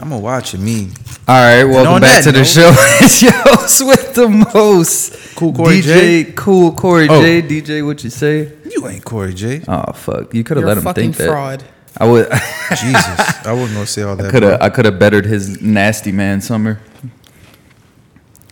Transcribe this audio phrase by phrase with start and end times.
[0.00, 0.58] I'm gonna watch it.
[0.60, 0.90] Me,
[1.26, 2.72] All right, welcome back that to the note- show.
[3.04, 5.34] It's your host with the most.
[5.36, 6.32] Cool Corey DJ, J?
[6.32, 7.20] Cool Corey Oh.
[7.20, 7.42] J.
[7.42, 8.52] DJ, what you say?
[8.70, 9.62] you ain't Corey J.
[9.66, 11.26] Oh fuck, you could have let him fucking think that.
[11.28, 11.64] fraud.
[11.96, 12.30] I would.
[12.70, 14.30] Jesus, I wasn't gonna say all that.
[14.30, 14.62] Could have.
[14.62, 16.80] I could have bettered his nasty man summer.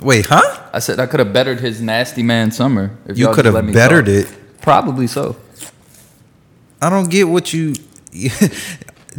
[0.02, 0.68] Wait, huh?
[0.72, 2.96] I said I could have bettered his nasty man summer.
[3.06, 4.14] If You could have bettered talk.
[4.14, 4.60] it.
[4.62, 5.36] Probably so.
[6.82, 7.74] I don't get what you.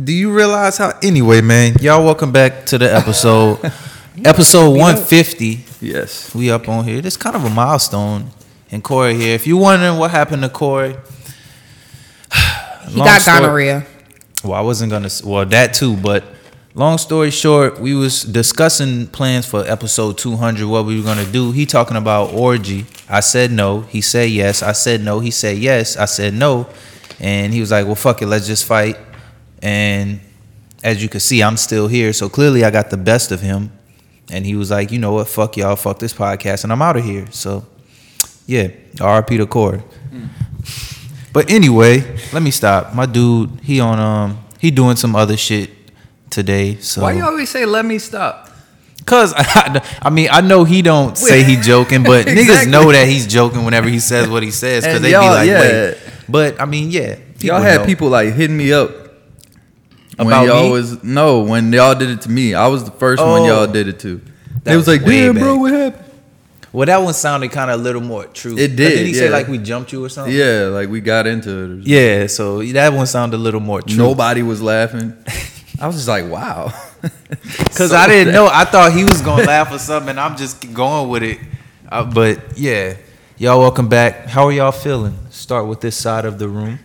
[0.02, 0.94] Do you realize how?
[1.02, 3.60] Anyway, man, y'all welcome back to the episode.
[4.26, 5.66] episode 150.
[5.82, 6.36] Yes.
[6.36, 7.02] We up on here.
[7.02, 8.30] This kind of a milestone.
[8.70, 9.34] And Corey here.
[9.34, 10.96] If you're wondering what happened to Corey,
[12.90, 13.86] He got story- gonorrhea.
[14.44, 15.10] Well, I wasn't gonna.
[15.24, 15.96] Well, that too.
[15.98, 16.24] But
[16.76, 20.68] long story short, we was discussing plans for episode 200.
[20.68, 21.52] What we were gonna do.
[21.52, 22.86] He talking about orgy.
[23.10, 23.82] I said no.
[23.82, 24.62] He said yes.
[24.62, 25.22] I said no.
[25.22, 25.98] He said yes.
[25.98, 26.68] I said no.
[27.20, 28.28] And he was like, "Well, fuck it.
[28.28, 28.96] Let's just fight."
[29.62, 30.20] And
[30.84, 32.14] as you can see, I'm still here.
[32.14, 33.72] So clearly, I got the best of him.
[34.30, 35.28] And he was like, "You know what?
[35.28, 35.76] Fuck y'all.
[35.76, 37.28] Fuck this podcast." And I'm out of here.
[37.32, 37.66] So
[38.46, 38.70] yeah,
[39.00, 39.38] R.P.
[39.38, 39.82] to Corey.
[41.34, 42.96] But anyway, let me stop.
[42.96, 45.70] My dude, he on um he doing some other shit
[46.30, 46.78] today.
[46.78, 48.50] So Why you always say let me stop?
[49.06, 53.08] Cause I, I mean I know he don't say he joking, but niggas know that
[53.08, 54.84] he's joking whenever he says what he says.
[54.84, 55.60] Cause And they be like, yeah.
[55.60, 55.98] wait.
[56.28, 57.18] But I mean, yeah.
[57.40, 57.86] y'all had know.
[57.86, 58.90] people like hitting me up
[60.26, 60.72] when y'all me?
[60.72, 62.54] was no when y'all did it to me.
[62.54, 63.46] I was the first one Oh.
[63.48, 64.18] y'all did it to.
[64.18, 65.62] That They was, was like, way "Damn, bro, back.
[65.62, 66.04] what happened?"
[66.74, 68.54] Well, that one sounded kind of a little more true.
[68.58, 70.36] It did, Did he say like we jumped you or something?
[70.36, 71.88] Yeah, like we got into it.
[71.88, 72.28] Yeah.
[72.28, 73.98] So that one sounded a little more true.
[73.98, 75.14] Nobody was laughing.
[75.80, 76.74] I was just like, wow.
[77.76, 78.50] Cause So I didn't that- know.
[78.52, 81.40] I thought he was gonna laugh or something, and I'm just going with it.
[81.90, 82.96] Uh, but yeah,
[83.38, 84.26] y'all welcome back.
[84.26, 85.16] How are y'all feeling?
[85.30, 86.80] Start with this side of the room.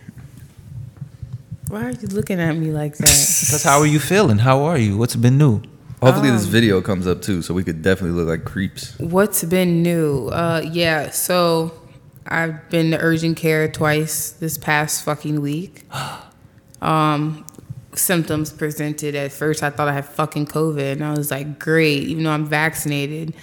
[1.73, 3.07] Why are you looking at me like that?
[3.49, 4.37] Cause how are you feeling?
[4.37, 4.95] How are you?
[4.95, 5.63] What's been new?
[6.03, 8.95] Hopefully this video comes up too, so we could definitely look like creeps.
[8.99, 10.27] What's been new?
[10.27, 11.73] Uh, yeah, so
[12.27, 15.83] I've been to urgent care twice this past fucking week.
[16.79, 17.45] Um,
[17.95, 19.63] symptoms presented at first.
[19.63, 23.33] I thought I had fucking COVID, and I was like, great, even though I'm vaccinated.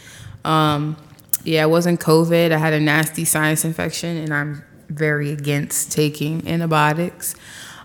[0.44, 0.98] Um,
[1.42, 2.52] yeah, it wasn't COVID.
[2.52, 7.34] I had a nasty sinus infection, and I'm very against taking antibiotics.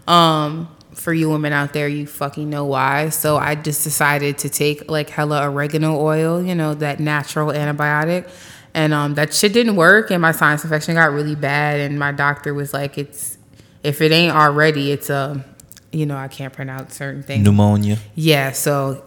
[0.08, 3.10] Um, for you women out there, you fucking know why.
[3.10, 8.30] So I just decided to take like hella oregano oil, you know, that natural antibiotic.
[8.74, 11.80] And um, that shit didn't work, and my sinus infection got really bad.
[11.80, 13.38] And my doctor was like, "It's
[13.84, 15.46] if it ain't already, it's a,
[15.94, 18.00] you know, I can't pronounce certain things." Pneumonia.
[18.16, 19.04] Yeah, so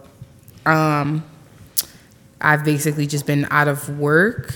[0.65, 1.23] um
[2.41, 4.53] I've basically just been out of work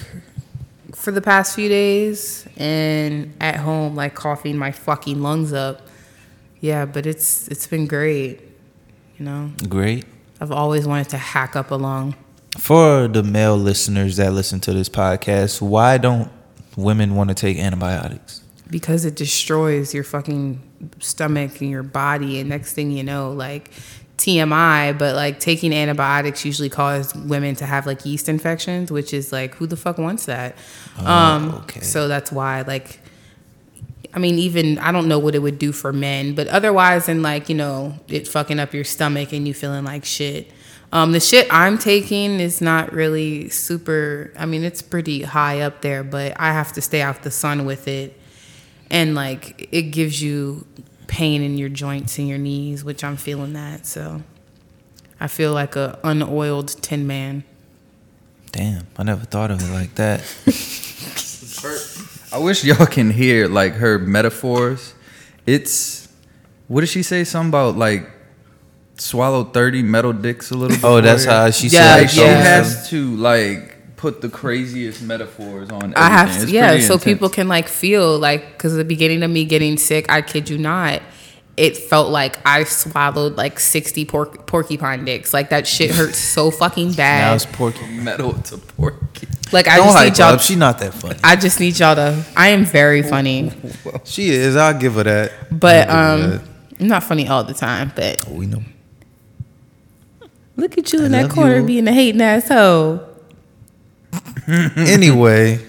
[0.93, 5.87] for the past few days and at home like coughing my fucking lungs up.
[6.63, 8.39] Yeah, but it's it's been great.
[9.17, 10.05] You know, Great.
[10.39, 12.15] I've always wanted to hack up a lung.
[12.57, 16.31] For the male listeners that listen to this podcast, why don't
[16.77, 18.39] women want to take antibiotics?
[18.69, 20.59] because it destroys your fucking
[20.99, 23.69] stomach and your body and next thing you know like
[24.17, 29.31] TMI but like taking antibiotics usually cause women to have like yeast infections which is
[29.31, 30.55] like who the fuck wants that
[30.99, 31.81] um Oh, okay.
[31.81, 32.99] so that's why like
[34.13, 37.21] I mean even I don't know what it would do for men but otherwise and
[37.23, 40.51] like you know it fucking up your stomach and you feeling like shit
[40.93, 44.31] um, the shit I'm taking is not really super.
[44.37, 47.65] I mean, it's pretty high up there, but I have to stay out the sun
[47.65, 48.15] with it
[48.91, 50.67] and like it gives you
[51.07, 53.87] pain in your joints and your knees, which I'm feeling that.
[53.87, 54.21] So
[55.19, 57.43] I feel like a unoiled tin man.
[58.51, 60.21] Damn, I never thought of it like that.
[62.33, 64.93] I wish y'all can hear like her metaphors.
[65.45, 66.07] It's
[66.67, 67.23] what did she say?
[67.23, 68.09] Something about like
[68.97, 70.75] swallow thirty metal dicks a little.
[70.77, 72.01] Bit Oh, that's how she Yeah, said.
[72.01, 72.41] Like she yeah.
[72.43, 75.93] has to like put the craziest metaphors on.
[75.95, 75.97] Everything.
[75.97, 77.03] I have to, It's yeah, so intense.
[77.03, 80.57] people can like feel like because the beginning of me getting sick, I kid you
[80.57, 81.01] not,
[81.55, 85.33] it felt like I swallowed like sixty pork, porcupine dicks.
[85.33, 87.19] Like that shit hurts so fucking bad.
[87.21, 87.35] Now bad.
[87.35, 87.87] it's porky.
[87.87, 89.27] metal to porky.
[89.51, 90.33] Like I Don't just need y'all.
[90.33, 90.41] up.
[90.41, 91.19] She not that funny.
[91.23, 92.25] I just need y'all to.
[92.35, 93.51] I am very funny,
[94.03, 94.55] She is.
[94.55, 95.31] I'll give her that.
[95.51, 96.41] but I'll her um,
[96.79, 97.91] I'm not funny all the time.
[97.95, 98.29] But that.
[98.29, 98.63] we know.
[100.55, 101.65] look at you I in that corner you.
[101.67, 103.07] being a hating asshole.
[104.47, 105.59] anyway,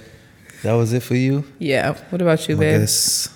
[0.63, 1.45] that was it for you.
[1.59, 1.93] Yeah.
[2.11, 2.81] What about you, I babe?
[2.81, 3.29] guess.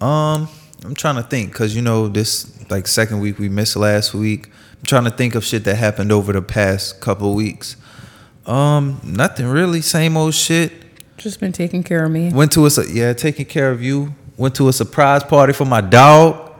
[0.00, 0.48] Um,
[0.84, 4.46] I'm trying to think because you know this like second week we missed last week.
[4.78, 7.76] I'm trying to think of shit that happened over the past couple weeks.
[8.44, 9.80] Um, nothing really.
[9.80, 10.72] Same old shit.
[11.16, 12.30] Just been taking care of me.
[12.32, 14.14] Went to a yeah, taking care of you.
[14.36, 16.52] Went to a surprise party for my dog.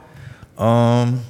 [0.57, 1.21] Um,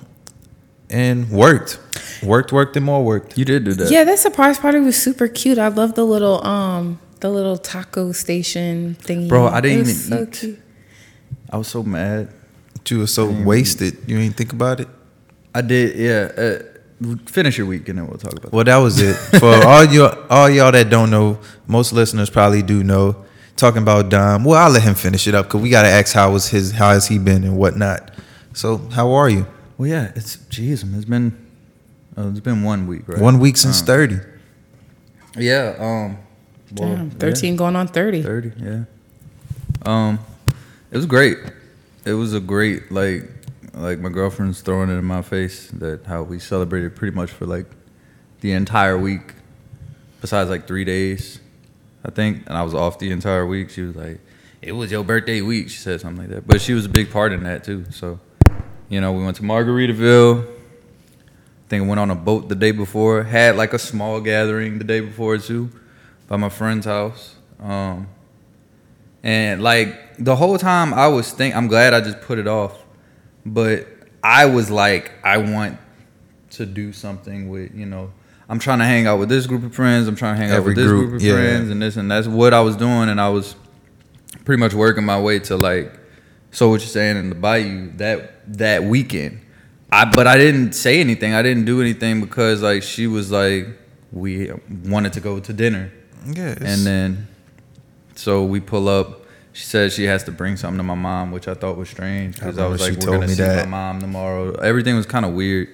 [0.90, 1.80] and worked.
[2.24, 3.38] Worked, worked, and more worked.
[3.38, 3.92] You did do that.
[3.92, 5.58] Yeah, that surprise party was super cute.
[5.58, 9.28] I love the little um the little taco station thingy.
[9.28, 10.32] Bro, I didn't It was even so eat.
[10.32, 10.60] cute.
[11.52, 12.34] I was so mad.
[12.90, 13.98] You were so wasted.
[14.08, 14.88] You ain't think about it.
[15.54, 15.96] I did.
[15.98, 16.32] Yeah.
[16.38, 18.52] Uh, finish your week and then we'll talk about.
[18.52, 19.16] Well, that was it.
[19.40, 23.24] For all you all y'all that don't know, most listeners probably do know.
[23.56, 24.44] Talking about Dom.
[24.44, 26.90] Well, I'll let him finish it up because we gotta ask how was his how
[26.92, 28.12] has he been and whatnot.
[28.54, 29.48] So how are you?
[29.78, 30.12] Well, yeah.
[30.16, 31.36] It's jeez, it's been
[32.16, 33.20] uh, it's been one week, right?
[33.20, 34.18] One week since Uh, thirty.
[35.36, 35.76] Yeah.
[35.80, 36.18] Um.
[36.76, 37.14] well, Damn, yeah.
[37.18, 38.22] thirteen going on thirty.
[38.22, 38.84] 30 yeah
[39.86, 40.18] um
[40.92, 41.38] it was great
[42.08, 43.30] it was a great like
[43.74, 47.46] like my girlfriend's throwing it in my face that how we celebrated pretty much for
[47.46, 47.68] like
[48.40, 49.34] the entire week
[50.22, 51.40] besides like three days
[52.06, 52.44] i think.
[52.48, 53.70] And i was off the entire week.
[53.70, 54.20] She was like
[54.62, 56.48] it was your birthday week she said something like that.
[56.48, 57.86] But she was a big part in that too.
[57.92, 58.20] So
[58.90, 60.48] you know we went to margaritaville.
[60.48, 63.24] I think went on a boat the day before.
[63.24, 65.70] Had like a small gathering the day before too,
[66.28, 67.36] by my friend's house.
[67.60, 68.08] Um,
[69.22, 72.84] and like the whole time I was think I'm glad I just put it off,
[73.46, 73.88] but
[74.24, 75.80] I was like I want
[76.52, 78.12] to do something with you know
[78.50, 80.08] I'm trying to hang out with this group of friends.
[80.08, 81.34] I'm trying to hang out with this group, group, of yeah.
[81.34, 83.56] friends and this and that's what I was doing, and I was
[84.46, 86.00] pretty much working my way to like
[86.52, 89.42] so what you're saying in the bayou that that weekend.
[89.92, 91.34] I but I didn't say anything.
[91.34, 93.68] I didn't do anything because like she was like
[94.12, 94.52] we
[94.86, 95.92] wanted to go to dinner.
[96.26, 96.56] Yeah.
[96.60, 97.28] And then,
[98.16, 99.24] so we pull up.
[99.58, 102.36] She said she has to bring something to my mom, which I thought was strange
[102.36, 103.68] because I I, was like, "We're gonna see that.
[103.68, 105.70] my mom tomorrow." Everything was kind of weird.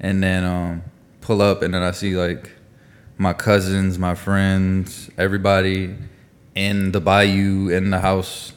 [0.00, 0.82] And then um,
[1.20, 2.50] pull up, and then I see like
[3.18, 5.94] my cousins, my friends, everybody
[6.54, 8.54] in the bayou in the house.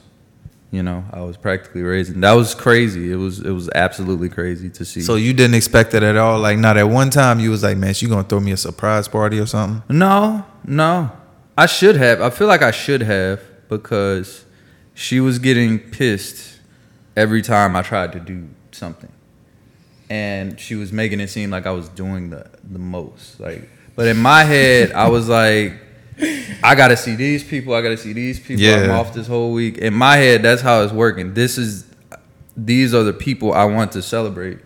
[0.71, 2.21] You know, I was practically raising.
[2.21, 3.11] That was crazy.
[3.11, 5.01] It was it was absolutely crazy to see.
[5.01, 6.39] so you didn't expect it at all.
[6.39, 9.09] Like not at one time you was like, man, she gonna throw me a surprise
[9.09, 9.83] party or something.
[9.93, 11.11] No, no.
[11.57, 12.21] I should have.
[12.21, 14.45] I feel like I should have because
[15.01, 16.59] she was getting pissed
[17.17, 19.11] every time I tried to do something.
[20.11, 23.39] And she was making it seem like I was doing the the most.
[23.39, 25.73] Like but in my head I was like
[26.63, 28.61] I gotta see these people, I gotta see these people.
[28.61, 28.83] Yeah.
[28.83, 29.79] I'm off this whole week.
[29.79, 31.33] In my head, that's how it's working.
[31.33, 31.87] This is
[32.55, 34.59] these are the people I want to celebrate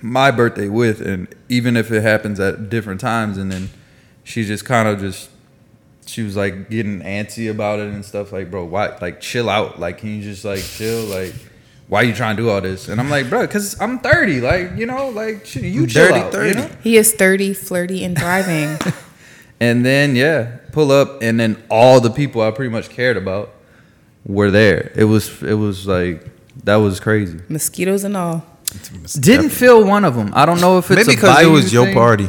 [0.00, 3.70] my birthday with and even if it happens at different times and then
[4.24, 5.30] she just kind of just
[6.06, 9.78] she was like getting antsy about it and stuff like bro why like chill out.
[9.78, 11.02] Like can you just like chill?
[11.04, 11.34] Like
[11.88, 12.88] why are you trying to do all this?
[12.88, 16.20] And i'm like bro because i'm 30 like you know like shit, you chill Dirty
[16.20, 16.48] out, 30.
[16.48, 16.70] you know?
[16.82, 18.78] He is thirty, flirty, and thriving.
[19.60, 23.50] and then yeah pull up and then all the people i pretty much cared about
[24.24, 24.92] were there.
[24.94, 26.24] It was it was like
[26.64, 27.40] that was crazy.
[27.48, 28.44] Mosquitoes and all.
[29.20, 31.72] didn't feel one of them i don't know if it's Maybe because it Bayou was
[31.72, 31.94] your thing.
[31.94, 32.28] party,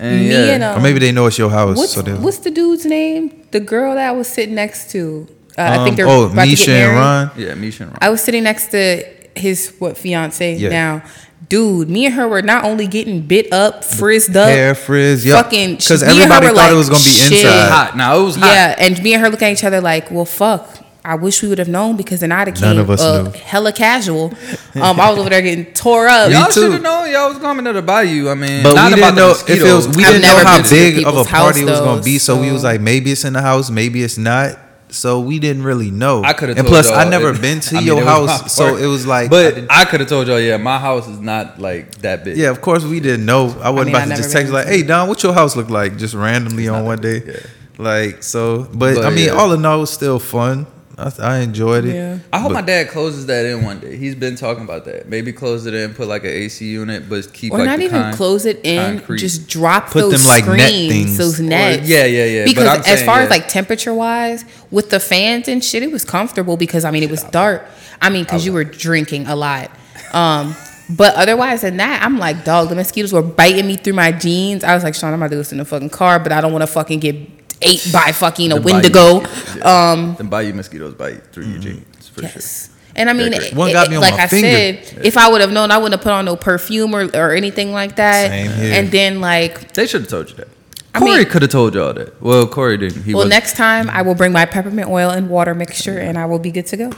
[0.00, 0.54] and Me yeah.
[0.54, 1.76] and, uh, or maybe they know it's your house.
[1.76, 3.46] What's so what's the dude's name?
[3.52, 5.28] The girl that I was sitting next to.
[5.58, 6.96] Uh, I Um, think they're oh about to Misha get and.
[6.96, 7.30] Ron.
[7.36, 7.98] yeah misha and Ron.
[8.00, 9.04] I was sitting next to
[9.36, 10.68] his what fiance Yeah.
[10.70, 11.02] now.
[11.48, 15.44] Dude, me and her were not only getting bit up, frizzed up, Hair frizz, yep.
[15.44, 17.32] fucking Because me and her everybody thought like, it was gonna be shit.
[17.44, 17.68] inside.
[17.70, 20.10] hot now it was hot Yeah, and me and her looking at each other like,
[20.12, 20.68] well, fuck.
[21.04, 23.22] I wish we would have known because then I'd have None came of us uh,
[23.22, 23.30] knew.
[23.30, 24.34] hella casual.
[24.74, 26.30] Um, I was over there getting tore up.
[26.30, 28.28] Y'all should have known y'all was coming to the bayou.
[28.28, 29.88] I mean, But not we about didn't the know if it was.
[29.88, 32.18] We I've didn't know how big of a people's party it was gonna be.
[32.18, 34.58] So we was like, maybe it's in the house, maybe it's not.
[34.92, 36.22] So we didn't really know.
[36.24, 36.58] I could have.
[36.58, 39.06] And plus, I never it- been to I mean, your it house, so it was
[39.06, 39.30] like.
[39.30, 42.36] But didn't- I could have told y'all, yeah, my house is not like that big.
[42.36, 43.56] yeah, of course we didn't know.
[43.62, 45.70] I wasn't mean, I about to just text like, "Hey Don, what your house look
[45.70, 47.40] like?" Just randomly on one day.
[47.78, 49.30] Like so, but, But, I mean, yeah.
[49.32, 50.66] all in all, it was still fun.
[51.00, 51.94] I, I enjoyed it.
[51.94, 52.18] Yeah.
[52.32, 53.96] I hope But- my dad closes that in one day.
[53.96, 55.08] He's been talking about that.
[55.08, 57.84] Maybe close it in, put like an AC unit, but keep Or like not the
[57.86, 59.18] even con- close it in, concrete.
[59.18, 61.18] just drop Put those them, like, net screens, things.
[61.18, 61.88] those Or- nets.
[61.88, 62.44] yeah, yeah, yeah.
[62.44, 63.24] Because I'm as saying, far yeah.
[63.24, 67.02] as like temperature wise, with the fans and shit, it was comfortable because I mean
[67.02, 67.64] it was dark.
[68.02, 69.70] I mean, because you were drinking a lot.
[70.12, 70.54] Um,
[70.88, 74.64] but otherwise than that, I'm like, dog, the mosquitoes were biting me through my jeans.
[74.64, 76.50] I was like, Sean, I'm gonna do this in the fucking car, but I don't
[76.52, 77.16] want to fucking get
[77.62, 79.20] ate by fucking a The bayou Wendigo.
[79.20, 79.90] mosquitoes, yeah.
[79.92, 82.30] Um, the bayou mosquitoes bite through your jeans for sure.
[82.34, 82.70] Yes.
[82.96, 84.48] And I mean, it- One got it- me on like my I finger.
[84.48, 87.32] said, if I would have known, I wouldn't have put on no perfume or, or
[87.32, 88.28] anything like that.
[88.30, 88.72] Same here.
[88.74, 90.48] And then like, They should have told you that.
[90.92, 92.20] I Corey mean- could have told y'all that.
[92.20, 93.04] Well, Corey didn't.
[93.04, 96.18] He well, was next time I will bring my peppermint oil and water mixture, and
[96.18, 96.90] I will be good to go.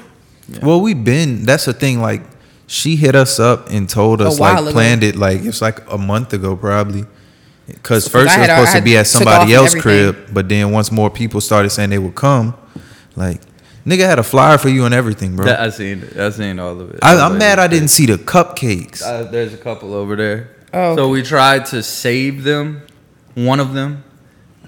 [0.62, 1.44] Well, we've been.
[1.44, 2.00] That's the thing.
[2.00, 2.22] Like,
[2.66, 4.72] she hit us up and told us while like ago.
[4.72, 7.04] planned it like it's like a month ago probably.
[7.72, 10.48] Because first I it was had- supposed to be at somebody off else's crib, but
[10.48, 12.54] then once more people started saying they would come,
[13.16, 13.40] like
[13.86, 15.52] nigga had a flyer for you and everything, bro.
[15.52, 16.16] I seen it.
[16.16, 17.00] I seen all of it.
[17.02, 19.02] I, I'm like, mad I didn't see the cupcakes.
[19.02, 20.50] Uh, there's a couple over there.
[20.72, 22.82] Oh, So we tried to save them,
[23.34, 24.04] one of them,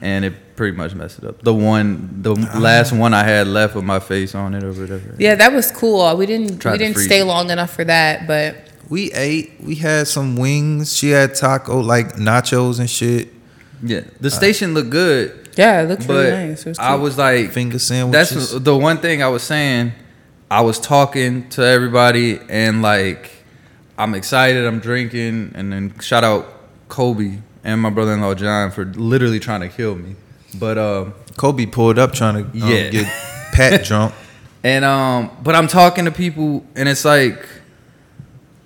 [0.02, 1.42] and it pretty much messed it up.
[1.42, 2.58] The one, the Ah.
[2.58, 5.14] last one I had left with my face on it or whatever.
[5.18, 6.16] yeah, that was cool.
[6.16, 7.25] We didn't Tried we didn't stay it.
[7.25, 9.54] long enough for that, but We ate.
[9.60, 10.96] We had some wings.
[10.96, 13.28] She had taco like nachos and shit.
[13.82, 14.02] Yeah.
[14.20, 16.64] The station looked good, yeah, it looked but really nice.
[16.64, 17.00] It was I cute.
[17.02, 18.50] was like, Finger sandwiches.
[18.52, 19.92] That's the one thing I was saying.
[20.50, 23.30] I was talking to everybody and like
[23.98, 26.46] I'm excited, I'm drinking, and then shout out
[26.88, 30.16] Kobe and my brother in law John for literally trying to kill me.
[30.58, 32.88] But um Kobe pulled up trying to um, Yeah.
[32.90, 33.06] get
[33.52, 34.14] Pat drunk.
[34.62, 37.46] and um but I'm talking to people and it's like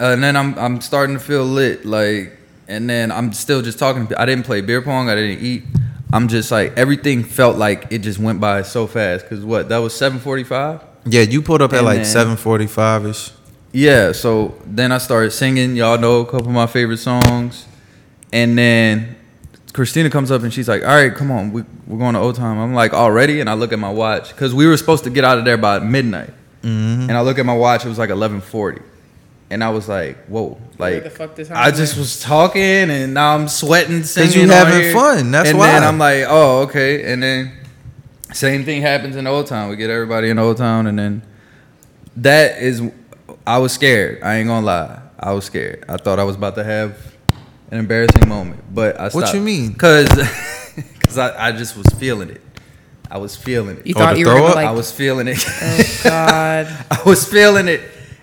[0.00, 2.36] uh, and then I'm I'm starting to feel lit, like
[2.68, 5.64] and then I'm still just talking I didn't play beer pong, I didn't eat.
[6.12, 9.28] I'm just like everything felt like it just went by so fast.
[9.28, 10.82] Cause what, that was seven forty five?
[11.04, 13.32] Yeah, you pulled up at And like seven forty five ish.
[13.72, 15.76] Yeah, so then I started singing.
[15.76, 17.66] Y'all know a couple of my favorite songs.
[18.32, 19.16] And then
[19.72, 22.36] Christina comes up and she's like, All right, come on, we, we're going to Old
[22.36, 22.58] Town.
[22.58, 23.40] I'm like, Already?
[23.40, 25.56] And I look at my watch because we were supposed to get out of there
[25.56, 26.30] by midnight.
[26.62, 27.02] Mm-hmm.
[27.02, 28.82] And I look at my watch, it was like 1140.
[29.50, 30.60] And I was like, Whoa.
[30.78, 31.98] Like, the fuck this I just went?
[32.00, 34.32] was talking and now I'm sweating, singing.
[34.34, 34.92] you on having here.
[34.92, 35.72] fun, that's and why.
[35.72, 37.10] then I'm like, Oh, okay.
[37.12, 37.52] And then
[38.32, 39.70] same thing happens in Old Town.
[39.70, 41.22] We get everybody in Old Town, and then
[42.16, 42.82] that is,
[43.46, 44.22] I was scared.
[44.22, 45.00] I ain't gonna lie.
[45.18, 45.84] I was scared.
[45.88, 47.14] I thought I was about to have
[47.70, 49.08] an embarrassing moment, but I.
[49.08, 49.72] What you mean?
[49.72, 50.08] Because,
[50.76, 52.42] because I, I just was feeling it.
[53.10, 53.86] I was feeling it.
[53.86, 55.38] you Oh, thought the you were throw like I was feeling it.
[55.62, 56.66] Oh God.
[56.90, 57.80] I was feeling it,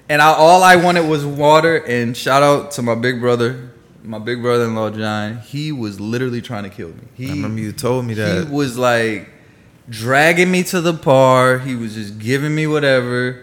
[0.10, 1.78] and I, all I wanted was water.
[1.78, 3.72] And shout out to my big brother,
[4.04, 5.38] my big brother-in-law John.
[5.40, 7.04] He was literally trying to kill me.
[7.14, 8.48] He, I remember you told me that.
[8.48, 9.30] he was like
[9.90, 11.60] dragging me to the bar.
[11.60, 13.42] He was just giving me whatever.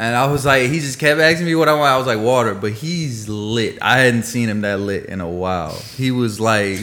[0.00, 1.86] And I was like, he just kept asking me what I want.
[1.90, 2.54] I was like, water.
[2.54, 3.78] But he's lit.
[3.82, 5.74] I hadn't seen him that lit in a while.
[5.96, 6.78] He was like,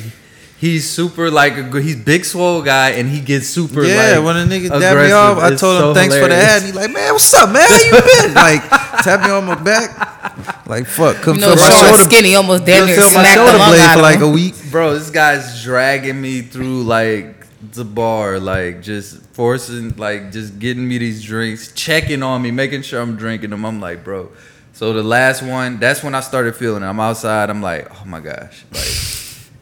[0.59, 4.25] he's super like, a, gr- he's big swole guy, and he gets super yeah, like,
[4.25, 6.63] when a nigga dabbed me off, I told him so thanks for the hilarious.
[6.63, 6.63] ad.
[6.63, 7.67] He like, man, what's up, man?
[7.67, 8.33] How you been?
[8.33, 8.69] like,
[9.03, 10.67] tap me on my back.
[10.67, 12.03] Like, fuck, couldn't You know, feel my shoulder.
[12.03, 14.29] skinny almost damn couldn't near feel my smacked the shoulder lung blade for like a
[14.29, 14.71] week.
[14.71, 20.87] Bro, this guy's dragging me through like the bar, like just forcing, like just getting
[20.87, 23.65] me these drinks, checking on me, making sure I'm drinking them.
[23.65, 24.31] I'm like, bro.
[24.73, 26.87] So the last one, that's when I started feeling it.
[26.87, 27.49] I'm outside.
[27.49, 28.81] I'm like, oh my gosh, like,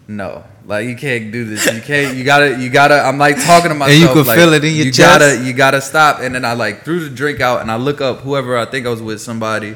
[0.07, 1.65] no, like you can't do this.
[1.65, 2.17] You can't.
[2.17, 2.59] You gotta.
[2.59, 2.95] You gotta.
[2.95, 3.91] I'm like talking to myself.
[4.01, 5.19] and you could like, feel it in your you chest?
[5.19, 5.45] Gotta.
[5.45, 6.19] You gotta stop.
[6.19, 8.85] And then I like threw the drink out, and I look up whoever I think
[8.85, 9.75] I was with somebody.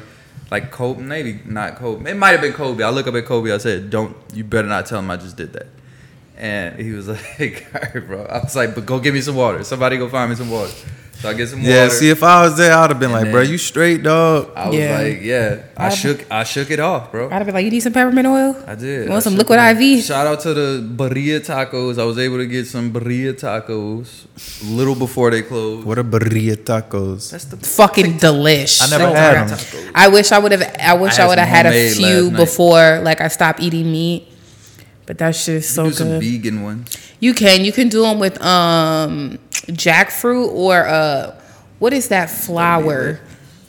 [0.50, 2.10] Like Kobe, maybe not Kobe.
[2.10, 2.82] It might have been Kobe.
[2.82, 3.52] I look up at Kobe.
[3.52, 5.66] I said, "Don't you better not tell him I just did that."
[6.36, 9.36] And he was like, "All right, bro." I was like, "But go get me some
[9.36, 9.62] water.
[9.64, 10.72] Somebody go find me some water."
[11.20, 11.94] So I get some Yeah, water.
[11.96, 14.50] see, if I was there, I'd have been And like, bro, then- you straight, dog.
[14.54, 14.98] I was Yeah.
[14.98, 16.24] like, "Yeah." I I'd- shook.
[16.30, 17.26] I shook it off, bro.
[17.26, 18.54] I'd have been like, you need some peppermint oil?
[18.68, 19.04] I did.
[19.06, 19.80] You want I some shook liquid it off.
[19.82, 20.04] IV?
[20.04, 21.98] Shout out to the birria tacos.
[21.98, 24.06] I was able to get some birria tacos
[24.62, 25.84] a little before they closed.
[25.84, 27.30] What a burrito tacos.
[27.32, 28.80] That's the Fucking delish.
[28.80, 29.58] I never Oh had them.
[29.58, 29.90] tacos.
[29.96, 30.62] I wish I would have.
[30.78, 32.36] I wish I I, had would have some had a homemade few night.
[32.36, 34.27] before, like I stopped eating meat.
[35.08, 36.94] But that shit is so do some vegan ones.
[37.18, 37.64] You can.
[37.64, 39.38] You can do them with um
[39.68, 41.34] jackfruit or uh
[41.78, 43.18] what is that flower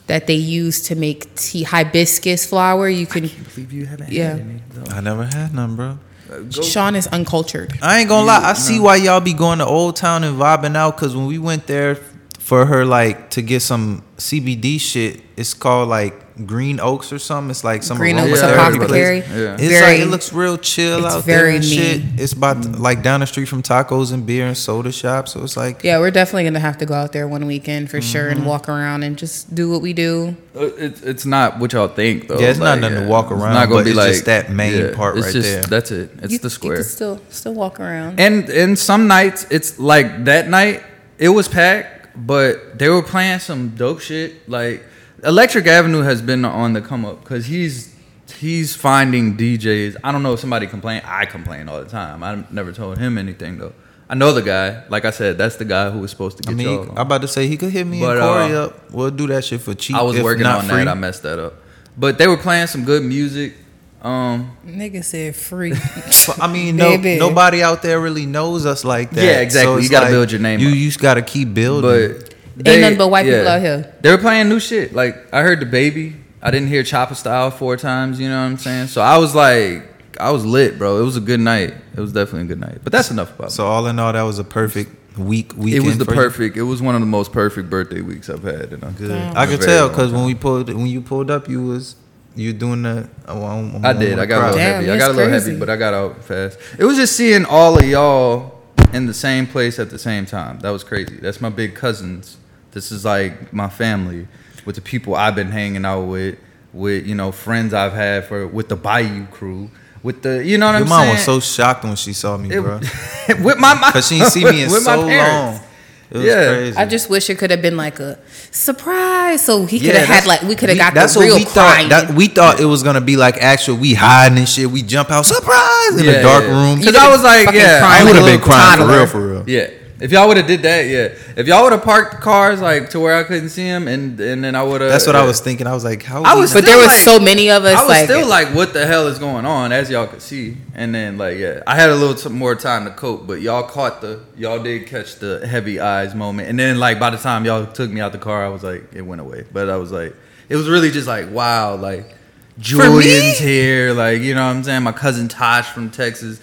[0.07, 1.63] that they use to make tea?
[1.63, 2.89] Hibiscus flower.
[2.89, 3.29] You can.
[3.55, 4.31] believe you haven't Yeah.
[4.31, 4.61] had any.
[4.73, 4.91] though.
[4.93, 5.97] I never had none, bro.
[6.27, 7.71] Go- Sean is uncultured.
[7.81, 8.43] I ain't gonna lie.
[8.43, 10.97] I see why y'all be going to Old Town and vibing out.
[10.97, 11.95] Cause when we went there
[12.37, 17.49] for her, like to get some CBD shit, it's called like Green Oaks or something.
[17.51, 18.75] It's like some Green aromatherapy Oaks Yeah, place.
[18.77, 19.17] Apothecary.
[19.19, 19.53] Yeah.
[19.55, 22.01] It's Very- like it looks real chill it's out there very and shit.
[22.17, 25.27] It's about to- like down the street from tacos and beer and soda shop.
[25.27, 28.01] So it's like Yeah, we're definitely gonna have to go out there one weekend for
[28.01, 28.37] sure Mm-hmm.
[28.39, 30.35] and walk around and just do what we do.
[30.55, 32.39] Uh, It's it's not what y'all think though.
[32.39, 35.33] Yeah, it's not nothing to walk around, but it's just that main part it's right
[35.33, 35.63] just, there.
[35.63, 36.09] That's it.
[36.21, 36.75] It's you, the You square.
[36.75, 38.19] can still still walk around.
[38.19, 40.83] And and some nights it's like that night
[41.17, 44.49] it was packed, but they were playing some dope shit.
[44.49, 44.83] Like
[45.23, 47.95] Electric Avenue has been on the come up because he's
[48.37, 49.97] he's finding DJs.
[50.03, 51.03] I don't know if somebody complained.
[51.05, 52.23] I complain all the time.
[52.23, 53.73] I never told him anything though.
[54.11, 54.83] I know the guy.
[54.89, 56.89] Like I said, that's the guy who was supposed to I get mean, y'all.
[56.91, 58.91] I'm about to say he could hit me But, and Corey uh, up.
[58.91, 59.95] We'll do that shit for cheap.
[59.95, 60.77] I was if working not on free.
[60.77, 60.87] that.
[60.87, 61.53] I messed that up.
[61.95, 63.53] But they were playing some good music.
[64.01, 65.73] Um, Nigga said free.
[66.41, 69.23] I mean, no, nobody out there really knows us like that.
[69.23, 69.75] Yeah, exactly.
[69.75, 70.75] it's You gotta build your name You up.
[70.75, 72.17] you just gotta keep building.
[72.17, 72.33] but
[72.65, 73.95] Ain't nothing but white people out here.
[74.01, 74.93] They were playing new shit.
[74.93, 76.15] Like I heard the baby.
[76.41, 78.19] I didn't hear Chopper Style four times.
[78.19, 78.87] You know what I'm saying?
[78.87, 79.83] So I was like,
[80.19, 80.99] I was lit, bro.
[80.99, 81.73] It was a good night.
[81.95, 82.79] It was definitely a good night.
[82.83, 83.51] But that's enough about it.
[83.51, 85.51] so all in all, that was a perfect week.
[85.51, 85.57] it.
[85.57, 86.17] Weekend It was the for you?
[86.17, 86.57] perfect.
[86.57, 88.73] It was one of the most perfect birthday weeks I've had.
[88.73, 89.09] And I'm Good.
[89.09, 89.35] Damn.
[89.37, 91.95] I a could tell because when we pulled when you pulled up, you was
[92.35, 93.09] You doing the?
[93.27, 94.17] Oh, I'm- I'm I did.
[94.19, 94.57] I got a little.
[94.57, 94.91] Damn, heavy.
[94.91, 95.45] I got a little crazy.
[95.51, 96.57] heavy, but I got out fast.
[96.77, 98.59] It was just seeing all of y'all
[98.93, 100.59] in the same place at the same time.
[100.59, 101.17] That was crazy.
[101.17, 102.37] That's my big cousins.
[102.71, 104.27] This is like my family
[104.65, 106.37] with the people I've been hanging out with,
[106.73, 109.71] with you know friends I've had for with the Bayou crew,
[110.03, 110.99] with the you know what Your I'm saying?
[110.99, 112.79] Your mom was so shocked when she saw me, It- bro.
[113.43, 115.59] with my mom, Cause she ain't see me in with my so parents.
[115.59, 115.65] long.
[116.11, 116.45] It was Yeah.
[116.47, 116.77] crazy.
[116.77, 118.17] I just wish it could have been like a
[118.51, 121.19] surprise, so he could Yeah, have had like we could have we- got that's the
[121.19, 121.89] what real we crying.
[121.89, 122.07] thought.
[122.07, 123.75] That, we thought it was gonna be like actual.
[123.77, 124.69] We hiding and shit.
[124.69, 126.49] We jump out surprise in Yeah, the dark yeah.
[126.71, 126.81] room.
[126.83, 129.43] Cause I was like, yeah, I I would have been crying for real, for real.
[129.49, 129.69] Yeah.
[130.01, 131.09] If y'all would have did that, yeah.
[131.35, 134.41] If y'all would have parked cars like to where I couldn't see him, and and
[134.43, 134.89] then I would have.
[134.89, 135.67] That's what I was thinking.
[135.67, 136.23] I was like, how?
[136.23, 137.75] I was not- but there still was like- so many of us.
[137.77, 139.71] I was like, still like, what the hell is going on?
[139.73, 142.85] As y'all could see, and then like, yeah, I had a little t- more time
[142.85, 146.79] to cope, but y'all caught the, y'all did catch the heavy eyes moment, and then
[146.79, 149.19] like by the time y'all took me out the car, I was like, it went
[149.19, 149.43] away.
[149.51, 150.15] But I was like,
[150.47, 152.13] it was really just like, wow, like me?
[152.57, 154.83] Julian's here, like you know what I'm saying.
[154.83, 156.39] My cousin Tosh from Texas,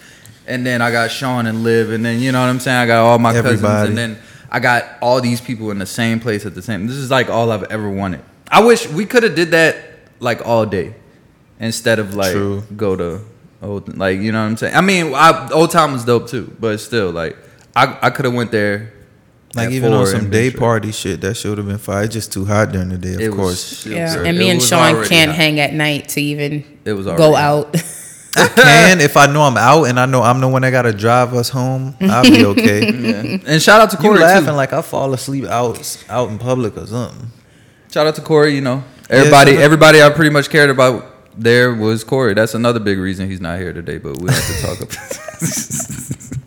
[0.47, 2.77] and then I got Sean and Liv, and then you know what I'm saying.
[2.79, 3.61] I got all my Everybody.
[3.61, 4.19] cousins, and then
[4.51, 6.87] I got all these people in the same place at the same.
[6.87, 8.23] This is like all I've ever wanted.
[8.49, 9.77] I wish we could have did that
[10.21, 10.95] like all day
[11.61, 12.63] instead of like True.
[12.77, 13.21] go to
[13.63, 14.75] old like you know what I'm saying.
[14.75, 17.37] I mean, I, old town was dope too, but still like
[17.75, 18.93] I I could have went there.
[19.55, 20.61] like even on some day straight.
[20.61, 21.21] party shit.
[21.23, 22.05] That should have been fire.
[22.05, 23.85] It's just too hot during the day, of It course.
[23.85, 25.37] was- yeah, and me and Sean can't hot.
[25.37, 27.75] hang at night to even It was go out.
[28.37, 30.93] I can if I know I'm out and I know I'm the one that gotta
[30.93, 31.95] drive us home.
[32.01, 32.93] I'll be okay.
[33.07, 33.39] Yeah.
[33.47, 34.53] And shout out to You Corey laughing too.
[34.53, 37.31] like I fall asleep out out in public or something.
[37.91, 38.55] Shout out to Corey.
[38.55, 42.35] You know, everybody shout out- everybody I pretty much cared about there was Corey.
[42.35, 43.99] That's another big reason he's not here today.
[43.99, 44.91] But we have to talk about.
[45.41, 46.33] This.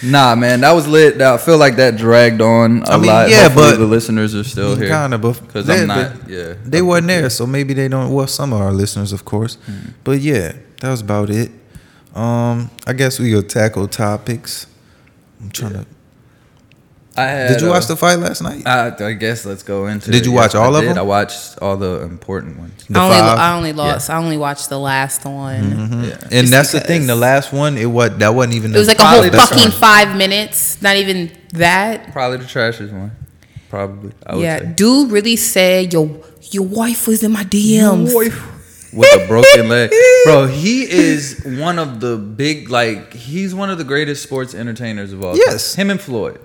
[0.00, 1.20] Nah, man, that was lit.
[1.20, 3.28] I feel like that dragged on a I mean, lot.
[3.30, 4.88] yeah, Hopefully but- the listeners are still here.
[4.90, 6.20] Kind of, because they- I'm not.
[6.20, 8.12] but Yeah, They wasn't there, so maybe they don't.
[8.12, 9.56] Well, some of our listeners, of course.
[9.66, 9.88] Hmm.
[10.04, 11.50] But yeah, that was about it.
[12.14, 14.66] Um, I guess we could tackle topics.
[15.40, 15.86] I'm trying to.
[17.16, 18.64] I had, Did you uh, watch the fight last night?
[18.64, 20.10] I, I guess let's go into.
[20.12, 20.26] Did it.
[20.26, 20.90] you Yes, watch all I of did.
[20.90, 20.98] them?
[20.98, 22.86] I watched all the important ones.
[22.88, 23.38] The I only five?
[23.38, 24.08] I only lost.
[24.10, 25.62] I only watched the last one.
[25.64, 26.08] Mhm.
[26.08, 26.18] Yeah.
[26.22, 27.06] And Just that's the thing.
[27.08, 28.72] The last one, it was that wasn't even.
[28.74, 29.70] It was like a whole fucking one.
[29.72, 30.80] five minutes.
[30.80, 32.12] Not even that.
[32.12, 33.10] Probably the trashiest one.
[33.68, 34.12] Probably.
[34.24, 34.72] I would Yeah, say.
[34.76, 36.20] dude really said your
[36.52, 38.12] your wife was in my DMs.
[38.92, 39.90] With a broken leg.
[40.24, 45.12] Bro, he is one of the big like he's one of the greatest sports entertainers
[45.12, 45.42] of all time.
[45.46, 45.74] Yes.
[45.74, 46.40] Him and Floyd.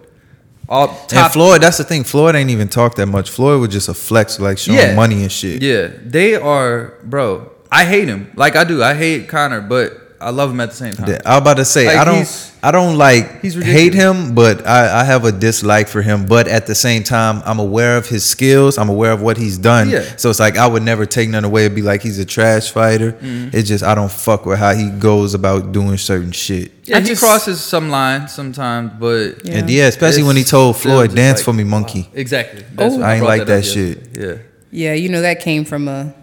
[0.70, 2.04] All And Floyd, that's the thing.
[2.04, 3.30] Floyd ain't even talk that much.
[3.30, 4.96] Floyd was just a flex, like showing Yeah.
[4.96, 5.62] money and shit.
[5.62, 7.52] Yeah, they are bro.
[7.72, 8.32] I hate him.
[8.36, 8.82] Like I do.
[8.84, 11.10] I hate Conor, but I love him at the same time.
[11.10, 14.34] Yeah, I was about to say Like, I don't I don't like he's hate him,
[14.34, 16.26] but I, I have a dislike for him.
[16.26, 18.78] But at the same time, I'm aware of his skills.
[18.78, 19.90] I'm aware of what he's done.
[19.90, 20.16] Yeah.
[20.16, 22.72] So it's like I would never take none away and be like he's a trash
[22.72, 23.12] fighter.
[23.14, 23.56] Mm-hmm.
[23.56, 26.72] It's just I don't fuck with how he goes about doing certain shit.
[26.86, 29.58] Yeah, I he just- crosses some lines sometimes, but Yeah.
[29.58, 32.64] And yeah, especially when he told Floyd, "Dance like, for me, monkey." Exactly.
[32.74, 33.02] That's Oh.
[33.02, 34.08] I ain't like up that shit.
[34.18, 34.36] Yeah.
[34.72, 36.14] Yeah, you know that came from a.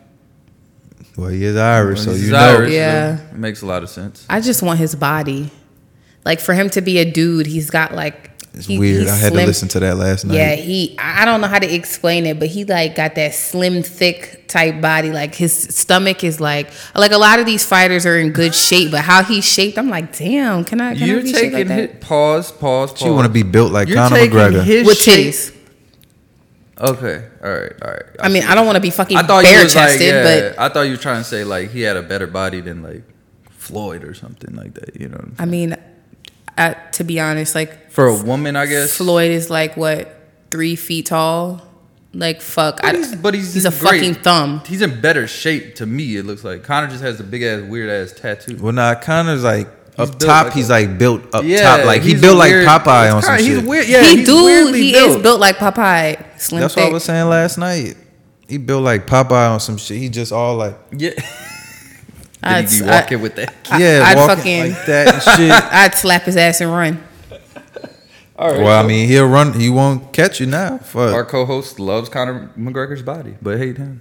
[1.21, 2.39] Well, he is Irish, so He's you know.
[2.39, 3.17] Irish, Yeah.
[3.19, 4.25] so it makes a lot of sense.
[4.31, 5.51] I just want his body.
[6.25, 8.29] Like for him to be a dude, he's got like.
[8.53, 9.03] It's he- weird.
[9.03, 9.43] he's I had slim.
[9.43, 10.35] to listen to that last night.
[10.37, 10.97] Yeah, he.
[10.99, 14.49] I I don't know how to explain it, but he like got that slim, thick
[14.49, 15.13] type body.
[15.13, 18.91] Like his stomach is like like a lot of these fighters are in good shape,
[18.91, 20.65] but how he's shaped, I'm like, damn.
[20.65, 20.97] Can I?
[20.97, 21.75] Can You're I be shaped taking like that?
[21.79, 22.99] hit pause, pause, pause.
[23.01, 24.65] She want to be built like You're Conor taking McGregor.
[24.65, 25.57] his with shape- titties.
[26.81, 28.03] Okay, all right, all right.
[28.21, 30.23] I mean, I don't want to be fucking I thought you bare was like, yeah,
[30.53, 32.83] but I thought you were trying to say like he had a better body than
[32.83, 33.03] like
[33.51, 34.99] Floyd or something like that.
[34.99, 35.77] You know, I mean,
[36.57, 38.97] I, to be honest, like for a woman, I guess.
[38.97, 40.15] Floyd is like what
[40.51, 41.67] three feet tall.
[42.13, 44.01] Like fuck, But I, he's, but he's, he's a great.
[44.01, 44.63] fucking thumb.
[44.67, 46.17] He's in better shape to me.
[46.17, 48.57] It looks like Conor just has a big ass, weird ass tattoo.
[48.61, 50.45] Well, nah, Conor's like He's up built top.
[50.47, 51.87] like he's a- like built up Yeah, top.
[51.87, 53.59] Like he built like weird- Popeye it's on some kinda- shit.
[53.61, 53.89] He's weird.
[53.89, 54.73] Yeah, he he's do.
[54.73, 55.11] He built.
[55.17, 56.25] is built like Popeye.
[56.41, 56.85] Slim That's thick.
[56.85, 57.97] what I was saying last night.
[58.49, 59.99] He built like Popeye on some shit.
[59.99, 61.11] He just all like Yeah.
[62.43, 63.55] I'd, Did he be I- walking with that?
[63.71, 65.51] I- yeah, I'd fucking- like that and shit.
[65.73, 67.05] I'd slap his ass and run.
[68.37, 68.61] All right.
[68.63, 69.53] well, I mean, he'll run.
[69.53, 70.79] He won't catch you now.
[70.79, 71.13] Fuck.
[71.13, 74.01] our co-host loves Conor McGregor's body, but hate him.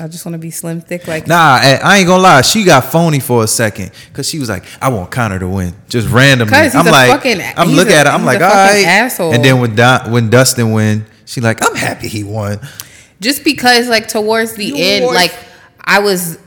[0.00, 2.40] I just want to be slim thick like Nah, I, I ain't gonna lie.
[2.42, 5.74] She got phony for a second because she was like, "I want Conor to win,"
[5.88, 8.12] just randomly he's I'm a like, fucking- I'm he's looking a- at her.
[8.12, 8.86] I'm like, a all fucking right.
[8.86, 9.32] asshole.
[9.32, 12.58] And then when Don, when Dustin win, she like, I'm happy he won.
[13.20, 15.14] just because like towards the You end wife.
[15.14, 15.34] like
[15.86, 16.38] i was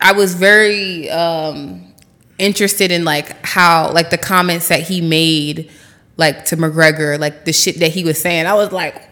[0.00, 1.92] i was very um
[2.38, 5.70] interested in like how like the comments that he made
[6.16, 9.02] like to mcgregor like the shit that he was saying i was like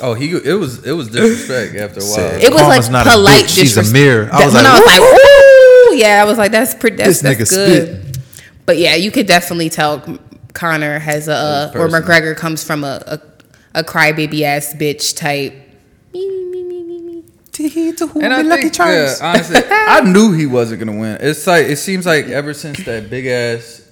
[0.00, 2.42] Oh, he it was it was disrespect after a while.
[2.42, 4.28] It was Karma's like not a polite bitch, she's a mirror.
[4.32, 6.96] I was when like, I was like, ooh, yeah, I was like, that's pretty.
[6.96, 8.18] That's, This that's nigga good.
[8.66, 10.18] But yeah, you could definitely tell
[10.52, 11.88] Conor has a uh, or.
[11.88, 15.54] McGregor comes from a a, a crybaby ass bitch type.
[16.12, 17.24] Me, me, me, me, me.
[18.22, 21.18] And I think, yeah, honestly, I knew he wasn't gonna win.
[21.20, 23.85] It's like it seems like ever since that big ass,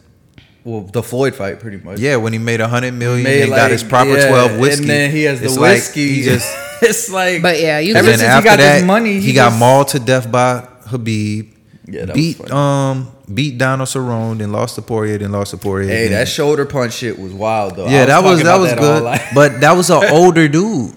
[0.64, 1.98] well, the Floyd fight, pretty much.
[2.00, 4.58] Yeah, when he made a hundred million Made and like- got his proper yeah, twelve
[4.58, 6.08] whiskey, and then he has the it's like whiskey.
[6.14, 6.46] he just
[6.82, 9.20] it's like, But yeah, you ever and since then he after got that, this money,
[9.20, 11.50] he, got just- mauled to death by Khabib.
[11.86, 12.50] Yeah, that was beat funny.
[12.50, 15.88] um beat Donald Cerrone, then lost to Poirier, then lost to Poirier.
[15.88, 17.84] Hey, then- that shoulder punch shit was wild though.
[17.86, 19.02] I yeah, that was that was all good.
[19.04, 19.22] night.
[19.34, 20.94] but that was an older dude.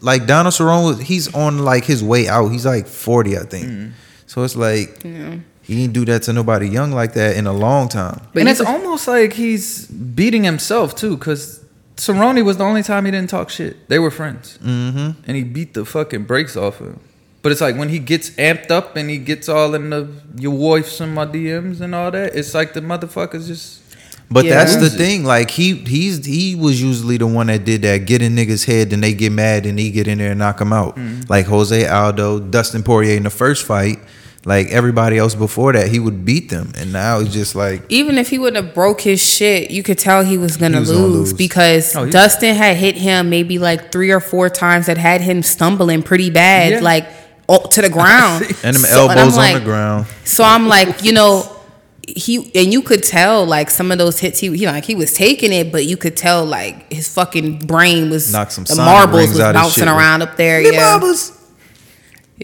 [0.00, 2.48] Like Donald Cerrone was, he's on like his way out.
[2.50, 3.66] He's like forty, I think.
[3.66, 3.90] Mm-hmm.
[4.26, 5.02] So it's like
[5.72, 8.20] he didn't do that to nobody young like that in a long time.
[8.32, 11.60] But and it's could- almost like he's beating himself too, because
[11.96, 13.88] Cerrone was the only time he didn't talk shit.
[13.88, 15.20] They were friends, mm-hmm.
[15.26, 16.98] and he beat the fucking brakes off him.
[17.42, 20.52] But it's like when he gets amped up and he gets all in the your
[20.52, 22.36] wife's in my DMs and all that.
[22.36, 23.80] It's like the motherfuckers just
[24.30, 24.54] But Yeah.
[24.54, 25.24] that's the thing.
[25.24, 28.06] Like he he's he was usually the one that did that.
[28.06, 30.60] Get in niggas' head, then they get mad and he get in there and knock
[30.60, 30.96] him out.
[30.96, 31.22] Mm-hmm.
[31.28, 33.98] Like Jose Aldo, Dustin Poirier in the first fight.
[34.44, 38.18] Like everybody else before that, he would beat them, and now it's just like even
[38.18, 40.88] if he wouldn't have broke his shit, you could tell he was gonna, He was
[40.90, 41.32] lose, gonna lose.
[41.32, 45.20] because Oh, he- Dustin had hit him maybe like three or four times that had
[45.20, 46.80] him stumbling pretty bad, Yeah.
[46.80, 47.06] like
[47.48, 48.42] oh, to the ground.
[48.64, 50.06] and them So- and elbows on like- the ground.
[50.24, 51.48] So I'm like, you know,
[52.04, 55.14] he and you could tell like some of those hits he, he like he was
[55.14, 59.28] taking it, but you could tell like his fucking brain was Knocked some the marbles
[59.28, 59.88] was bouncing shit.
[59.88, 60.60] around up there.
[60.62, 61.38] Me yeah, marbles.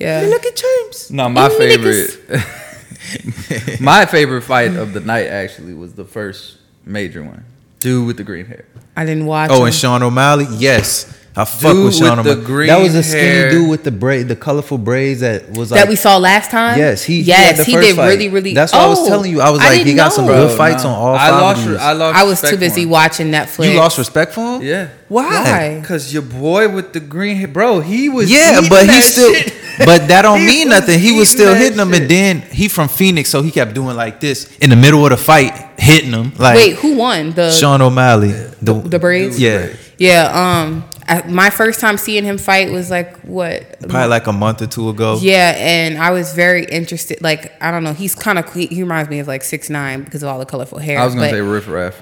[0.01, 0.27] Yeah.
[0.29, 1.11] Look at James.
[1.11, 2.21] No, my Them favorite,
[3.81, 7.45] my favorite fight of the night actually was the first major one.
[7.81, 8.65] Dude with the green hair.
[8.97, 9.51] I didn't watch.
[9.53, 9.67] Oh, him.
[9.67, 10.47] and Sean O'Malley.
[10.57, 11.05] Yes,
[11.37, 12.47] I fuck Dude with Sean with the O'Malley.
[12.47, 13.51] green that was a skinny hair.
[13.51, 16.77] dude with the braid, the colorful braids that was like that we saw last time.
[16.79, 17.21] Yes, he.
[17.21, 18.09] yes he, had the he did fight.
[18.09, 18.55] really really.
[18.55, 19.41] That's what I was Oh, telling you.
[19.41, 21.69] I was I like, he didn't got some good fights on all I lost, of
[21.71, 21.79] these.
[21.81, 22.19] I lost.
[22.19, 22.91] I was too busy for him.
[22.91, 23.71] watching Netflix.
[23.73, 24.63] you lost respect for him.
[24.63, 24.89] Yeah.
[25.09, 25.25] Why?
[25.25, 25.83] Why?
[25.87, 29.33] Cause your boy with the green hair, bro, he was Yeah, but he still.
[29.35, 29.55] shit.
[29.79, 30.99] But that don't mean nothing.
[30.99, 34.19] He was still hitting him, and then he from Phoenix, so he kept doing like
[34.19, 36.33] this in the middle of the fight, hitting him.
[36.37, 39.41] Like Wait, who won the Sean O'Malley, the, the braids?
[39.41, 43.81] Yeah, Yeah, um, I, my first time seeing him fight was like what?
[43.81, 45.19] probably like a month or two ago.
[45.21, 47.21] Yeah, and I was very interested.
[47.23, 50.03] Like I don't know, he's kind of he, he reminds me of like six nine
[50.03, 50.99] because of all the colorful hair.
[50.99, 52.01] I was gonna but say riff raff.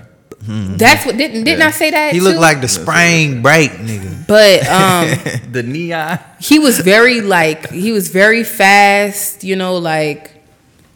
[0.48, 1.68] that's what didn't didn't Yeah.
[1.68, 2.12] I say that?
[2.12, 2.40] He looked too?
[2.40, 4.26] like the spring break nigga.
[4.26, 6.18] But um, The neon.
[6.40, 9.44] he was very like he was very fast.
[9.44, 10.32] You know, like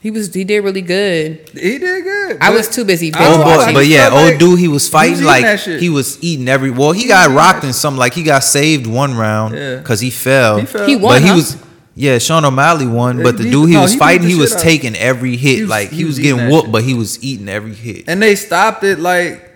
[0.00, 1.48] he was he did really good.
[1.52, 2.38] He did good.
[2.40, 4.68] I was too busy I binge Oh, don't boy, but yeah, old like dude, he
[4.68, 6.70] was he fighting was like he was eating every.
[6.70, 7.98] Well, he He got rocked in something.
[7.98, 9.76] Like he got saved one round Yeah.
[9.76, 10.58] because he fell.
[10.58, 10.86] He fell.
[10.86, 11.56] He won, but he was.
[11.96, 14.54] Yeah, Sean O'Malley won, Yeah, but the dude he no, was he fighting, he was
[14.56, 15.56] taking every hit.
[15.56, 18.04] He was- like he he was was getting whooped, but he was eating every hit.
[18.08, 19.49] and they stopped it like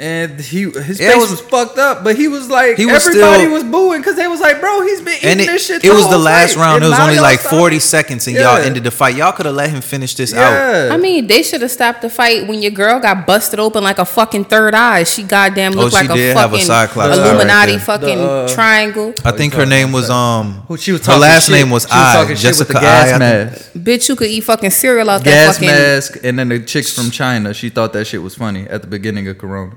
[0.00, 3.40] and he his face was- was, fucked up, but he was like He was everybody
[3.44, 5.84] still- was booing because they was like, bro, he's been eating and it, this shit.
[5.84, 6.60] it was the last fight.
[6.60, 6.76] round.
[6.76, 7.80] And It was only like forty it.
[7.82, 9.16] seconds, and y'all ended the fight.
[9.16, 10.92] Y'all could have let him finish this out.
[10.92, 13.98] I mean, they should have stopped the fight when your girl got busted open like
[13.98, 15.02] a fucking third eye.
[15.04, 17.78] She goddamn looked Oh, she like a did have a fucking cyclops eye right Illuminati
[17.78, 19.14] fucking The, uh, triangle.
[19.24, 20.62] I think her name was um.
[20.68, 21.54] Who- she was her last shit.
[21.56, 22.12] name was She was I.
[22.14, 23.14] talking shit with Jessica the gas I.
[23.14, 23.72] I mask.
[23.72, 25.66] Bitch, you could eat fucking cereal out that fucking.
[25.68, 27.52] mask, and then the chicks from China.
[27.52, 29.72] She thought that shit was funny at the beginning of Corona.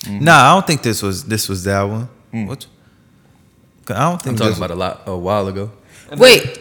[0.00, 0.24] Mm-hmm.
[0.24, 2.08] Nah, I don't think this was this was that one.
[2.30, 2.46] Hmm.
[2.46, 2.66] What?
[3.88, 5.70] I don't think I'm talking about a lot a while ago.
[6.16, 6.58] Wait,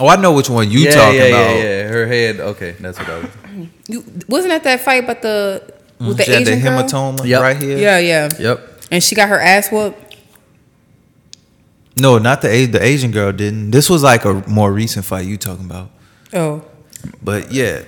[0.00, 1.50] Oh, I know which one you yeah, talking yeah, about.
[1.56, 2.40] Yeah, yeah, Her head.
[2.40, 3.28] Okay, that's what I was.
[3.86, 6.08] you, wasn't that that fight about the mm-hmm.
[6.08, 6.82] with the She had the Asian girl?
[6.82, 7.40] hematoma Yep.
[7.42, 7.76] right here.
[7.76, 8.68] Yeah, yeah, Yep.
[8.90, 10.16] and she got her ass whooped.
[11.96, 13.72] No, not the the Asian girl didn't.
[13.72, 15.90] This was like a more recent fight you talking about.
[16.32, 16.64] Oh,
[17.22, 17.82] But yeah.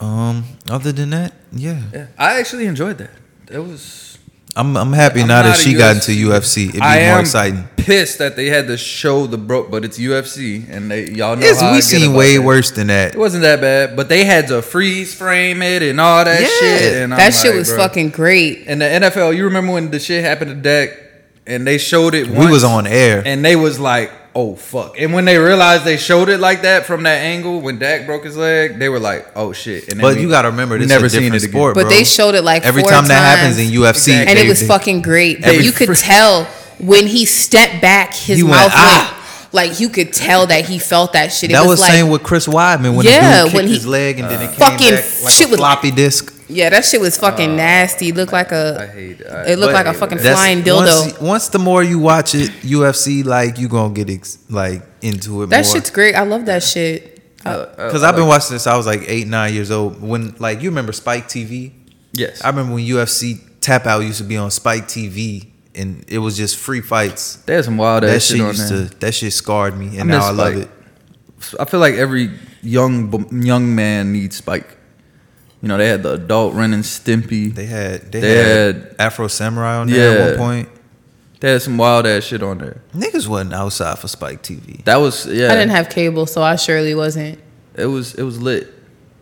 [0.00, 0.44] Um.
[0.70, 1.82] Other than that, yeah.
[1.92, 3.10] Yeah, I actually enjoyed that.
[3.50, 4.05] It was.
[4.56, 6.62] I'm I'm happy I'm now that not a she got into UFC.
[6.70, 7.68] It'd be I more am exciting.
[7.76, 11.46] pissed that they had to show the bro, but it's UFC, and they y'all know
[11.46, 12.42] It's, how we get seen about way that.
[12.42, 13.14] worse than that.
[13.14, 16.46] It wasn't that bad, but they had to freeze frame it and all that Yeah.
[16.58, 17.02] shit.
[17.02, 17.78] And I'm that shit like, was bro.
[17.78, 18.64] fucking great.
[18.66, 20.96] And the NFL, you remember when the shit happened to Dak,
[21.46, 22.26] and they showed it.
[22.28, 23.22] We was on air.
[23.24, 26.84] and they was like, "Oh fuck!" And when they realized they showed it like that
[26.86, 30.16] from that angle, when Dak broke his leg, they were like, "Oh shit!" And But
[30.16, 31.58] we- you gotta remember, we this never is a seen different it again.
[31.60, 34.26] sport, But they showed it like every four time that happens in UFC, Exactly.
[34.30, 35.42] and it was they- fucking great.
[35.42, 36.46] But you could tell
[36.78, 39.16] when he stepped back, his He went, "Ah." went
[39.52, 41.48] like you could tell that he felt that shit.
[41.50, 43.68] It That was, was like same with Chris Weidman when Yeah, the dude when kicked
[43.70, 46.32] he- his leg and then it came fucking back like shit a was- floppy disc.
[46.48, 48.12] Yeah, that shit was fucking nasty.
[48.12, 48.86] Looked like I a.
[48.86, 49.26] hate it.
[49.26, 51.02] I- It looked like a fucking that's- flying dildo.
[51.04, 55.42] Once, once the more you watch it, UFC, like you gonna get ex, like into
[55.42, 55.74] it that more.
[55.74, 56.14] shit's great.
[56.14, 57.20] I love that shit.
[57.44, 58.66] Uh, Because I I've been watching this.
[58.66, 60.00] I was like eight, nine years old.
[60.02, 61.72] When like you remember Spike TV?
[62.12, 62.42] Yes.
[62.44, 66.36] I remember when UFC Tap Out used to be on Spike TV, and it was
[66.36, 67.36] just free fights.
[67.46, 68.88] There's some wild that ass shit shit on used there.
[68.88, 70.62] to that shit scarred me, and I now miss I love Spike.
[70.64, 71.60] it.
[71.60, 72.30] I feel like every
[72.62, 74.75] young young man needs Spike.
[75.66, 77.52] You know, they had the adult Ren and Stimpy.
[77.52, 80.68] They had they, They had, had- Afro Samurai on there at one point.
[81.40, 82.82] They had some wild ass shit on there.
[82.94, 84.84] Niggas wasn't outside for Spike TV.
[84.84, 85.46] That was yeah.
[85.50, 87.40] I didn't have cable, so I surely wasn't.
[87.74, 88.72] It was it was lit.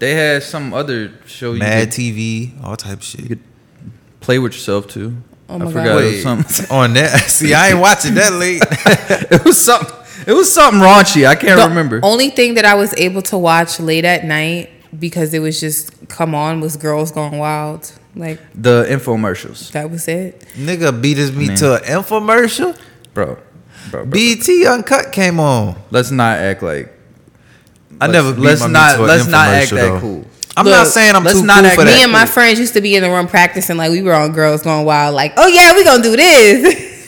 [0.00, 3.26] They had some other show you Mad could TV, all type of shit.
[3.26, 3.40] could
[4.20, 5.16] play with yourself too.
[5.48, 5.72] Oh my I God.
[5.72, 6.66] forgot it was Wait, something.
[6.76, 7.20] on that.
[7.30, 8.60] See, I ain't watching that late.
[9.30, 9.96] it was something.
[10.26, 11.26] It was something raunchy.
[11.26, 12.00] I can't The remember.
[12.02, 16.08] only thing that I was able to watch late at night because it was just
[16.08, 17.92] come on was Girls Gone Wild.
[18.16, 20.40] Like the infomercials, that was it.
[20.54, 21.56] Nigga beat us me Man.
[21.58, 22.78] to an infomercial.
[23.12, 23.38] bro.
[23.90, 24.06] Bro, bro.
[24.06, 25.76] BET Uncut came on.
[25.90, 26.92] let's not act like.
[28.00, 28.98] I never Let's not.
[29.00, 30.24] Let's not act infomercial, that cool.
[30.56, 32.02] I'm Look, not saying I'm let's too not cool act for me Me that.
[32.04, 34.62] and my friends used to be in the room practicing like we were on Girls
[34.62, 35.14] Gone Wild.
[35.14, 36.92] Like, oh yeah, we gonna do this.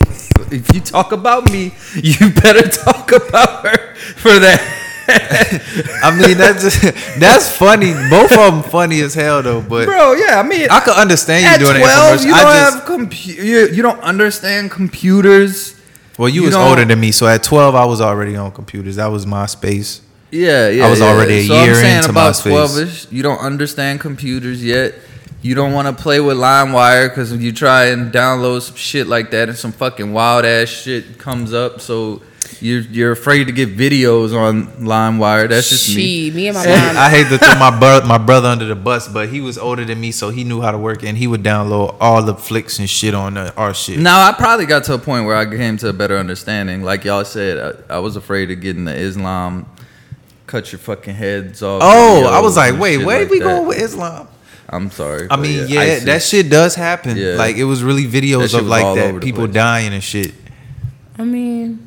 [0.49, 4.61] If you talk about me, you better talk about her for that.
[5.09, 6.83] I mean, that's just,
[7.21, 7.93] that's funny.
[8.11, 9.61] Both of them funny as hell though.
[9.63, 12.75] But Bro, yeah, I mean, I could understand you doing twelve, an you don't just
[12.75, 15.79] have compu- you, you don't understand computers.
[16.19, 18.51] well, you, you was don't- older than me, so at 12 I was already on
[18.53, 18.97] computers.
[18.97, 20.01] That was MySpace.
[20.31, 20.87] Yeah, yeah.
[20.87, 21.07] I was yeah.
[21.07, 22.85] already a so I'm year saying into about MySpace.
[22.85, 24.95] 12ish, you don't understand computers yet.
[25.43, 29.07] You don't want to play with LimeWire because if you try and download some shit
[29.07, 32.23] like that and some fucking wild ass shit comes up, so
[32.61, 35.49] you're you're afraid to get videos on LimeWire.
[35.49, 35.95] That's just me.
[35.95, 36.97] she, me and my mom.
[36.97, 39.85] I hate to throw my brother my brother under the bus, but he was older
[39.85, 42.79] than me, so he knew how to work, and he would download all the flicks
[42.79, 43.99] and shit on the, our shit.
[43.99, 46.83] Now I probably got to a point where I came to a better understanding.
[46.83, 49.69] Like y'all said, I, I was afraid of getting the Islam,
[50.47, 51.83] cut your fucking heads off.
[51.85, 53.45] Oh, I was like, wait, where like we that.
[53.45, 54.29] going with Islam?
[54.69, 55.29] I'm sorry.
[55.31, 56.05] I mean, yeah, ISIS.
[56.05, 57.17] that shit does happen.
[57.17, 57.35] Yeah.
[57.35, 59.55] Like it was really videos of like that, people place.
[59.55, 60.35] dying and shit.
[61.19, 61.86] I mean,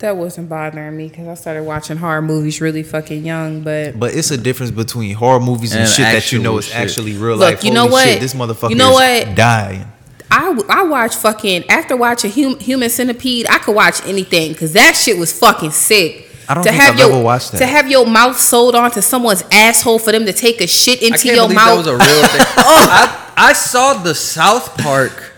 [0.00, 3.62] that wasn't bothering me because I started watching horror movies really fucking young.
[3.62, 6.66] But But it's a difference between horror movies and, And shit that you know is
[6.66, 6.76] shit.
[6.76, 7.64] actually real Look, life.
[7.64, 8.08] you know Holy what?
[8.08, 9.36] Shit, this motherfucker You know is what?
[9.36, 9.84] dying.
[10.32, 14.94] I I watch fucking after watching hum, Human Centipede, I could watch anything because that
[14.96, 16.26] shit was fucking sick.
[16.48, 17.58] I don't to think have I've your, ever watched that.
[17.58, 21.06] To have your mouth sewed onto someone's asshole for them to take a shit I
[21.06, 21.68] into can't your mouth.
[21.68, 22.40] that was a real thing.
[22.56, 25.29] I, I saw the South Park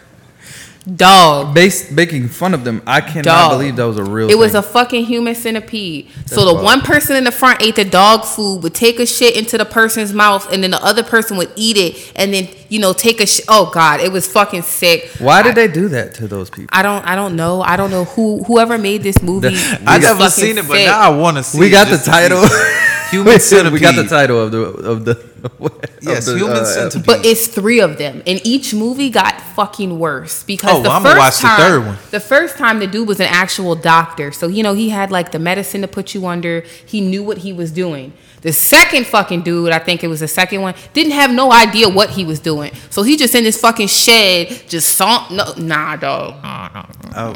[0.84, 1.54] Dog.
[1.54, 2.82] base making fun of them.
[2.86, 3.50] I cannot Dog.
[3.52, 4.28] believe that was a real.
[4.28, 6.08] It was a fucking human centipede.
[6.26, 6.64] so the wild.
[6.64, 9.64] one person in the front ate the dog food, would take a shit into the
[9.64, 13.20] person's mouth, and then the other person would eat it, and then you know take
[13.20, 13.44] a shit.
[13.48, 15.08] Oh god, it was fucking sick.
[15.18, 16.70] Why did they do that to those people?
[16.72, 17.06] I don't.
[17.06, 17.62] I don't know.
[17.62, 18.42] I don't know who.
[18.44, 19.48] Whoever made this movie.
[19.86, 21.60] I was never seen it, but now I want to see.
[21.60, 22.42] We it got the just see title.
[23.12, 23.16] It.
[23.16, 23.72] Human Centipede.
[23.72, 25.32] we got the title of the of the.
[26.02, 27.06] Yes, of the, Human uh, Centipede.
[27.06, 31.00] But it's three of them, and each movie got fucking worse because Oh, the well,
[31.00, 31.98] 1st I'ma watch the time, third one.
[32.12, 35.32] the first time the dude was an actual doctor, so you know he had like
[35.32, 36.60] the medicine to put you under.
[36.86, 38.12] He knew what he was doing.
[38.42, 41.88] The second fucking dude, I think it was the second one, didn't have no idea
[41.88, 42.72] what he was doing.
[42.90, 47.34] So he just in this fucking shed, just saw no, nah, dog, nah, nah, Oh,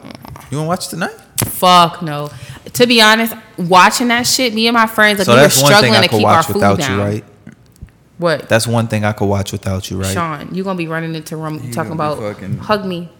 [0.51, 1.15] you want to watch tonight?
[1.47, 2.31] Fuck no.
[2.75, 5.61] To be honest, watching that shit, me and my friends, like so we were that's
[5.63, 6.99] one struggling thing I to could keep our watch food without down.
[6.99, 7.25] you, right?
[8.19, 8.49] What?
[8.49, 10.13] That's one thing I could watch without you, right?
[10.13, 13.11] Sean, you gonna be running into room talking about fucking- hug me.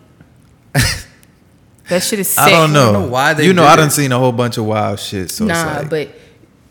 [1.89, 2.39] that shit is sick.
[2.45, 2.91] I don't know.
[2.91, 3.77] I don't know why they you know, did I it.
[3.77, 5.31] done seen a whole bunch of wild shit.
[5.31, 6.15] So nah, it's like, but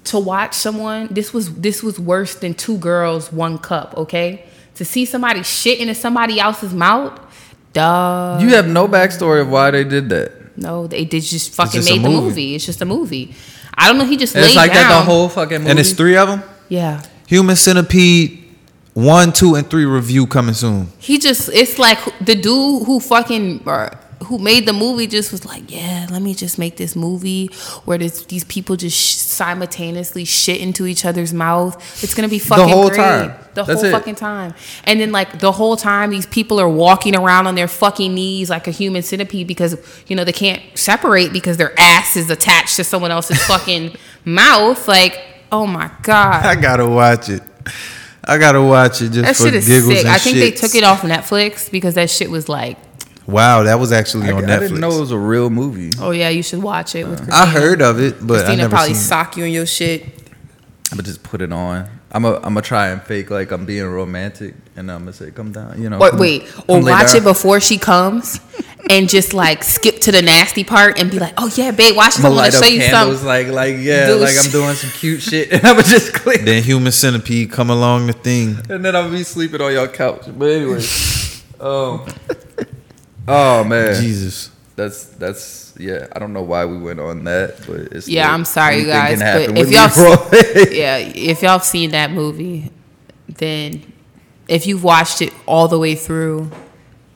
[0.05, 3.95] to watch someone, this was this was worse than two girls, one cup.
[3.97, 7.19] Okay, to see somebody shit into somebody else's mouth,
[7.73, 8.37] duh.
[8.41, 10.31] You have no backstory of why they did that.
[10.57, 12.25] No, they did just fucking just a made the movie.
[12.27, 12.55] movie.
[12.55, 13.33] It's just a movie.
[13.77, 14.05] I don't know.
[14.05, 14.89] He just And laid it's like down.
[14.89, 15.69] that the whole fucking movie.
[15.71, 16.43] and it's three of them.
[16.69, 17.01] yeah.
[17.27, 18.43] Human Centipede,
[18.93, 20.87] one, two, and three review coming soon.
[20.99, 23.91] He just it's like the dude who fucking or
[24.23, 27.47] who made the movie just was like, yeah, let me just make this movie
[27.85, 31.75] where this, these people just sh- simultaneously shit into each other's mouth.
[32.03, 32.97] It's gonna be fucking the whole great.
[32.97, 33.35] time.
[33.53, 33.91] The That's whole it.
[33.91, 34.53] fucking time.
[34.85, 38.49] And then like the whole time, these people are walking around on their fucking knees
[38.49, 42.75] like a human centipede because you know they can't separate because their ass is attached
[42.77, 44.87] to someone else's fucking mouth.
[44.87, 46.45] Like, oh my god.
[46.45, 47.43] I gotta watch it.
[48.23, 50.05] I gotta watch it just That for shit is giggles sick.
[50.07, 52.77] I think they took it off Netflix because that shit was like,
[53.27, 54.55] Wow, that was actually I, on I Netflix.
[54.55, 55.91] I didn't know it was a real movie.
[55.99, 57.35] oh yeah, you should watch it with Christina.
[57.37, 59.07] I heard of it, but I Christina never probably seen it.
[59.07, 60.05] sock you in your shit.
[60.95, 61.89] But just put it on.
[62.11, 65.31] I'm a, I'm gonna try and fake like I'm being romantic, and I'm gonna say,
[65.31, 65.97] "Come down," you know.
[65.99, 67.17] Or come- wait, or come lay watch down.
[67.17, 68.39] it before she comes,
[68.89, 72.15] and just like skip to the nasty part and be like, "Oh yeah, babe, watch
[72.15, 72.17] this.
[72.17, 74.35] I'm gonna want light to up show you candles, something." like like yeah, Do like
[74.41, 78.07] I'm doing some cute shit, and I'm gonna just click, Then human centipede come along
[78.07, 78.59] the thing.
[78.69, 80.25] and then I'll be sleeping on your couch.
[80.37, 80.83] But anyway,
[81.59, 82.05] um,
[83.27, 84.49] oh man, Jesus.
[84.75, 86.07] that's that's yeah.
[86.15, 88.33] I don't know why we went on that, but it's Yeah, lit.
[88.33, 90.71] I'm sorry, you guys, but if y'all- Leroy.
[90.71, 92.71] yeah, if y'all have seen that movie,
[93.27, 93.91] then
[94.47, 96.51] if you've watched it all the way through,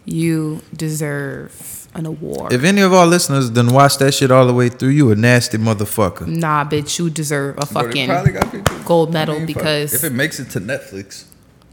[0.05, 2.53] you deserve an award.
[2.53, 5.15] If any of our listeners done watch that shit all the way through, you a
[5.15, 6.27] nasty motherfucker.
[6.27, 8.07] nah, bitch, you deserve a fucking.
[8.09, 11.25] probably gold medal fuck, because- if it makes it to Netflix,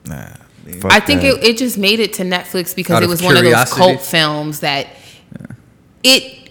[0.07, 0.29] Nah.
[0.85, 1.39] I think that.
[1.39, 4.01] it, it just made it to Netflix because Out it was one of those cult
[4.03, 4.89] films that
[6.03, 6.51] it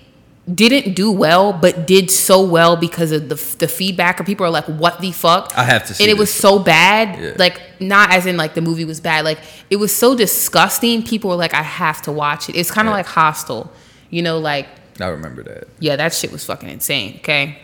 [0.54, 4.20] didn't do well, but did so well because of the the feedback.
[4.20, 6.60] Or people are like, "What the fuck?" I have to see And it was so
[6.60, 7.34] bad, Yeah.
[7.38, 9.26] like not as in like the movie was bad.
[9.26, 11.04] Like it was so disgusting.
[11.04, 12.98] People were like, "I have to watch it." It's kind of Yeah.
[12.98, 13.72] like Hostel,
[14.12, 14.68] you know, like
[15.02, 15.68] I remember that.
[15.80, 17.16] yeah, that shit was fucking insane.
[17.18, 17.58] Okay.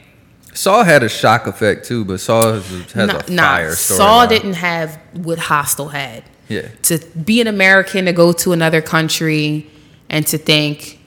[0.53, 3.75] Saw had a shock effect too, but Saw has, a- has Nah- a nah, fire
[3.75, 6.23] Saw didn't have what Hostel had.
[6.51, 9.67] Yeah, to be an American to go to another country
[10.09, 10.99] and to think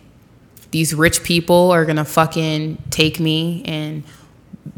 [0.70, 4.02] these rich people are gonna fucking take me and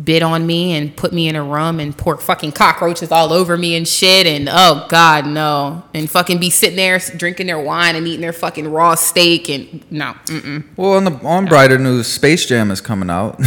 [0.02, 3.56] bid on me and put me in a room and pour fucking cockroaches all over
[3.56, 7.96] me and shit and oh god no and fucking be sitting there drinking their wine
[7.96, 10.62] and eating their fucking raw steak and no mm-mm.
[10.76, 13.40] Well, on the on brighter news, Space Jam is coming out.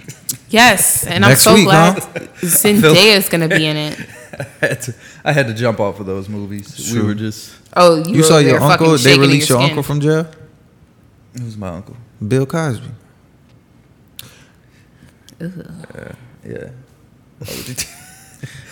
[0.50, 2.20] yes and Next I'm so week, glad huh?
[2.42, 3.98] Zendaya is gonna be in it
[4.62, 4.94] I, had to,
[5.24, 6.92] I had to jump off of those movies.
[6.92, 7.54] We were just.
[7.76, 8.96] oh you, You saw your uncle?
[8.98, 9.70] They released your skin.
[9.70, 10.28] uncle from jail?
[11.34, 11.96] It was my uncle?
[12.26, 12.86] Bill Cosby.
[15.40, 15.48] Yeah.
[17.38, 17.88] Why would you t-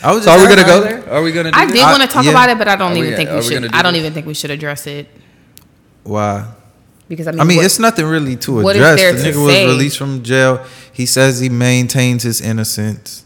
[0.02, 1.08] I was so are we gonna go there?
[1.10, 1.50] Are we gonna?
[1.50, 1.74] Do I this?
[1.74, 2.30] did I- want to talk yeah.
[2.30, 3.52] about it, but I don't Are we- even think we we should.
[3.54, 4.00] gonna do I don't this?
[4.00, 5.08] even think we should address it
[6.04, 6.46] Why?
[7.08, 8.98] because I mean, I mean, what- it's nothing really to what is address.
[9.00, 10.64] there The to nigga was released from jail.
[10.92, 13.23] He says he maintains his innocence.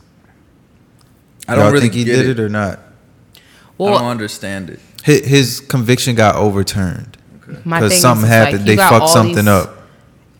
[1.48, 2.38] I don't Y'all really think he get did it.
[2.38, 2.78] it or not.
[3.80, 4.80] I don't understand it.
[5.02, 8.58] His, his conviction got overturned because is, something is, happened.
[8.58, 9.76] Like, they fucked something these, up.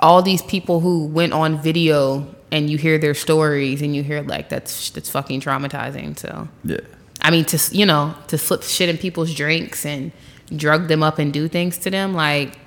[0.01, 4.23] All these people who went on video and you hear their stories and you hear
[4.23, 6.19] like that's that's fucking traumatizing.
[6.19, 6.81] So Yeah.
[7.21, 10.13] I mean, to you know, to slip shit in people's drinks and
[10.55, 12.59] drug them up and do things to them, like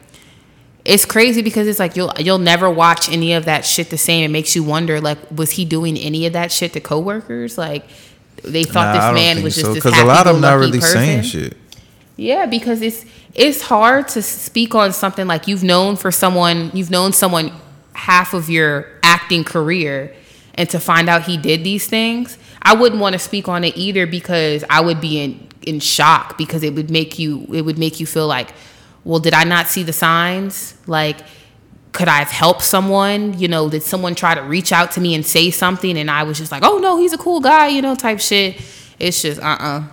[0.84, 4.26] it's crazy because it's like you'll you'll never watch any of that shit the same.
[4.26, 7.58] It makes you wonder, like, was he doing any of that shit to coworkers?
[7.58, 7.86] Like,
[8.44, 10.82] they thought Nah, this man was just so, this a lot of them not really
[10.82, 11.42] saying person.
[11.42, 11.58] shit.
[12.18, 16.92] Yeah, because it's it's hard to speak on something like you've known for someone, you've
[16.92, 17.52] known someone
[17.94, 20.16] half of your acting career
[20.56, 22.38] and to find out he did these things.
[22.62, 26.38] I wouldn't want to speak on it either because I would be in in shock
[26.38, 28.50] because it would make you it would make you feel like,
[29.04, 30.76] well, did I not see the signs?
[30.88, 31.18] Like
[31.92, 33.38] could I have helped someone?
[33.38, 36.24] You know, did someone try to reach out to me and say something and I
[36.24, 38.62] was just like, "Oh no, he's a cool guy," you know, type shit.
[39.00, 39.84] It's just uh-uh.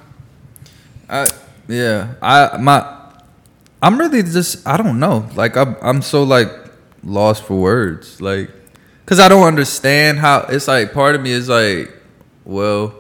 [1.08, 1.26] I
[1.66, 2.14] yeah.
[2.22, 2.96] I my
[3.82, 5.28] I'm really just I don't know.
[5.34, 6.50] Like I'm I'm so like
[7.02, 8.20] lost for words.
[8.20, 8.50] Like
[9.06, 11.92] cuz I don't understand how it's like part of me is like
[12.44, 12.94] well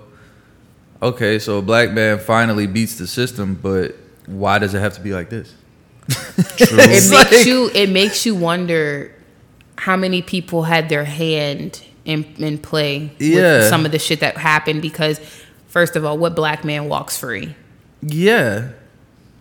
[1.00, 3.94] okay, so a black man finally beats the system, but
[4.26, 5.54] why does it have to be like this?
[6.38, 9.12] it It's makes like- you it makes you wonder
[9.76, 13.58] how many people had their hand in in play Yeah.
[13.58, 15.20] with some of the shit that happened because
[15.68, 17.54] first of all what black man walks free
[18.02, 18.70] Yeah.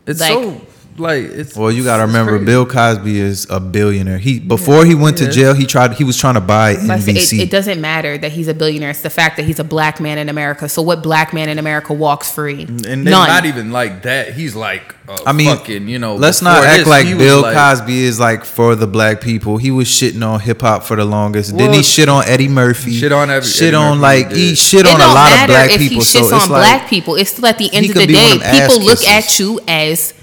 [0.06, 0.62] It's Like- so
[1.00, 2.46] like it's Well, you got to remember, crazy.
[2.46, 4.18] Bill Cosby is a billionaire.
[4.18, 5.94] He before he went to jail, he tried.
[5.94, 7.40] He was trying to buy But I say it, NBC.
[7.40, 10.18] it doesn't matter that he's a billionaire it's the fact that he's a black man
[10.18, 13.72] in america so what black man in america walks free And then none not even
[13.72, 14.34] like that.
[14.34, 16.16] He's like, I mean, fucking, you know.
[16.16, 19.58] let's not act this, like Bill like- Cosby is like for the black people.
[19.58, 21.56] He was shitting on hip hop for the longest.
[21.56, 22.94] Didn't he shit on Eddie Murphy?
[22.94, 24.58] shit on every- shit Eddie on Murphy, like he he did.
[24.58, 25.98] shit it on a don't lot of matter black if people.
[26.00, 28.00] he So shits it's on like black people it's still at the end of the
[28.02, 30.14] could be one day of them ass people look at you as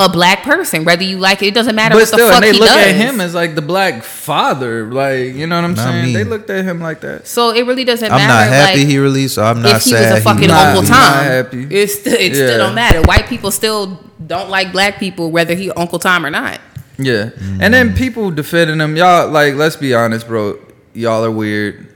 [0.00, 2.42] a black person whether you like it it doesn't matter But what still, the fuck
[2.44, 4.84] and they look does at him as like the black father.
[4.92, 6.06] Like, you know what I'm Not saying?
[6.06, 6.12] me.
[6.14, 7.26] They looked at him like that.
[7.26, 9.34] so it really doesn't I'm matter not happy like, he released.
[9.34, 10.12] So I'm not if he sad.
[10.12, 11.62] was a fucking not- Uncle he's Tom, not happy.
[11.74, 12.46] it, still, it Yeah.
[12.46, 13.00] still don't matter.
[13.02, 16.60] White people still don't like black people, whether he Uncle Tom or not.
[16.98, 17.30] Yeah.
[17.30, 17.58] Mm.
[17.62, 18.96] And then people defending him.
[18.96, 20.58] Y'all, like, let's be honest, bro.
[20.94, 21.88] Y'all are weird.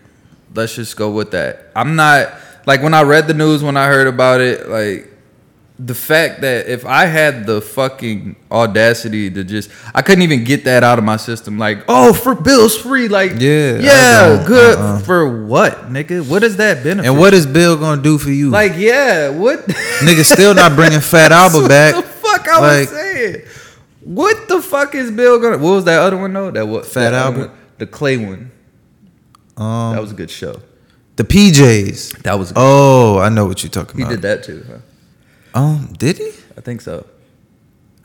[0.55, 1.71] Let's just go with that.
[1.77, 2.33] I'm not,
[2.67, 5.12] like, when I read the news, when I heard about it, like,
[5.85, 10.65] the fact that if I had the fucking audacity to just, I couldn't even get
[10.65, 11.59] that out of my system.
[11.59, 14.99] Like, oh, for bills free, like, Yeah, yeah, good uh-uh.
[15.01, 16.29] for what, nigga?
[16.29, 17.09] What does that benefit?
[17.09, 18.51] And what is Bill gonna do for you?
[18.51, 19.67] like, yeah, what?
[19.67, 21.95] nigga still not bringing Fat Albert back.
[21.97, 23.43] What the fuck I Like- was saying?
[24.05, 25.59] What the fuck is Bill gonna?
[25.59, 26.51] What was that other one though?
[26.51, 26.87] That what?
[26.87, 27.49] Fat that Albert?
[27.49, 27.59] one?
[27.79, 28.51] the Clay one.
[29.57, 30.61] Um, That was a good show.
[31.17, 32.23] the PJs.
[32.23, 32.49] That was.
[32.53, 32.59] Good.
[32.61, 34.11] Oh, I know what you're talking he about.
[34.11, 34.65] He did that too.
[34.69, 34.79] Huh?
[35.55, 36.31] Um, did he?
[36.57, 37.07] I think so.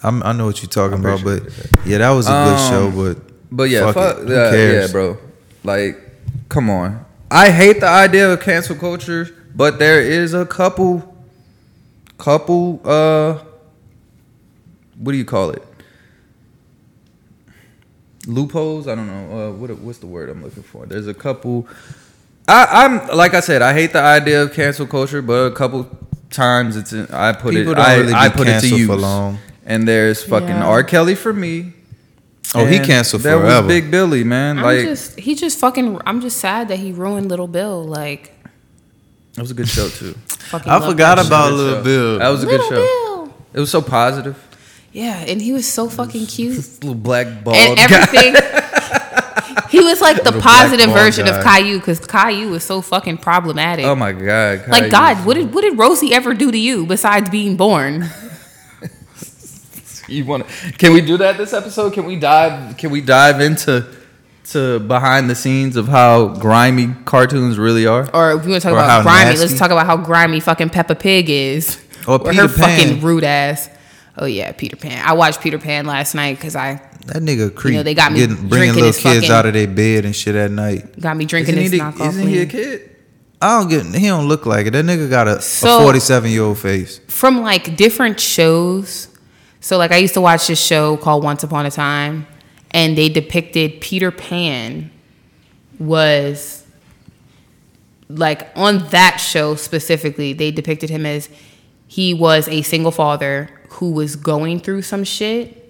[0.04, 1.44] I'm, I know what you're talking about, but
[1.86, 2.92] yeah, that was a good Um, show.
[2.92, 3.18] But
[3.52, 4.28] But yeah, Fuck fuck, it.
[4.28, 4.88] Who yeah, cares?
[4.88, 5.18] yeah, bro.
[5.64, 5.98] Like,
[6.50, 7.04] come on.
[7.32, 11.16] I hate the idea of cancel culture, but there is a couple,
[12.18, 12.80] couple.
[12.86, 13.40] uh
[14.98, 15.64] What do you call it?
[18.28, 18.88] Loopholes.
[18.88, 19.50] I don't know.
[19.50, 20.86] Uh, what what's the word I'm looking for?
[20.86, 21.68] There's a couple.
[22.48, 23.62] I, I'm like I said.
[23.62, 25.84] I hate the idea of cancel culture, but a couple
[26.30, 27.76] times it's in, I put People it.
[27.76, 28.88] don't I, really I be put it to canceled use.
[28.90, 29.40] for long.
[29.66, 30.66] And there's fucking Yeah.
[30.66, 30.84] R.
[30.84, 31.74] Kelly for me.
[32.56, 33.62] Oh, he canceled There forever.
[33.66, 34.58] was Big Billy, man.
[34.60, 36.00] I'm like just he just fucking.
[36.06, 37.84] I'm just sad that he ruined Little Bill.
[37.84, 38.32] Like
[39.34, 40.16] that was a good show too.
[40.54, 41.84] I forgot about Little show.
[41.84, 42.20] Bill.
[42.20, 42.70] That was a good show.
[42.70, 43.36] Bill.
[43.54, 44.42] It was so positive.
[44.94, 46.58] Yeah, and he was so fucking cute.
[46.82, 48.02] Little black bald and guy.
[48.02, 48.34] everything.
[49.70, 51.60] he was like the black positive version of guy.
[51.62, 53.86] Caillou because Caillou was so fucking problematic.
[53.86, 54.68] Oh my god!
[54.68, 58.06] like God, what did what did Rosie ever do to you besides being born?
[60.08, 60.46] you want?
[60.78, 61.94] Can we do that this episode?
[61.94, 62.78] Can we dive?
[62.78, 63.86] Can we dive into
[64.52, 68.10] to behind the scenes of how grimy cartoons really are?
[68.14, 69.46] Or if you want to talk Or about grimy, nasty.
[69.46, 71.82] let's talk about how grimy fucking Peppa Pig is.
[72.08, 73.70] Or her Peter fucking rude ass.
[74.18, 75.04] Oh yeah, Peter Pan.
[75.06, 77.84] I watched Peter Pan last night because I That nigga creep.
[77.84, 80.52] they got me getting, bringing little kids fucking- out of their bed and shit at
[80.52, 81.00] night.
[81.00, 82.10] got me drinking Isn't, this he, knockoff.
[82.10, 82.96] isn't he a kid?
[83.42, 83.86] I don't get.
[84.00, 84.72] He don't look like it.
[84.72, 87.00] That nigga got a, So- a 47 year old face.
[87.08, 89.10] from like different shows.
[89.60, 92.26] So like I used to watch this show called Once Upon a Time,
[92.72, 94.92] and they depicted Peter Pan
[95.80, 96.64] was
[98.10, 100.34] like on that show specifically.
[100.34, 101.30] They depicted him as
[101.88, 105.67] he was a single father who was going through some shit,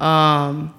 [0.00, 0.74] um,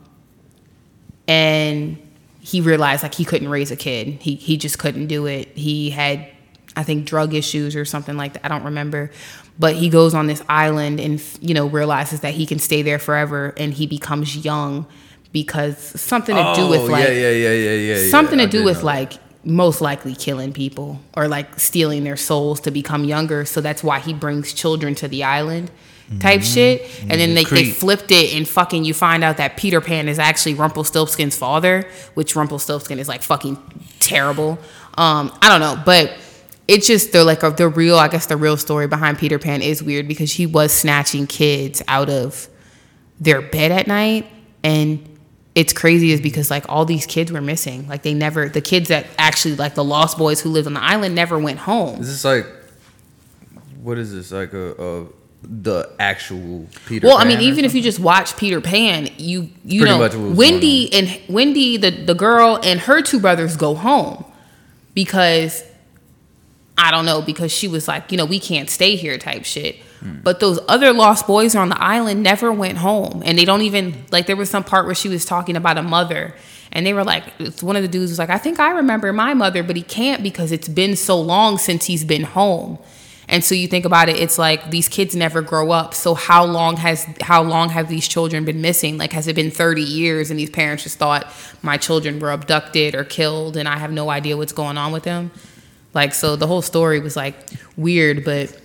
[1.27, 1.97] and
[2.41, 4.07] he realized like he couldn't raise a kid.
[4.21, 5.49] He he just couldn't do it.
[5.55, 6.27] He had
[6.75, 8.45] I think drug issues or something like that.
[8.45, 9.11] I don't remember.
[9.57, 12.99] But he goes on this island and you know realizes that he can stay there
[12.99, 14.87] forever and he becomes young
[15.31, 18.09] because something to do with Oh, like yeah, yeah, yeah, yeah, yeah, yeah.
[18.09, 19.13] something I to do with know like
[19.43, 23.45] most likely killing people or like stealing their souls to become younger.
[23.45, 25.71] So that's why he brings children to the island
[26.19, 27.01] type shit.
[27.01, 30.17] And then they, they flipped it and fucking you find out that Peter Pan is
[30.19, 31.85] actually Rumpelstiltskin's father,
[32.15, 33.57] which Rumpelstiltskin is like fucking
[33.99, 34.57] terrible.
[34.97, 36.17] Um, I don't know, but
[36.67, 39.81] it's just the like the real I guess the real story behind Peter Pan is
[39.81, 42.47] weird because he was snatching kids out of
[43.19, 44.27] their bed at night
[44.63, 45.05] and
[45.55, 48.89] it's crazy is because like all these kids were missing like they never the kids
[48.89, 52.07] that actually like the lost boys who lived on the island never went home Is
[52.07, 52.45] this like
[53.81, 55.07] what is this like a, a
[55.41, 57.07] the actual Peter?
[57.07, 60.13] well i mean even if you just watch peter pan you you Pretty know much
[60.13, 64.25] what was wendy and wendy the, the girl and her two brothers go home
[64.93, 65.63] because
[66.77, 69.77] i don't know because she was like you know we can't stay here type shit.
[69.99, 70.19] Hmm.
[70.23, 73.21] but those other lost boys on the island never went home.
[73.25, 75.83] And they don't even like there was some part where she was talking about a
[75.83, 76.33] mother.
[76.71, 79.11] And they were like it's one of the dudes was like i think i remember
[79.11, 82.77] my mother but he can't because it's been so long since he's been home
[83.29, 85.93] and so you think about it it's like these kids never grow up.
[85.93, 88.97] So how long has how long have these children been missing?
[88.97, 90.31] Like has it been 30 years?
[90.31, 94.09] And these parents just thought my children were abducted or killed and i have no
[94.09, 95.31] idea what's going on with them.
[95.93, 97.35] Like so the whole story was like
[97.77, 98.59] weird but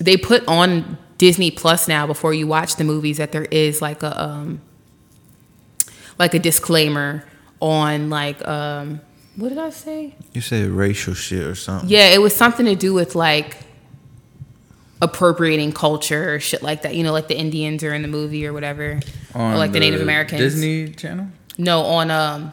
[0.00, 4.02] they put on disney plus now before you watch the movies that there is like
[4.02, 4.60] a um
[6.18, 7.24] like a disclaimer
[7.60, 9.00] on like um
[9.36, 10.14] what did i say?
[10.32, 11.88] You said racial shit or something.
[11.88, 13.67] yeah, it was something to do with like
[15.00, 16.94] appropriating culture or shit like that.
[16.94, 19.00] You know, like the Indians are in the movie or whatever,
[19.34, 20.40] or like the, Native Americans.
[20.40, 22.52] Disney Channel No, on um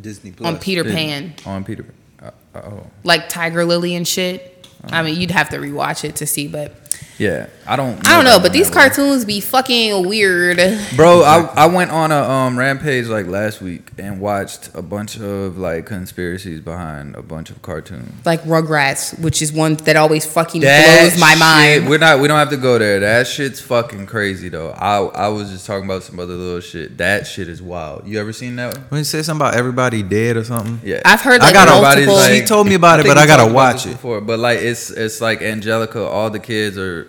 [0.00, 0.46] Disney Plus.
[0.46, 1.86] on Peter Disney- Pan, on Peter.
[2.22, 4.50] Uh, oh like Tiger Lily and shit.
[4.86, 6.74] I mean, you'd have to rewatch it to see, but
[7.18, 8.06] yeah, I don't.
[8.08, 8.40] I don't know.
[8.40, 8.88] But these that well.
[8.88, 10.56] cartoons be fucking weird.
[10.96, 15.18] Bro, I, I went on a um rampage like last week and watched a bunch
[15.20, 18.12] of like conspiracies behind a bunch of cartoons.
[18.26, 21.88] Like Rugrats, which is one that always fucking That blows my shit- mind.
[21.88, 22.18] We're not.
[22.20, 22.98] We don't have to go there.
[23.00, 24.70] That shit's fucking crazy though.
[24.70, 26.98] I I was just talking about some other little shit.
[26.98, 28.06] That shit is wild.
[28.08, 28.76] You ever seen that?
[28.76, 28.86] one?
[28.88, 30.80] When you say something about everybody dead or something.
[30.82, 32.34] Yeah, I've heard I gotta- Everybody's multiple.
[32.36, 33.90] She told me about it, think but I gotta watch it.
[33.92, 36.02] Before, but like it's it's like Angelica.
[36.04, 37.03] All the kids are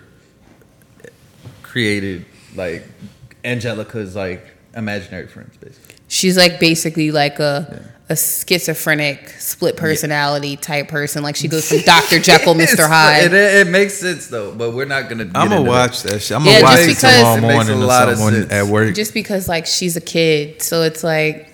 [1.76, 2.24] created
[2.54, 2.82] like
[3.44, 4.42] Angelica's like
[4.74, 5.94] imaginary friends, basically.
[6.08, 11.22] She's like basically like a a schizophrenic split personality type person.
[11.22, 12.18] Like she goes from Dr.
[12.18, 12.88] Jekyll, Mr.
[12.88, 13.24] Hyde.
[13.24, 15.26] It, it makes sense though, but we're not gonna.
[15.26, 16.34] Get I'm gonna watch that shit.
[16.34, 18.52] I'm Yeah, gonna watch it tomorrow It makes a morning or lot of something sense.
[18.52, 18.94] at work.
[18.94, 21.52] Just because like she's a kid, so it's like.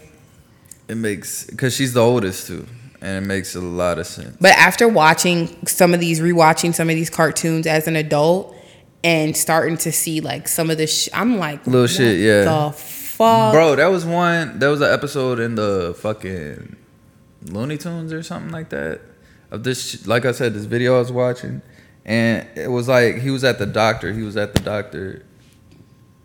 [0.86, 2.64] It makes because she's the oldest too,
[3.00, 4.36] and it makes a lot of sense.
[4.40, 8.54] But after watching some of these, rewatching some of these cartoons as an adult,
[9.05, 12.44] and starting to see like some of this, sh- I'm like, Little what shit, yeah.
[12.44, 14.59] The fuck, Bro, that was one.
[14.59, 16.76] That was an episode in the fucking
[17.46, 19.00] Looney Tunes or something like that
[19.50, 20.07] of this.
[20.07, 21.62] Like I said, this video I was watching,
[22.05, 24.12] and it was like he was at the doctor.
[24.12, 25.24] He was at the doctor,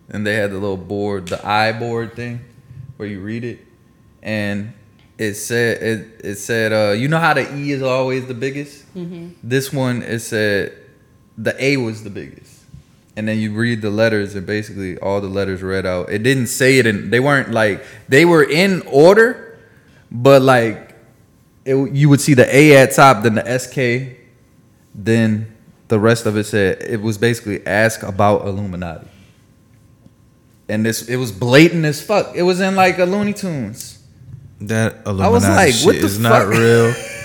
[0.09, 2.41] and they had the little board, the eye board thing,
[2.97, 3.59] where you read it,
[4.21, 4.73] and
[5.17, 8.85] it said it it said uh, you know how the E is always the biggest.
[9.43, 10.77] This one it said
[11.37, 12.56] the A was the biggest
[13.17, 16.11] and then you read the letters and basically all the letters read out.
[16.11, 19.57] It didn't say it and they weren't like they were in order
[20.11, 20.95] but like
[21.65, 24.15] it, you would see the a at top then the sk
[24.93, 25.53] then
[25.87, 29.07] the rest of it said it was basically ask about illuminati.
[30.69, 32.35] And this it was blatant as fuck.
[32.35, 34.03] It was in like a looney tunes.
[34.61, 36.93] That I was Illuminati like, shit what the is not real.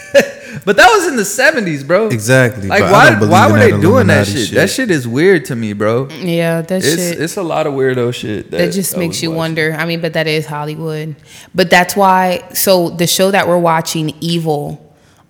[0.64, 2.68] but that was in the 70s bro Exactly.
[2.68, 4.54] like why why were they doing that Illuminati shit?
[4.54, 7.20] that shit is weird to me bro yeah, that it's shit.
[7.20, 9.38] it's a lot of weirdo shit that, that just makes you watching.
[9.38, 9.76] wonder.
[9.78, 11.16] I mean, but that is Hollywood.
[11.54, 12.48] But that's why.
[12.54, 14.78] So the show that we're watching, Evil.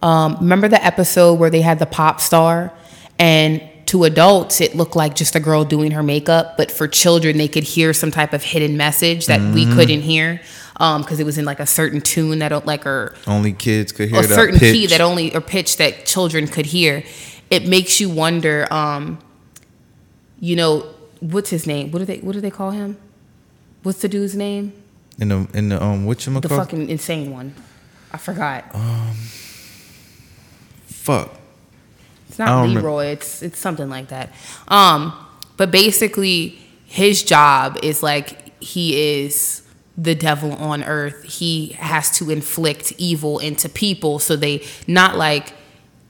[0.02, 2.72] Um, remember the episode where they had the pop star,
[3.18, 7.36] and to adults it looked like just a girl doing her makeup, but for children
[7.38, 9.74] they could hear some type of hidden message that we Mm-hmm.
[9.74, 10.40] couldn't hear
[10.72, 14.08] because it was in like a certain tune that don't like or Only kids could
[14.08, 14.72] hear a certain pitch.
[14.74, 17.04] key that only or pitch that children could hear.
[17.50, 18.66] It makes you wonder.
[18.72, 19.18] Um,
[20.40, 20.86] you know
[21.20, 21.90] what's his name?
[21.90, 22.96] What do they What do they call him?
[23.82, 24.72] What's the dude's name?
[25.18, 27.54] in the in the um what you The fucking insane one.
[28.12, 28.64] I forgot.
[30.86, 31.34] fuck.
[32.28, 32.80] It's not don't remember.
[32.88, 33.06] Leroy.
[33.06, 34.30] It's it's something like that.
[34.68, 35.12] Um,
[35.56, 39.61] but basically, his job is like he is
[39.96, 41.24] the devil on earth.
[41.24, 45.52] He has to inflict evil into people, so they not like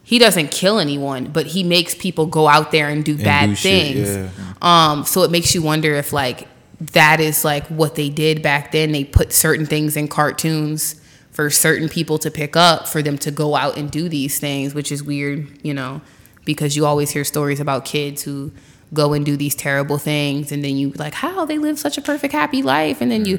[0.04, 3.54] he doesn't kill anyone, but he makes people go out there and do bad do
[3.54, 4.08] shit, things.
[4.16, 4.54] yeah.
[4.60, 6.48] Um, so it makes you wonder if like
[6.80, 8.92] that is like what they did back then.
[8.92, 13.30] They put certain things in cartoons for certain people to pick up for them to
[13.30, 16.02] go out and do these things, which is weird, you know,
[16.44, 18.52] because you always hear stories about kids who
[18.92, 22.02] go and do these terrible things and then you like how they live such a
[22.02, 23.38] perfect happy life and then you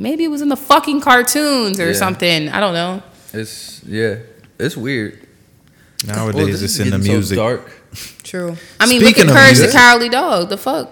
[0.00, 1.92] maybe it was in the fucking cartoons or Yeah.
[1.92, 2.48] something.
[2.48, 3.02] I don't know.
[3.32, 4.16] It's yeah,
[4.58, 5.26] it's weird.
[6.06, 7.36] Nowadays Well, it's in the getting so music.
[7.36, 7.70] dark.
[8.22, 8.56] True.
[8.80, 10.48] I mean, Speaking look of at Courage the Cowardly Dog.
[10.48, 10.90] The fuck.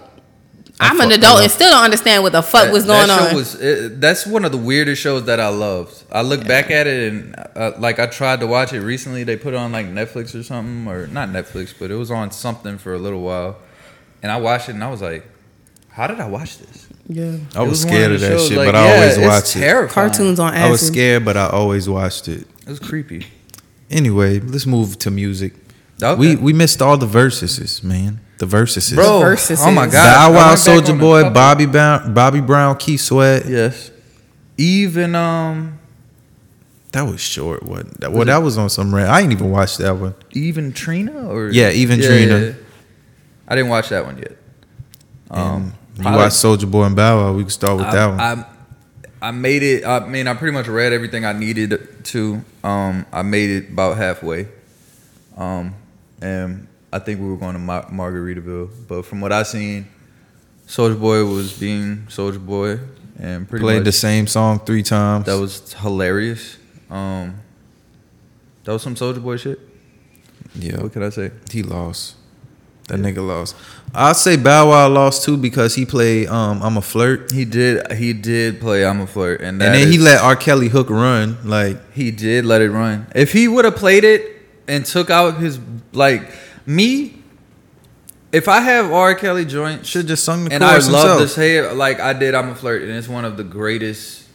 [0.81, 3.19] I I'm an adult and still don't understand what the fuck That- was going that
[3.19, 3.35] show on.
[3.35, 6.03] Was, it, that's one of the weirdest shows that I loved.
[6.09, 9.25] I look back at it and uh, like I tried to watch it recently.
[9.25, 12.31] They put it on like Netflix or something, or not Netflix, but it was on
[12.31, 13.57] something for a little while.
[14.23, 15.25] And I watched it and I was like,
[15.99, 17.37] "How did I watch this?" yeah.
[17.55, 19.55] I It was scared of that shows, shit, like, but I yeah, always it's watched
[19.57, 19.89] it.
[19.89, 20.63] Cartoons on acid.
[20.67, 22.47] I was scared, but I always watched it.
[22.65, 23.25] It was creepy.
[23.89, 25.53] Anyway, let's move to music.
[26.01, 26.19] Okay.
[26.19, 28.21] We we missed all the Verzuz, man.
[28.37, 28.95] The Verzuz.
[28.95, 33.45] Bro, Verzuz oh my god, Bow Wow, Soulja Boy, Bobby Brown, Bobby Brown, Keith Sweat.
[33.45, 33.91] Yes,
[34.57, 35.79] even um,
[36.93, 37.63] That was short.
[37.63, 37.99] What?
[37.99, 38.95] That, well, that was on some.
[38.95, 39.09] Rant.
[39.09, 40.15] I ain't even watched that one.
[40.31, 42.55] even Trina or Yeah, Even Trina.
[43.47, 44.37] I didn't watch that one yet.
[45.31, 47.33] Um, you probably- watched Soulja Boy and Bow Wow.
[47.33, 48.19] We can start with I, that one.
[48.19, 48.45] I,
[49.21, 49.85] I made it.
[49.85, 52.43] I mean, I pretty much read everything I needed to.
[52.63, 54.47] Um, I made it about halfway.
[55.37, 55.75] Um,
[56.21, 59.87] and I think we were going to Mar- Margaritaville, but from what I seen,
[60.67, 62.79] Soulja Boy was being Soulja Boy,
[63.19, 65.25] and pretty Played much the same song three times.
[65.25, 66.57] that was hilarious.
[66.89, 67.35] Um,
[68.63, 69.59] that was some Soulja Boy shit.
[70.55, 70.81] yeah.
[70.81, 71.31] What can I say?
[71.51, 72.15] He lost.
[72.89, 73.55] That nigga lost.
[73.93, 77.31] I'll say Bow Wow lost too because he played um I'm a flirt.
[77.31, 77.91] He did.
[77.93, 80.35] He did play "I'm a Flirt," and, and then he let R.
[80.35, 81.37] Kelly hook run.
[81.43, 83.07] Like He did let it run.
[83.15, 84.21] If he would have played it
[84.67, 85.59] and took out his
[85.93, 86.31] like
[86.65, 87.23] me,
[88.31, 89.15] if I have R.
[89.15, 91.21] Kelly joint should just sung the and I love himself.
[91.21, 94.27] to say it like I did, I'm a flirt, and it's one of the greatest.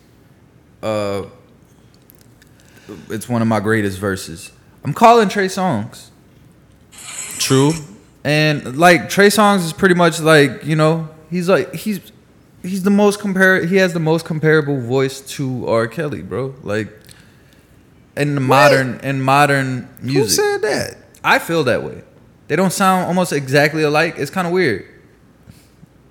[0.83, 1.25] Uh,
[3.09, 4.51] it's one of my greatest verses.
[4.85, 6.11] I'm calling Trey Songz,
[7.39, 7.73] True.
[8.25, 12.01] And like Trey Songz is pretty much like you know he's like he's
[12.63, 15.87] he's the most compare he has the most comparable voice to R.
[15.87, 16.55] Kelly, bro.
[16.63, 16.89] Like
[18.17, 20.37] in the modern in modern Who music.
[20.43, 20.97] said that?
[21.23, 22.03] I feel that way.
[22.49, 24.15] They don't sound almost exactly alike.
[24.19, 24.87] It's kind of weird.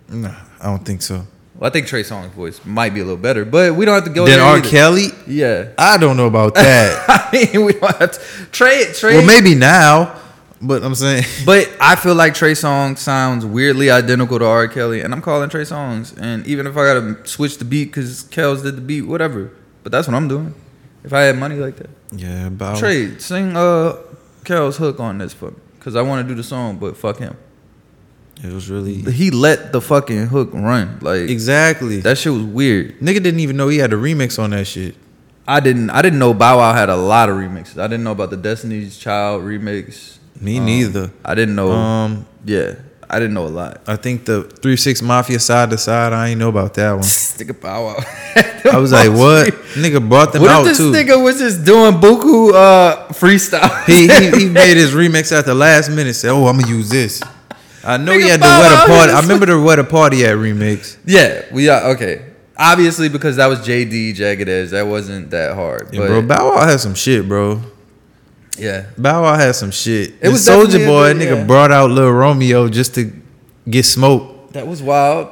[0.10, 1.26] Nah, I don't think so.
[1.56, 4.04] Well, I think Trey Songz voice might be a little better, but we don't have
[4.06, 4.48] to go Then there.
[4.48, 4.58] R.
[4.58, 4.70] either.
[4.70, 5.70] Kelly, Yeah.
[5.78, 7.06] I don't know about that.
[7.08, 8.46] I mean, we don't have to.
[8.52, 9.18] Trey, Trey.
[9.18, 10.20] well, maybe now,
[10.64, 14.68] but I'm saying But I feel like Trey Songz sounds weirdly identical to R.
[14.68, 16.18] Kelly, and I'm calling Trey Songz.
[16.20, 19.52] And even if I gotta switch the beat because Kels did the beat, whatever.
[19.84, 20.56] But that's what I'm doing.
[21.04, 23.98] If I had money like that, yeah, about Trey, sing uh
[24.46, 27.20] Kel's hook on this for me, cause I want to do the song, but fuck
[27.20, 27.36] him.
[28.44, 31.00] It was really He let the fucking hook run.
[31.02, 33.00] Like exactly that shit was weird.
[33.00, 34.96] Nigga didn't even know he had a remix on that shit.
[35.48, 35.90] I didn't.
[35.90, 37.78] I didn't know Bow Wow had a lot of remixes.
[37.78, 40.18] I didn't know about the Destiny's Child remix.
[40.40, 41.12] Me Um, neither.
[41.24, 41.72] I didn't know.
[41.72, 42.76] Um, yeah,
[43.10, 43.82] I didn't know a lot.
[43.88, 46.14] I think the three six mafia side to side.
[46.14, 47.02] I ain't know about that one.
[47.04, 47.96] Nigga Bow Wow.
[48.72, 49.54] I was like, what?
[49.76, 50.92] Nigga brought them What out if this too.
[50.92, 53.84] nigga was just doing buku uh, freestyle?
[53.86, 56.14] he, he he made his remix at the last minute.
[56.16, 57.22] Said, "Oh, I'm gonna use this."
[57.86, 59.12] I know he had the wetter party.
[59.12, 60.98] I remember the wetter party at remix.
[61.06, 62.26] yeah, we are okay.
[62.58, 65.90] Obviously, because that was JD Jagged Edge, that wasn't that hard.
[65.92, 67.62] Yeah, but bro, Bow Wow had some shit, bro.
[68.58, 70.14] Yeah, Bow Wow had some shit.
[70.22, 71.44] It was Soulja Boy, good- nigga, yeah.
[71.46, 73.12] brought out Lil Romeo just to
[73.70, 74.54] get smoked.
[74.54, 75.30] that was wild.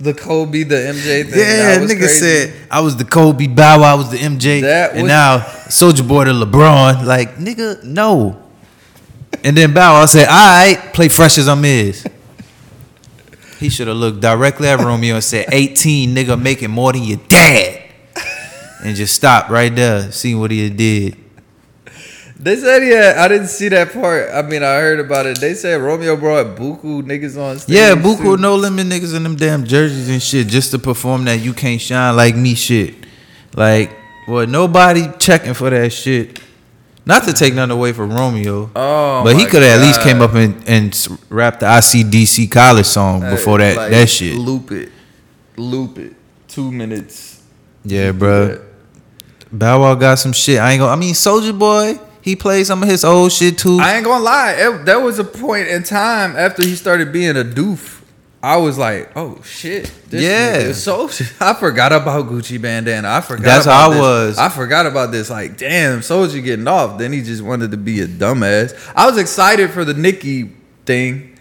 [0.00, 1.38] The Kobe, the MJ thing.
[1.38, 2.18] Yeah, nigga crazy.
[2.48, 5.38] said I was the Kobe, Bow Wow was the MJ, That and was- now
[5.68, 7.04] Soulja Boy to LeBron.
[7.06, 8.36] Like, nigga, no.
[9.44, 12.04] And then Bow Wow said, "All right, play fresh as I'm is."
[13.60, 17.20] He should have looked directly at Romeo and said, "18, nigga, making more than your
[17.28, 17.80] dad,"
[18.84, 21.16] and just stopped right there, seeing what he did.
[22.38, 23.22] They said yeah.
[23.22, 24.30] I didn't see that part.
[24.32, 25.38] I mean, I heard about it.
[25.40, 27.74] They said Romeo brought buku niggas on stage.
[27.76, 28.36] Yeah, Buku too.
[28.36, 31.80] no limit niggas in them damn jerseys and shit just to perform that you can't
[31.80, 32.94] shine like me shit.
[33.54, 33.90] Like,
[34.26, 36.40] well, nobody checking for that shit.
[37.04, 40.20] Not to take nothing away from Romeo, Oh, but he could have at least came
[40.22, 44.36] up and, and rapped the ICDC college song before that Like, that shit.
[44.36, 44.88] Loop it,
[45.56, 46.14] loop it.
[46.46, 47.42] Two minutes.
[47.84, 48.62] Yeah, bro.
[49.50, 50.60] Bow Wow got some shit.
[50.60, 50.92] I ain't gonna.
[50.92, 53.78] I mean, Soulja Boy, he played some of his old shit too.
[53.80, 54.52] I ain't gonna lie.
[54.52, 57.98] It, there was a point in time after he started being a doof.
[58.44, 59.92] I was like, oh shit.
[60.08, 60.72] This Yeah.
[60.72, 61.04] so
[61.40, 63.08] I forgot about Gucci bandana.
[63.08, 64.00] I forgot That's how I this.
[64.00, 64.38] was.
[64.38, 65.30] I forgot about this.
[65.30, 66.98] Like, damn, Soulja getting off.
[66.98, 68.74] Then he just wanted to be a dumbass.
[68.96, 70.50] I was excited for the Nicki
[70.86, 71.31] thing.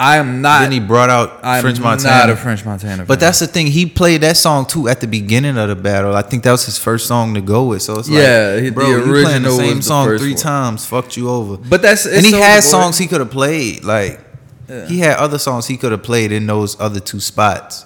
[0.00, 2.32] I am not then he brought out I'm French not Montana.
[2.32, 3.04] a French Montana.
[3.04, 3.68] But that's the thing.
[3.68, 6.14] He played that song too at the beginning of the battle.
[6.16, 7.82] I think that was his first song to go with.
[7.82, 10.40] So it's like, Yeah, he- the bro, you playing the same the song three one.
[10.42, 11.56] times, fucked you over.
[11.58, 13.84] But that's and he Soulja had songs he could have played.
[13.84, 14.20] Like
[14.68, 14.86] Yeah.
[14.86, 17.84] he had other songs he could have played in those other two spots.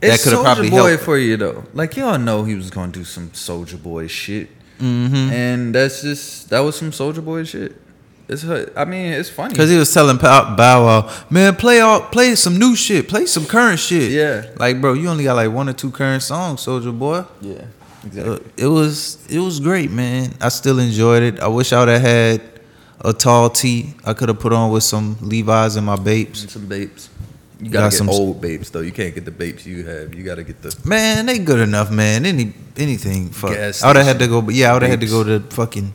[0.00, 1.04] That It's could have Soulja probably Boy helped.
[1.04, 1.64] for you though.
[1.72, 5.32] Like y'all know he was gonna do some Soulja Boy shit, Mm-hmm.
[5.32, 7.74] and that's just that was some Soulja Boy shit.
[8.28, 8.44] It's
[8.76, 10.54] I mean it's funny Cause he was telling Bow
[10.84, 14.12] Wow, man, play all, play some new shit, play some current shit.
[14.12, 14.44] Yeah.
[14.56, 17.24] like bro, you only got like one or two current songs, Soulja Boy.
[17.40, 18.40] yeah Uh, exactly.
[18.58, 20.34] it was it was great, man.
[20.40, 21.40] I still enjoyed it.
[21.40, 22.42] I wish I would have had
[23.00, 23.94] a tall tee.
[24.04, 26.42] I could have put on with some Levi's and my babes.
[26.42, 27.08] And some babes.
[27.60, 28.82] You Got gotta get some- old babes though.
[28.88, 30.14] You can't get the babes you have.
[30.14, 32.24] You gotta get the Man, they good enough, man.
[32.26, 33.30] Any anything.
[33.30, 33.50] Fuck.
[33.56, 34.42] I would have had to go.
[34.42, 35.92] But Yeah, I would have had to go to fucking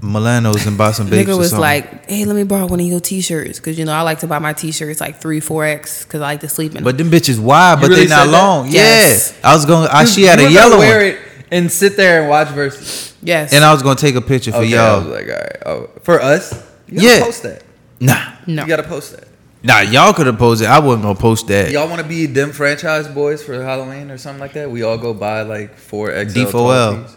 [0.00, 1.28] Milano's and buy some babes.
[1.30, 1.60] Nigga was something.
[1.60, 4.26] like, "Hey, let me borrow one of your t-shirts because you know I like to
[4.26, 6.84] buy my t-shirts like three, four X because I like to sleep in.
[6.84, 8.32] but them bitches wide, but really they not said that?
[8.32, 8.68] long.
[8.70, 9.34] Yes.
[9.42, 9.88] Yeah, I was going.
[9.90, 11.18] I, she had you a were gonna yellow wear one, it
[11.50, 13.14] and sit there and watch Verzuz.
[13.22, 15.12] yes, and I was gonna take a picture for Okay, I was y'all.
[15.14, 16.52] like, all right, oh, for us,
[16.86, 17.24] you gotta Yeah.
[17.24, 17.62] post that.
[18.00, 18.62] Nah, no.
[18.62, 19.26] You gotta post that.
[19.64, 20.68] nah, y'all could have posted.
[20.68, 21.72] I wasn't gonna post that.
[21.72, 24.70] Y'all want to be them Franchize Boyz for Halloween or something like that?
[24.70, 27.10] We all go buy like four XL D4L.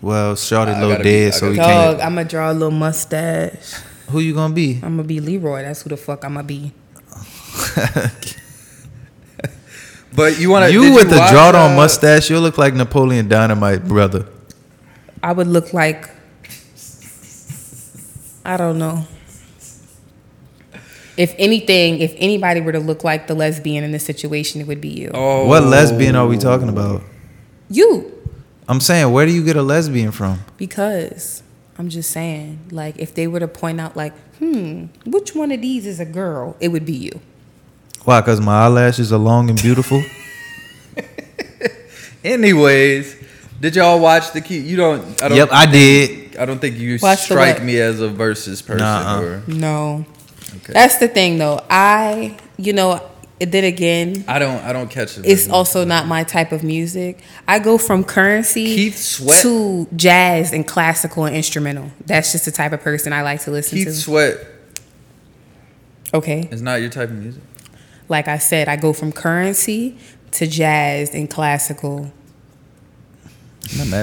[0.00, 0.02] tees.
[0.02, 1.98] Well, Shorty I low gotta be- dead, so we can't.
[1.98, 3.74] Dog, I'm gonna draw a little mustache.
[4.10, 4.74] Who you gonna be?
[4.82, 5.62] I'm gonna be Leroy.
[5.62, 6.72] That's who the fuck I'm gonna be.
[10.14, 12.74] But you want to You with the watch, drawed on uh, mustache, you look like
[12.74, 14.26] Napoleon Dynamite, brother.
[15.22, 16.10] I would look like
[18.44, 19.06] I don't know.
[21.16, 24.80] If anything, if anybody were to look like the lesbian in this situation, it would
[24.80, 25.10] be you.
[25.14, 27.02] Oh, What lesbian are we talking about?
[27.70, 28.17] You.
[28.68, 30.40] I'm saying, where do you get a lesbian from?
[30.58, 31.42] Because
[31.78, 35.62] I'm just saying, like, if they were to point out, like, hmm, which one of
[35.62, 37.20] these is a girl, it would be you.
[38.04, 38.20] Why?
[38.22, 40.02] Cause my eyelashes are long and beautiful.
[42.24, 43.16] Anyways,
[43.60, 44.58] did y'all watch the key?
[44.58, 45.22] You don't.
[45.22, 46.36] I don't yep, I did.
[46.36, 48.78] I don't think you Watch strike me as a Verzuz person.
[48.78, 49.20] Nuh-uh.
[49.20, 50.06] Or No.
[50.56, 50.72] Okay.
[50.72, 51.64] That's the thing, though.
[51.68, 53.08] I, you know,
[53.40, 54.62] then again, I don't.
[54.64, 55.24] I don't catch it.
[55.24, 57.20] it's also not my type of music.
[57.46, 59.42] I go from currency Keith Sweat?
[59.42, 61.90] to jazz and classical and instrumental.
[62.04, 63.84] That's just the type of person I like to listen to.
[63.84, 64.00] Keith to.
[64.00, 64.46] Sweat
[66.14, 66.48] okay.
[66.50, 67.42] it's not your type of music.
[68.08, 69.98] like I said, I go from currency
[70.32, 72.00] to jazz and classical.
[72.00, 72.12] I'm not mad at it.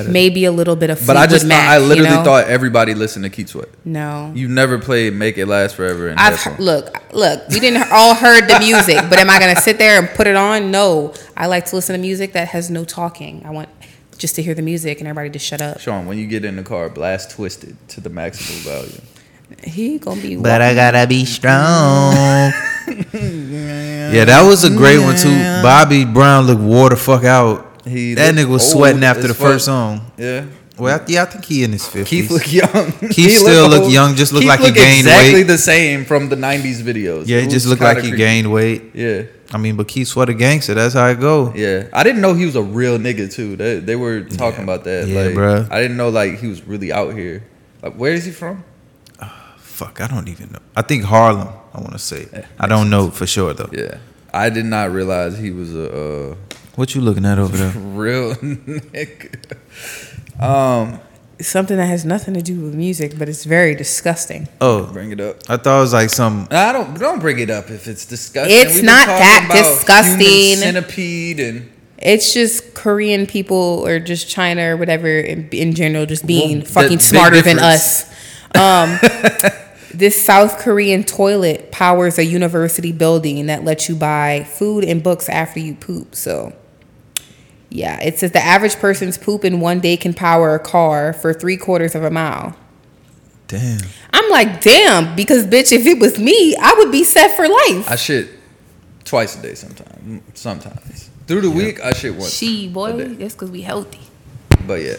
[0.07, 2.23] Maybe a little bit of But I Fleetwood just thought, Mac, I you literally know?
[2.23, 3.69] thought everybody listened to Keith Sweat.
[3.83, 4.31] no.
[4.35, 6.59] You never played "Make It Last Forever" in I've headphones.
[6.59, 7.47] look, look.
[7.49, 10.35] We didn't all heard the music, but am I gonna sit there and put it
[10.35, 10.71] on?
[10.71, 11.13] No.
[11.35, 13.41] I like to listen to music that has no talking.
[13.45, 13.69] I want
[14.17, 15.79] just to hear the music and everybody to shut up.
[15.79, 19.01] Sean, when you get in the car, blast "Twisted" to the maximum value.
[19.63, 20.35] He gonna be.
[20.37, 22.13] But I gotta be strong.
[23.13, 25.35] yeah, that was a great one too.
[25.61, 27.74] Bobby Brown looked wore the fuck out.
[27.85, 29.47] He that nigga was sweating after the fuck.
[29.47, 30.11] first song.
[30.17, 30.45] Yeah,
[30.77, 32.27] Well, I, yeah, I think he in his fifties.
[32.27, 32.91] Keith look young.
[32.91, 33.91] Keith He still look old.
[33.93, 35.41] young, just look Keith like he gained exactly weight.
[35.41, 37.27] Exactly the same from the '90s videos.
[37.27, 38.17] Yeah, It it just looked like he creepy.
[38.17, 38.81] gained weight.
[38.93, 39.23] Yeah,
[39.53, 40.73] I mean, but Keith Sweat a gangster.
[40.73, 41.53] That's how it go.
[41.55, 41.87] yeah.
[41.93, 43.55] I didn't know he was a real nigga too.
[43.55, 45.07] They, they were talking about that.
[45.07, 45.71] Yeah, like, bruh.
[45.71, 47.43] I didn't know like he was really out here.
[47.83, 48.63] Like, where is he from?
[49.57, 50.59] Fuck, I don't even know.
[50.75, 51.49] I think Harlem.
[51.73, 52.27] I want to say.
[52.57, 53.69] I don't know for sure though.
[53.73, 53.97] Yeah,
[54.33, 56.31] I did not realize he was a.
[56.31, 56.35] Uh,
[56.75, 57.71] What you looking at over there?
[57.75, 59.57] real nigga.
[60.41, 60.99] Um,
[61.39, 64.47] something that has nothing to do with music, but it's very disgusting.
[64.59, 65.37] Oh, bring it up.
[65.47, 66.47] I thought it was like some.
[66.51, 68.57] I don't don't bring it up if it's disgusting.
[68.57, 70.19] It's We've not talking that about disgusting.
[70.27, 76.05] human Centipede and It's just Korean people or just China or whatever in, in general
[76.05, 78.11] just being Well, fucking the big smarter than us.
[78.53, 78.99] Um,
[79.93, 85.29] this South Korean toilet powers a university building that lets you buy food and books
[85.29, 86.15] after you poop.
[86.15, 86.53] So,
[87.75, 91.33] yeah, it says the average person's poop in one day can power a car for
[91.33, 92.55] three quarters of a mile.
[93.47, 93.79] Damn.
[94.11, 97.89] I'm like, damn, because bitch, if it was me, I would be set for life.
[97.91, 98.29] I shit
[99.03, 100.23] twice a day sometimes.
[100.33, 102.33] Sometimes through the week I shit once.
[102.33, 103.07] She a boy, day.
[103.15, 103.99] that's because we healthy.
[104.65, 104.97] But yeah,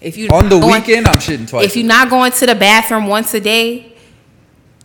[0.00, 1.66] If you on the going- weekend I'm shitting twice.
[1.66, 3.93] if you're not going to the bathroom once a day,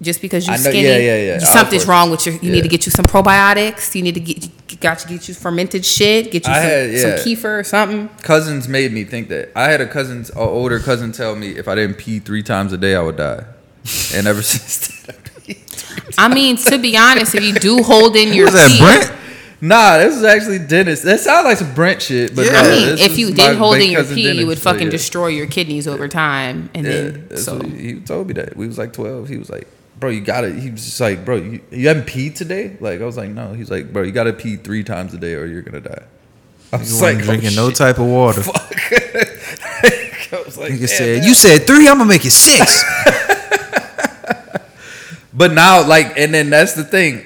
[0.01, 1.39] just because you're know- skinny, yeah, yeah, yeah.
[1.39, 2.35] Something's wrong with your.
[2.35, 3.95] You need to get you some probiotics.
[3.95, 6.31] You need to get got to get you fermented shit.
[6.31, 8.07] Get you some, had- some kefir or something.
[8.23, 9.51] cousins made me think that.
[9.55, 12.71] I had a cousin, an older cousin, tell me if I didn't pee three times
[12.73, 13.43] a day I would die.
[14.13, 15.15] And ever since then,
[16.17, 16.25] I.
[16.25, 19.11] I mean, to be honest, if you do hold in your that pee, Brent?
[19.61, 21.01] Nah, this is actually Dennis.
[21.01, 22.51] That sounds like some Brent shit, but Yeah.
[22.53, 24.87] no, I mean, if you did hold in your pee, Dennis, you would so fucking
[24.87, 24.91] yeah.
[24.91, 28.67] destroy your kidneys over time, and Yeah, then so he, he told me that we
[28.67, 29.27] was like twelve.
[29.27, 29.67] He was like,
[29.99, 33.05] "Bro, you gotta." He was just like, "Bro, you, you haven't peed today?" Like I
[33.05, 35.61] was like, "No." He's like, "Bro, you gotta pee three times a day or you're
[35.61, 36.03] gonna die."
[36.71, 38.43] I You was like, drinking oh, no type of water.
[38.43, 38.55] Fuck.
[40.31, 41.87] I was like, Nigga said, damn." "You said three.
[41.87, 42.83] I'm gonna make it six.
[45.39, 47.25] But now, like, and then that's the thing.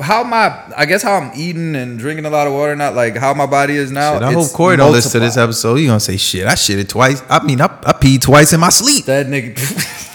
[0.00, 3.14] How my, I guess how I'm eating and drinking a lot of water, not like
[3.14, 4.14] how my body is now.
[4.14, 5.74] Shit, I hope Corey don't listen to this episode.
[5.74, 6.46] He gonna say shit.
[6.46, 7.22] I shit it twice.
[7.28, 9.04] I mean, I, I peed twice in my sleep.
[9.04, 9.58] That nigga.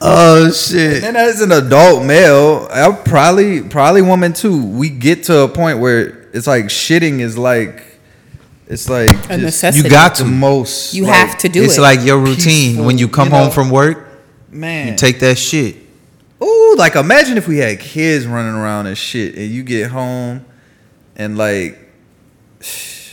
[0.00, 1.02] Oh shit.
[1.04, 4.64] And as an adult male, I probably probably woman too.
[4.64, 7.84] We get to a point where it's like shitting is like
[8.66, 9.84] it's like a just necessity.
[9.84, 10.30] You got the to.
[10.30, 10.94] most.
[10.94, 11.76] You like, have to do It's it.
[11.76, 12.36] It's like your routine
[12.70, 13.42] peaceful, when you come you know?
[13.44, 14.06] home from work.
[14.50, 14.88] man.
[14.88, 15.76] You take that shit.
[16.42, 20.44] Ooh, like imagine if we had kids running around and shit, and you get home
[21.16, 21.76] and like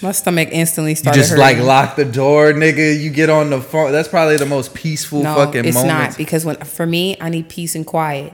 [0.02, 1.18] my stomach instantly started.
[1.18, 1.42] you just hurting.
[1.42, 3.00] like lock the door, nigga.
[3.00, 3.92] You get on the phone.
[3.92, 5.94] That's probably the most peaceful No, fucking it's moment.
[5.94, 8.34] not because when for me, I need peace and quiet.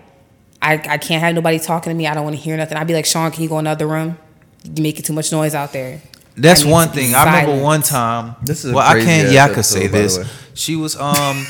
[0.62, 2.06] I, I can't have nobody talking to me.
[2.08, 2.78] I don't want to hear nothing.
[2.78, 4.18] I'd be like, Sean, can you go in another room?
[4.64, 6.02] You making too much noise out there.
[6.38, 7.16] That's one to be thing.
[7.16, 8.36] I remember one time.
[8.44, 9.28] This is well, I can't.
[9.28, 10.20] ass Yeah, I could say this.
[10.54, 11.46] She was um,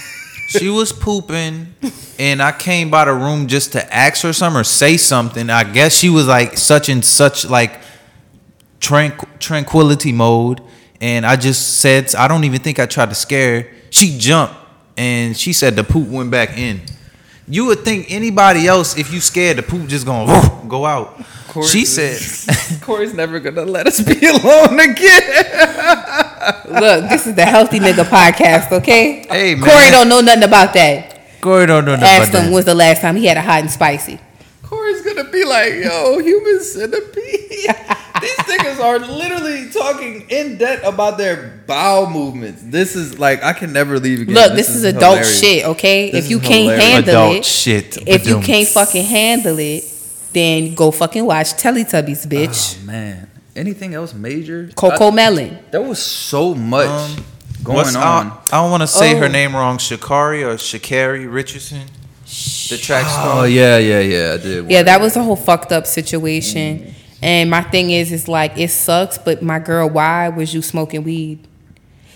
[0.48, 1.74] she was pooping,
[2.18, 5.50] and I came by the room just to ask her something or say something.
[5.50, 7.80] I guess she was like such and such like
[8.82, 10.60] tranqu- tranquility mode,
[11.00, 13.62] and I just said I don't even think I tried to scare.
[13.62, 13.70] her.
[13.90, 14.56] She jumped,
[14.98, 16.82] and she said the poop went back in.
[17.48, 21.22] You would think anybody else, if you scared, the poop just gonna go out.
[21.48, 22.20] Corey- she said.
[22.82, 25.22] Corey's never gonna let us be alone again.
[26.70, 29.26] Look, this is the healthy nigga podcast, okay?
[29.30, 29.70] Hey, man.
[29.70, 31.42] Corey don't know nothing about that.
[31.42, 32.54] Corey don't know nothing Ask about him that.
[32.54, 34.20] when's the last time he had a hot and spicy.
[35.14, 37.50] Corey's gonna be like, yo, human centipede.
[38.22, 42.62] These niggas are literally talking in depth about their bowel movements.
[42.64, 44.36] This is like I can never leave again.
[44.36, 45.40] Look, this, is, adult hilarious.
[45.40, 46.12] shit, okay?
[46.12, 46.84] This if you can't hilarious.
[46.84, 47.98] handle Adult it, shit.
[48.08, 49.84] if you can't fucking handle it,
[50.34, 52.78] then go fucking watch Teletubbies, bitch.
[52.80, 54.70] Oh, man, anything else major?
[54.76, 55.58] Coco I- Melon.
[55.72, 57.26] there was so much Um,
[57.64, 58.28] going on.
[58.28, 59.30] I, I don't want to say her Oh.
[59.30, 59.78] name wrong.
[59.78, 61.88] Sha'Carri or Sha'Carri Richardson,
[62.72, 63.42] the track star.
[63.42, 64.34] oh yeah, yeah, yeah.
[64.34, 64.70] I did.
[64.72, 66.80] Yeah, that was a whole fucked up situation.
[66.80, 66.94] Mm.
[67.24, 71.04] And my thing is, is like it sucks, but my girl, why was you smoking
[71.04, 71.48] weed?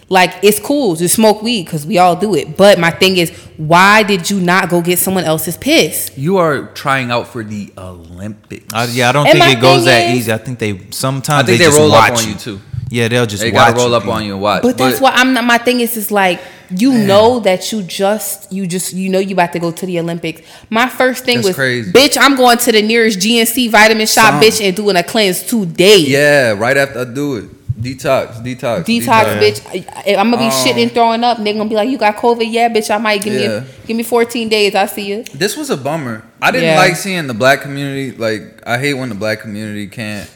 [0.08, 2.58] Like it's cool to smoke weed because we all do it.
[2.58, 6.12] But my thing is, why did you not go get someone else's piss?
[6.16, 8.72] You are trying out for the Olympics.
[8.74, 10.32] I, yeah, I don't And think it goes thing that is- easy.
[10.34, 12.62] I think they sometimes I think they, they just roll up on you, too.
[12.89, 13.95] Yeah, they'll just they watch gotta roll you.
[13.95, 14.61] up on you and watch.
[14.63, 15.43] But that's why I'm not.
[15.43, 19.33] My thing is, is like you know that you just you just you know you
[19.33, 20.41] about to go to the Olympics.
[20.69, 21.91] My first thing That's was, crazy.
[21.91, 24.41] bitch, I'm going to the nearest GNC vitamin shop, Some.
[24.41, 25.97] bitch, and doing a cleanse today.
[25.99, 27.49] Yeah, right after I do it.
[27.75, 29.86] Detox, detox, Detox, bitch.
[30.07, 31.38] I, am gonna be Um, shitting and throwing up.
[31.39, 32.45] Nigga gonna be like, "You got COVID?
[32.49, 32.89] Yeah, bitch.
[32.89, 34.73] I might give me a, give me 14 days.
[34.75, 36.23] I see you." This was a bummer.
[36.41, 36.77] I didn't Yeah.
[36.77, 38.11] like seeing the black community.
[38.17, 40.27] Like, I hate when the black community can't,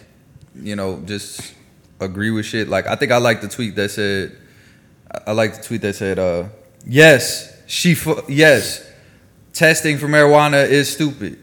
[0.61, 1.41] you know, just
[1.99, 2.67] agree with shit.
[2.69, 4.35] Like, I think I like the tweet that said,
[5.11, 6.45] I- I like the tweet that said, uh,
[6.85, 8.85] yes, she, fu- yes,
[9.53, 11.37] testing for marijuana is stupid.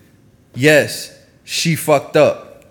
[0.55, 2.65] Yes, she fucked up.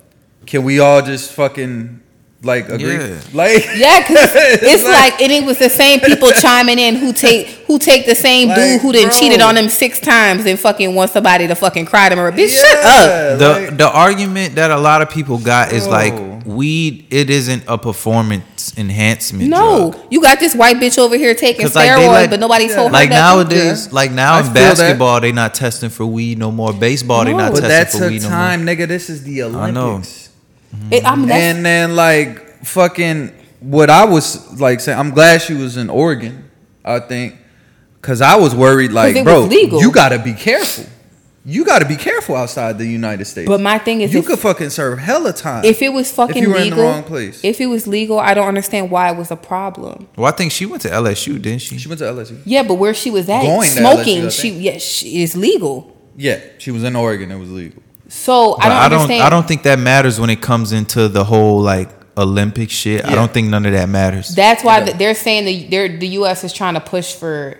[0.45, 2.01] Can we all just fucking
[2.43, 2.95] like agree?
[2.97, 3.19] Yeah.
[3.33, 7.47] Like, Yeah, cause it's like, and it was the same people chiming in who take
[7.67, 9.11] who take the same Like, dude who done bro.
[9.19, 12.33] cheated on them six times and fucking want somebody to fucking cry to him.
[12.33, 13.39] Bitch, shut up.
[13.39, 15.91] The like- the argument that a lot of people got is Bro.
[15.93, 17.07] like weed.
[17.09, 19.49] It isn't a performance enhancement.
[19.49, 20.07] No, drug.
[20.11, 22.93] you got this white bitch over here taking steroids, they let- but nobody told her
[22.93, 23.15] like that.
[23.15, 24.77] nowadays, like now I in feel that.
[24.77, 26.73] basketball, they not testing for weed no more.
[26.73, 27.37] Baseball, they No.
[27.37, 28.37] not But but testing that's for a weed no more.
[28.37, 28.87] time, nigga.
[28.87, 29.67] This is the Olympics.
[29.67, 30.01] I know.
[30.91, 33.31] It, I mean, and then like fucking
[33.61, 36.43] what I was like saying, I'm glad she was in Oregon.
[36.83, 37.35] I think
[38.01, 39.79] because I was worried, like, bro, legal.
[39.81, 40.85] you got to be careful.
[41.47, 43.47] You got to be careful outside the United States.
[43.47, 46.41] but my thing is, you if, could fucking serve hella time if it was fucking
[46.41, 47.39] you were in legal, the wrong place.
[47.43, 50.07] if it was legal, I don't understand why it was a problem.
[50.17, 51.77] Well, I think she went to LSU, didn't she?
[51.77, 52.41] she went to LSU.
[52.45, 54.63] Yeah, but where she was at, Going to smoking, LSU, she think.
[54.63, 55.95] yeah, she is legal.
[56.17, 57.31] Yeah, she was in Oregon.
[57.31, 57.83] It was legal.
[58.07, 59.21] So But I don't I don't.
[59.27, 63.03] I don't think that matters when it comes into the whole like Olympic shit.
[63.05, 64.33] I don't think none of that matters.
[64.33, 64.93] That's why Yeah.
[64.93, 66.43] they're saying the they're, the U.S.
[66.43, 67.57] is trying to push for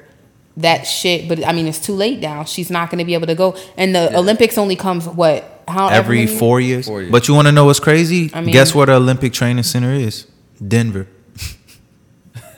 [0.58, 2.44] that shit, but I mean it's too late now.
[2.46, 4.20] She's not going to be able to go, and the Yeah.
[4.20, 6.86] Olympics only comes what how Every many- four years.
[6.88, 7.12] Four years.
[7.12, 8.30] But you want to know what's crazy?
[8.34, 10.28] I mean- Guess where the Olympic Training Center is?
[10.66, 11.08] Denver.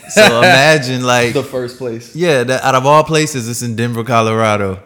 [0.08, 2.14] so imagine like The first place.
[2.14, 4.80] yeah, that out of all places, it's in Denver, Colorado.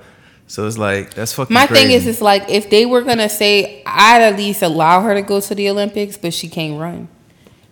[0.46, 1.54] So it's like that's fucking.
[1.54, 2.10] My thing is, crazy.
[2.10, 5.54] it's like if they were gonna say, I'd at least allow her to go to
[5.54, 7.08] the Olympics, but she can't run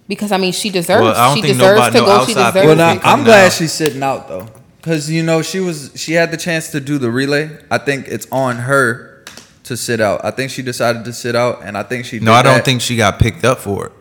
[0.08, 1.02] because I mean she deserves.
[1.02, 2.26] Well, I don't she think deserves nobody- to no go.
[2.26, 2.54] She deserves.
[2.54, 3.50] Well, people now, I'm glad down.
[3.52, 4.48] she's sitting out though,
[4.78, 7.50] because you know she was she had the chance to do the relay.
[7.70, 9.24] I think it's on her
[9.64, 10.24] to sit out.
[10.24, 12.18] I think she decided to sit out, and I think she.
[12.18, 12.64] no, did I don't that.
[12.64, 13.92] think she got picked up for it.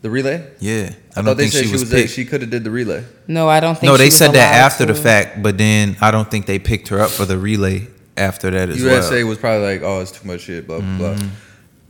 [0.00, 0.46] the relay.
[0.58, 2.10] Yeah, I, I, don't thought they think said she, she was was picked.
[2.12, 3.04] she could have did the relay.
[3.28, 3.90] No, I don't think.
[3.90, 6.46] no, she they was said that allowed after the fact, but then I don't think
[6.46, 9.02] they picked her up for the relay after that as USA well.
[9.02, 11.14] USA was probably like, oh, it's too much shit, blah blah blah.
[11.14, 11.28] Mm-hmm.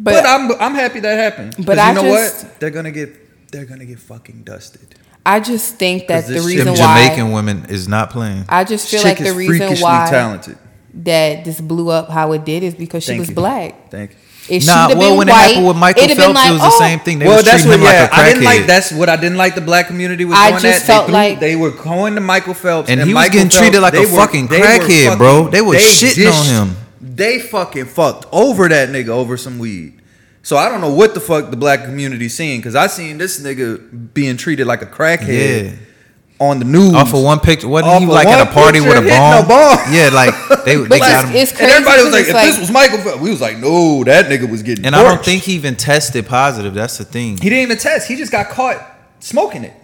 [0.00, 1.54] But, But, I'm I'm happy that happened.
[1.64, 2.58] But you I know just- what?
[2.60, 3.14] They're gonna get
[3.52, 4.94] they're gonna get fucking dusted.
[5.24, 8.44] I just think that 'Cause the reason Them why Jamaican women is not playing.
[8.48, 10.56] I just feel like the reason why talented.
[11.04, 13.34] that this blew up how it did is because she Thank was you.
[13.36, 13.90] black.
[13.90, 14.16] Thank you.
[14.48, 16.66] If Nah, well, been when white, it happened with Michael Phelps, like, it was the
[16.66, 17.20] oh, same thing.
[17.20, 17.88] They well, was that's treating what.
[17.90, 18.66] him Yeah, like a I didn't like.
[18.66, 19.54] That's what I didn't like.
[19.54, 20.92] The black community was I doing just that.
[20.92, 23.74] felt they, like- they were going to Michael Phelps, And he was Michael getting treated
[23.80, 25.36] Phelps, like a were- fucking they were crackhead, bro.
[25.44, 26.76] fucking- They was shitting on him.
[27.00, 29.92] They fucking fucked over that nigga over some weed.
[30.42, 33.40] So I don't know what the fuck the black community seeing because I seen this
[33.40, 35.76] nigga being treated like a crackhead Yeah.
[36.40, 36.94] on the news.
[36.94, 39.48] Off of one picture, wasn't he like at a party with a picture, a bomb?
[39.48, 39.78] bomb.
[39.92, 40.34] Yeah, like
[40.64, 41.36] they, they But got him.
[41.36, 41.72] it's and crazy.
[41.72, 44.62] everybody was like, if like, this was Michael we was like, no, that nigga was
[44.64, 44.84] getting.
[44.84, 46.74] And I don't think he even tested positive.
[46.74, 47.36] That's the thing.
[47.38, 48.08] He didn't even test.
[48.08, 48.84] He just got caught
[49.20, 49.74] smoking it.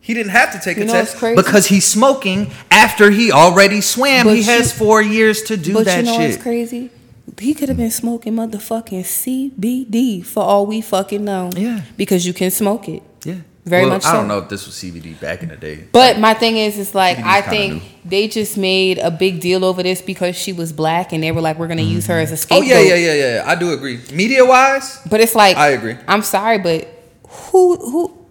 [0.00, 1.34] He didn't have to take You a know test crazy?
[1.34, 4.26] because he's smoking after he already swam.
[4.26, 6.30] But he has four years to do but that you know shit.
[6.32, 6.90] what's crazy?
[7.38, 11.50] He could have been smoking motherfucking CBD for all we fucking know.
[11.56, 11.82] Yeah.
[11.96, 13.02] Because you can smoke it.
[13.24, 15.84] Yeah, Very Well, much I don't know if this was CBD back in the day.
[15.90, 17.88] But my thing is, it's like CBD's I think new.
[18.04, 21.40] they just made a big deal over this because she was black, and they were
[21.40, 22.22] like, "We're gonna use her mm-hmm.
[22.22, 23.44] as a oh scapegoat." yeah, yeah, yeah, yeah.
[23.46, 24.00] I do agree.
[24.12, 25.96] Media wise, But it's like I agree.
[26.06, 26.86] I'm sorry, but
[27.26, 28.24] who who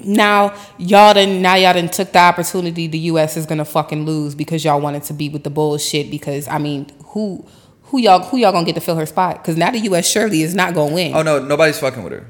[0.00, 4.34] now y'all done now y'all done took the opportunity the US is gonna fucking lose
[4.34, 7.46] because y'all wanted to be with the bullshit because I mean who
[7.86, 9.42] who y'all who y'all gonna get to fill her spot?
[9.42, 11.14] Because now the US surely is not gonna win.
[11.14, 12.26] oh no, nobody's fucking with her.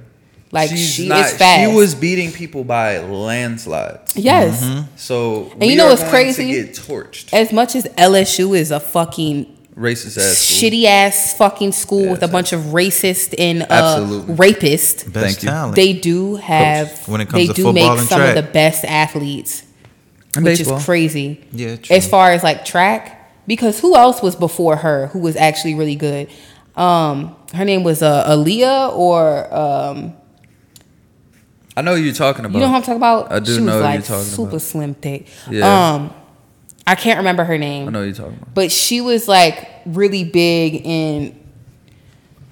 [0.53, 1.71] like She's she not- is fast.
[1.71, 4.17] She was beating people by landslides.
[4.17, 4.65] yes.
[4.97, 6.47] So And you know are what's crazy?
[6.47, 7.33] To get torched.
[7.33, 9.47] As much as LSU is a fucking
[9.77, 10.39] Racist ass.
[10.39, 10.71] school.
[10.71, 14.35] shitty ass fucking school Yeah, with a bunch of racist and uh, Absolutely.
[14.37, 15.13] rapists.
[15.13, 15.49] Best Thank you.
[15.51, 15.77] talent.
[15.77, 18.37] They do have When it comes they to do football make and some track.
[18.37, 19.65] of the best athletes,
[20.35, 20.79] And which baseball.
[20.79, 21.45] is crazy.
[21.53, 21.95] Yeah, true.
[21.97, 23.16] As far as like track,
[23.47, 26.29] because who else was before her who was actually really good?
[26.77, 30.15] Um, her name was uh, Aleia or um,
[31.77, 32.55] I know who you're talking about.
[32.55, 33.33] You know who I'm talking about?
[33.33, 34.63] I do she know was who like you're talking super about.
[34.63, 35.27] slim thick.
[35.51, 35.95] Yeah.
[35.95, 36.15] Um,
[36.87, 37.89] I can't remember her name.
[37.89, 38.55] I know who you're talking about.
[38.55, 41.39] But she was like really big in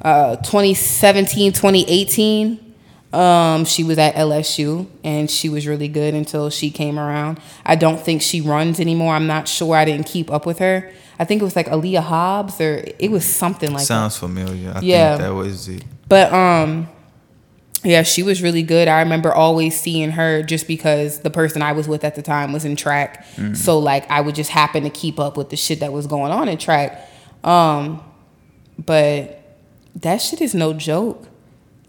[0.02, 2.63] uh, 2017, 2018.
[3.14, 7.40] Um, she was at LSU and she was really good until she came around.
[7.64, 9.14] I don't think she runs anymore.
[9.14, 9.76] I'm not sure.
[9.76, 10.90] I didn't keep up with her.
[11.18, 13.86] I think it was like Aleia Hobbs or it was something like that.
[13.86, 14.72] Sounds familiar.
[14.74, 15.16] I Yeah.
[15.16, 15.84] think that was it.
[16.08, 16.88] But um
[17.84, 18.88] yeah, she was really good.
[18.88, 22.52] I remember always seeing her just because the person I was with at the time
[22.52, 23.24] was in track.
[23.52, 26.32] So like I would just happen to keep up with the shit that was going
[26.32, 27.08] on in track.
[27.44, 28.02] Um
[28.84, 29.40] but
[29.96, 31.28] that shit is no joke.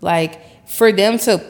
[0.02, 1.44] Like for them to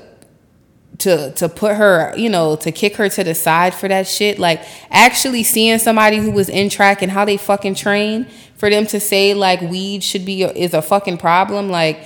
[1.00, 4.40] to to put her, you know, to kick her to the side for that shit,
[4.40, 8.86] like actually seeing somebody who was in track and how they fucking train, for them
[8.88, 12.00] to say like weed should be is a fucking problem, like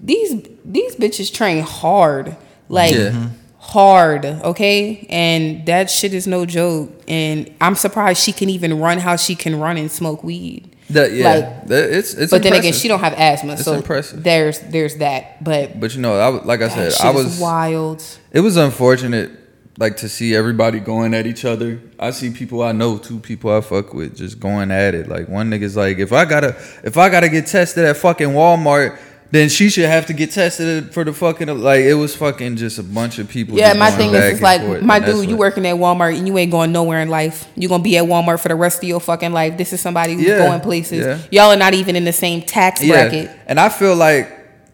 [0.00, 2.36] these these bitches train hard,
[2.68, 3.10] like Yeah.
[3.10, 3.30] Mhm.
[3.58, 6.90] hard, okay, and that shit is no joke.
[7.06, 10.71] And I'm surprised she can even run how she can run and smoke weed.
[10.92, 12.30] That, yeah, Like- it's it's.
[12.30, 14.22] but then again, she don't have asthma, It's so impressive.
[14.22, 15.42] there's there's that.
[15.42, 18.02] But But you know, I, like I said, I was wild.
[18.32, 19.30] It was unfortunate,
[19.78, 21.80] like to see everybody going at each other.
[21.98, 25.08] I see people I know, two people I fuck with, just going at it.
[25.08, 28.98] Like one nigga's like, if I gotta, if I gotta get tested at fucking Walmart,
[29.32, 31.48] then she should have to get tested for the fucking.
[31.48, 33.56] Like it was fucking just a bunch of people.
[33.56, 36.36] Yeah, my thing is, it's like, forth, my dude, you working at Walmart and you
[36.36, 37.48] ain't going nowhere in life.
[37.56, 39.56] you going to be at Walmart for the rest of your fucking life.
[39.56, 41.04] This is somebody who's Yeah, going places.
[41.04, 41.18] yeah.
[41.30, 43.30] Y'all are not even in the same tax bracket.
[43.46, 44.30] and I feel like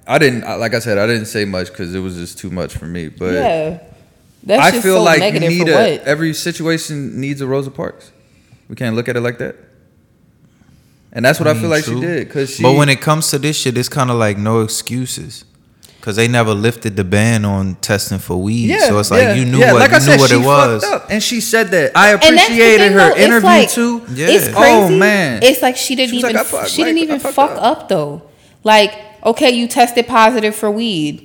[0.08, 0.40] I didn't.
[0.40, 3.08] Like I said, I didn't say much because it was just too much for me.
[3.08, 3.78] But yeah.
[4.42, 8.10] That's I just feel so like you need a, every situation needs a Rosa Parks.
[8.68, 9.54] We can't look at it like that.
[11.12, 11.94] And that's what I, mean, feel like true.
[11.94, 12.30] she did.
[12.30, 15.44] Cause she, but when it comes to this shit, it's kind of like no excuses.
[16.00, 19.34] Cause they never lifted the ban on testing for weed, yeah, so it's like yeah,
[19.34, 20.84] you knew yeah, what like you I knew said, what she it was.
[20.84, 21.92] up, and she said that.
[21.94, 24.02] I And that's the appreciated thing, her though, it's interview like- too.
[24.14, 24.26] Yeah.
[24.30, 25.42] It's Oh, man.
[25.42, 27.62] It's like she didn't She even like, I fucked- she didn't even fuck up.
[27.62, 27.88] up.
[27.88, 28.22] though.
[28.64, 28.94] Like,
[29.24, 31.24] okay, you tested positive for weed.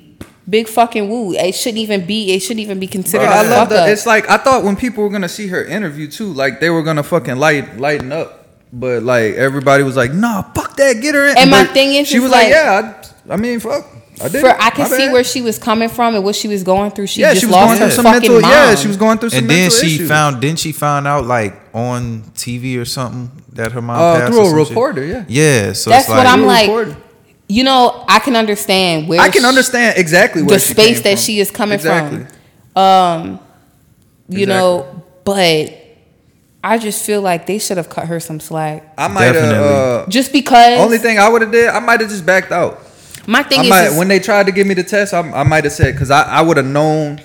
[0.50, 1.34] Big fucking woo.
[1.34, 3.84] It shouldn't even be it shouldn't even be considered Bro, a I love fuck that.
[3.84, 3.90] up.
[3.90, 6.84] It's like I thought when people were gonna see her interview too, like they were
[6.84, 8.43] gonna fucking light lighten up,
[8.76, 12.08] but like everybody was like, "Nah, fuck that, get her in." And my thing is,
[12.08, 13.86] she was like, like- "Yeah, I, I mean, fuck,
[14.22, 14.56] I did." for it.
[14.60, 17.08] I can see where she was coming from and what she was going through.
[17.08, 18.42] She yeah, just she was lost going her through some fucking mental.
[18.42, 18.52] mom.
[18.52, 20.10] Yeah, she was going through some And then mental she issues.
[20.10, 24.34] found, didn't she found out like on TV or something that her mom Uh, passed
[24.34, 24.70] through a some shit?
[24.70, 25.26] reporter, yeah.
[25.28, 26.68] Yeah, so That's it's what like, I'm like.
[26.68, 26.98] reporter.
[27.50, 30.96] You know, I can understand where I can she- understand exactly where the she space
[30.96, 31.18] came that from.
[31.26, 32.26] she is coming exactly.
[32.74, 32.82] from.
[32.84, 33.40] Um,
[34.30, 34.46] you Exactly.
[34.48, 35.83] know, but
[36.64, 38.94] I just feel like they should have cut her some slack.
[38.98, 39.36] I might have.
[39.36, 42.80] Uh, Just because only thing I would have did, I might have just backed out.
[43.28, 45.20] my thing I is, might, is when they tried to give me the test, I,
[45.32, 47.20] I might have said because I, I would have known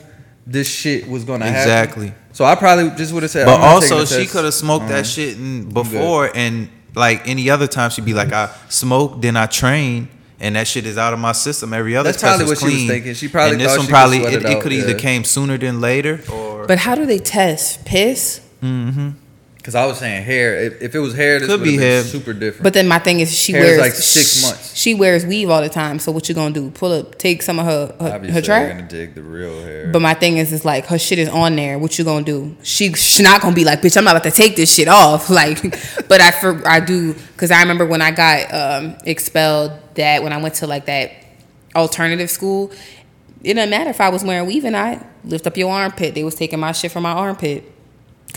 [0.47, 1.61] this shit was gonna happen.
[1.61, 2.13] Exactly.
[2.33, 3.47] So I probably just would have said.
[3.47, 4.95] But I'm also, the she could have smoked Uh-huh.
[4.95, 9.37] that shit in before, and like any other time, she'd be like, "I smoke, then
[9.37, 10.09] I train."
[10.41, 11.73] And that shit is out of my system.
[11.73, 12.89] Every other That's test probably is what she was clean.
[12.89, 13.15] thinking.
[13.15, 14.73] She probably and this thought one she could probably sweat it, it it out, could
[14.73, 14.97] either yeah.
[14.97, 18.41] came sooner than later, or but how do they test piss?
[19.69, 20.55] Because I was saying hair.
[20.57, 22.03] If, if it was hair, this Could would be be hair.
[22.03, 22.63] super different.
[22.63, 24.75] But then my thing is, she Hair's wears like six sh- months.
[24.75, 25.99] She wears weave all the time.
[25.99, 26.71] So what you gonna do?
[26.71, 28.69] Pull up, take some of her her, obviously, her they're track.
[28.79, 29.89] gonna dig the real hair.
[29.93, 31.79] But my thing is, it's like her shit is on there.
[31.79, 32.57] What you gonna do?
[32.63, 35.29] She she's not gonna be like, bitch, I'm not about to take this shit off.
[35.39, 35.61] Like,
[36.09, 40.33] but I for I do because I remember when I got um, expelled that when
[40.33, 41.13] I went to like that
[41.77, 42.73] alternative school.
[43.43, 46.15] It didn't matter if I was wearing weave and I lift up your armpit.
[46.15, 47.71] They was taking my shit from my armpit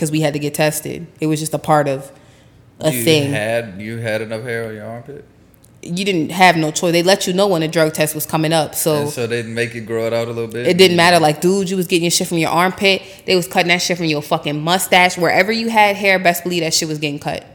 [0.02, 1.06] because we had to get tested.
[1.20, 2.10] It was just a part of
[2.80, 3.30] a you thing.
[3.30, 5.24] had you had enough hair on your armpit,
[5.80, 6.90] you didn't have no choice.
[6.90, 8.74] They let you know when a drug test was coming up.
[8.74, 10.66] So and so they make it grow it out a little bit.
[10.66, 11.20] it didn't matter.
[11.20, 13.02] Like, dude, you was getting your shit from your armpit.
[13.26, 15.16] They was cutting that shit from your fucking mustache.
[15.16, 17.46] Wherever you had hair, best believe that shit was getting cut.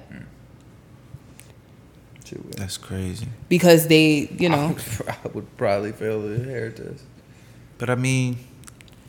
[2.55, 3.27] That's crazy.
[3.49, 4.77] Because they, you know.
[5.09, 7.03] I would probably fail the hair test.
[7.77, 8.37] But I mean,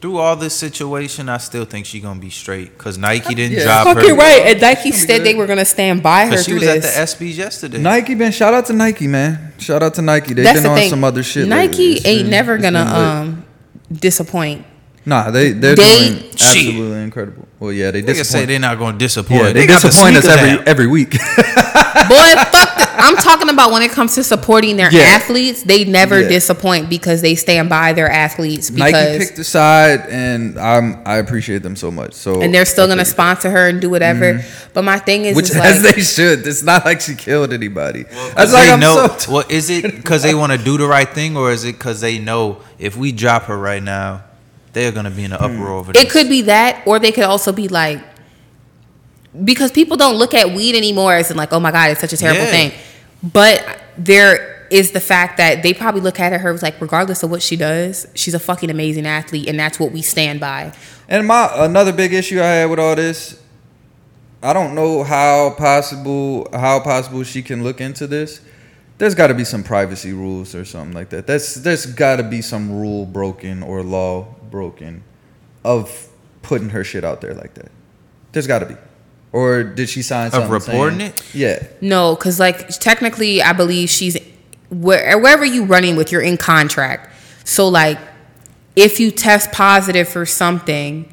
[0.01, 3.65] through all this situation, I still think she gonna be straight because Nike didn't Yeah.
[3.65, 3.95] drop her.
[3.95, 4.43] Fucking right.
[4.47, 6.85] And Nike Gonna said they were gonna stand by her she was this.
[6.87, 7.79] at the ESPYS yesterday.
[7.79, 8.31] Nike, man.
[8.31, 9.53] Shout out to Nike, man.
[9.59, 10.35] Shout out to Nike.
[10.35, 10.91] They've That's been the on thing.
[10.91, 11.49] some other shit.
[11.49, 12.11] Nike lately.
[12.11, 13.45] Ain't been- never gonna um
[13.93, 14.65] disappoint.
[15.05, 16.43] Nah, they they're They- doing Shit.
[16.69, 17.49] absolutely incredible.
[17.59, 18.49] Well, yeah, they They say disappoint.
[18.49, 19.43] they're not gonna disappoint.
[19.47, 20.69] yeah, they, got the disappoint us every app.
[20.69, 21.11] every week.
[21.13, 22.53] Boy, fuck.
[22.53, 25.03] The, I'm talking about when it comes to supporting their Yeah.
[25.03, 25.63] athletes.
[25.63, 26.29] They never Yeah.
[26.29, 28.71] disappoint because they stand by their athletes.
[28.71, 32.15] Because Nike picked a side, and I'm I appreciate them so much.
[32.15, 34.45] So and they're still I gonna sponsor her and do whatever.
[34.75, 35.37] But my thing is, Mm-hmm.
[35.37, 36.47] which is as like, they should.
[36.47, 38.05] It's not like she killed anybody.
[38.05, 39.15] Cause That's like they I'm know.
[39.19, 39.33] so.
[39.33, 42.01] well, is it because they want to do the right thing, or is it because
[42.01, 44.23] they know if we drop her right now,
[44.73, 46.13] they're gonna be in an uproar over It this.
[46.13, 48.01] could be that, or they could also be like,
[49.45, 52.13] because people don't look at weed anymore as in like, oh my god, it's such
[52.13, 52.51] a terrible Yeah.
[52.51, 52.73] thing.
[53.23, 57.31] But there is the fact that they probably look at her as like, regardless of
[57.31, 60.73] what she does, she's a fucking amazing athlete, and that's what we stand by.
[61.09, 63.41] And my another big issue I had with all this,
[64.43, 68.41] I don't know how possible how possible she can look into this.
[68.99, 71.27] There's got to be some privacy rules or something like that.
[71.27, 75.03] That's there's got to be some rule broken or law broken
[75.65, 76.09] of
[76.43, 77.71] putting her shit out there like that.
[78.33, 78.77] There's got to be.
[79.33, 81.23] Or did she sign something Of reporting saying- it?
[81.35, 81.63] Yeah.
[81.81, 84.17] No, because like technically, I believe she's
[84.71, 87.11] where, wherever you running with, you're in contract.
[87.45, 87.99] So like,
[88.77, 91.13] if you test positive for something,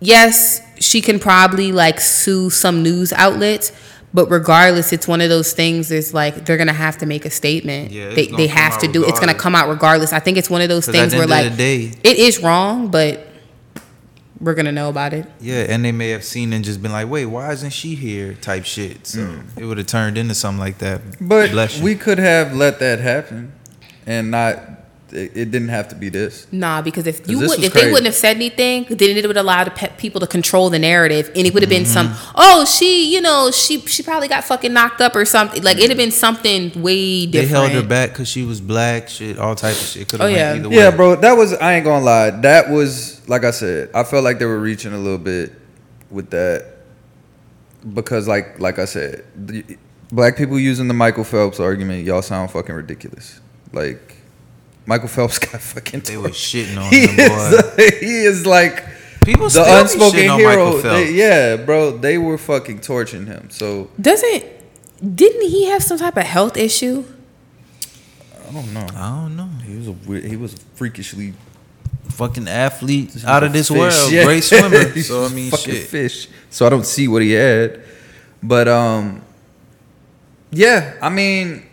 [0.00, 3.72] yes, she can probably like sue some news outlets.
[4.12, 5.90] But regardless, it's one of those things.
[5.90, 7.90] Is like they're gonna have to make a statement.
[7.90, 9.04] Yeah, they they have to do.
[9.04, 10.12] It's gonna come out regardless.
[10.12, 11.88] I think it's one of those 'Cause at things the where end like of the
[11.88, 13.26] day- it is wrong, but
[14.44, 15.26] we're gonna know about it.
[15.40, 18.34] Yeah, and they may have seen and just been like, "Wait, why isn't she here?"
[18.34, 19.06] Type shit.
[19.06, 19.42] So Mm.
[19.58, 21.00] it would have turned into something like that.
[21.20, 23.52] But we could have let that happen
[24.06, 24.70] and not
[25.12, 26.46] it, it didn't have to be this.
[26.50, 29.36] Nah, because if you would, was if they wouldn't have said anything, then it would
[29.36, 32.08] allow the pe- people to control the narrative, and it would have been some.
[32.08, 32.32] Mm-hmm.
[32.34, 35.62] Oh, she, you know, she she probably got fucking knocked up or something.
[35.62, 39.08] Like it'd have been something way they held her back because she was black.
[39.08, 40.08] Shit, all type of shit.
[40.08, 40.54] Could have Oh, went yeah.
[40.56, 40.76] either way.
[40.76, 42.30] Yeah, bro, that was I ain't gonna lie.
[42.30, 45.52] That was like I said, I felt like they were reaching a little bit
[46.10, 46.66] with that
[47.92, 49.64] because like like I said, the,
[50.10, 53.40] black people using the Michael Phelps argument, y'all sound fucking ridiculous.
[53.72, 54.16] Like
[54.86, 57.90] Michael Phelps got fucking They were shitting on He him, boy.
[58.00, 58.84] he is like
[59.24, 60.66] People the still unspoken shitting hero.
[60.76, 63.48] Michael They- yeah, bro, they were fucking torching him.
[63.50, 64.44] So Doesn't
[65.16, 67.04] didn't he have some type of health issue?
[68.48, 68.86] I don't know.
[68.94, 69.48] I don't know.
[69.64, 71.32] He was a he was freakishly
[72.14, 73.76] Fucking athlete out of this fish.
[73.78, 74.24] world, Yeah.
[74.24, 74.84] great swimmer.
[75.02, 75.86] So I mean, fucking shit.
[75.88, 76.28] fish.
[76.50, 77.80] So I don't see what he had,
[78.42, 79.20] but um,
[80.50, 80.94] yeah.
[81.02, 81.66] I mean,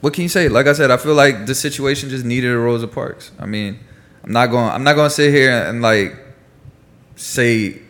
[0.00, 0.48] what can you say?
[0.48, 3.30] Like I said, I feel like the situation just needed a Rosa Parks.
[3.38, 3.78] I mean,
[4.24, 4.68] I'm not going.
[4.68, 6.16] I'm not going to sit here and like
[7.16, 7.80] say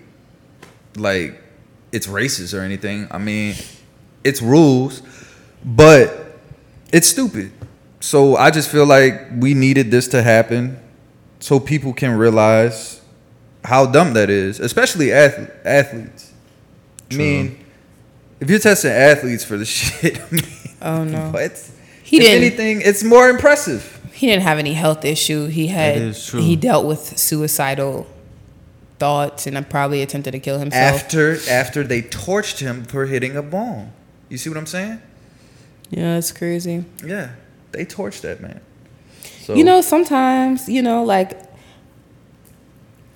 [0.97, 1.41] like
[1.93, 3.09] it's racist or anything.
[3.11, 3.55] I mean,
[4.25, 5.03] it's rules,
[5.65, 6.39] but
[6.93, 7.53] it's stupid.
[8.01, 10.79] So I just feel like we needed this to happen
[11.41, 13.01] so people can realize
[13.65, 16.33] how dumb that is, especially ath- athletes.
[17.11, 17.65] I mean,
[18.41, 20.43] if you're testing athletes for the shit, I mean,
[20.83, 21.71] Oh no, what?
[22.03, 24.11] He if didn't- anything, it's more impressive.
[24.13, 25.47] he didn't have any health issue.
[25.47, 26.41] He had is true.
[26.41, 28.07] he dealt with suicidal
[28.99, 30.95] thoughts and probably attempted to kill himself.
[31.03, 33.93] After after they torched him for hitting a bomb.
[34.29, 35.01] You see what I'm saying?
[35.91, 36.85] yeah, it's crazy.
[37.05, 37.31] Yeah,
[37.73, 38.61] they torched that man.
[39.49, 41.41] So You know, sometimes, you know, like,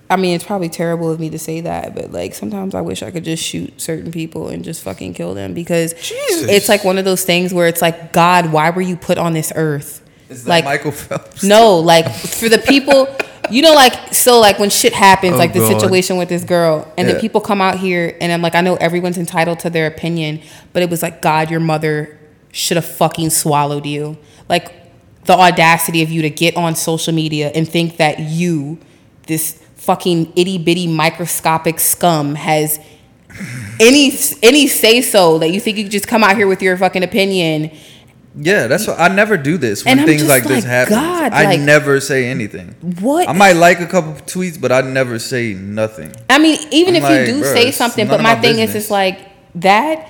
[0.09, 3.03] I mean, it's probably terrible of me to say that, but like, sometimes I wish
[3.03, 6.49] I could just shoot certain people and just fucking kill them because Jesus.
[6.49, 9.33] it's like one of those things where it's like, God, why were you put on
[9.33, 10.01] this earth?
[10.47, 11.43] like, Michael Phelps?
[11.43, 13.15] no, like, for the people,
[13.51, 16.91] you know, like, so like when shit happens, Oh, like the situation with this girl,
[16.97, 17.13] and Yeah.
[17.13, 20.41] the people come out here, and I'm like, I know everyone's entitled to their opinion,
[20.73, 22.17] but it was like, God, your mother
[22.51, 24.17] should have fucking swallowed you.
[24.49, 24.82] Like,
[25.25, 28.77] the audacity of you to get on social media and think that you,
[29.27, 32.79] this fucking itty bitty microscopic scum, has
[33.79, 34.11] any
[34.41, 37.71] any say so that you think you just come out here with your fucking opinion.
[38.35, 40.95] Yeah, that's what I never do this when things just like this happen.
[40.95, 42.75] God, I like- never say anything.
[42.99, 43.29] What?
[43.29, 46.11] I might like a couple tweets, but I never say nothing.
[46.29, 48.73] I mean, even I'm if you do bruh, say something, but my my thing is,
[48.73, 49.19] it's like
[49.55, 50.09] that,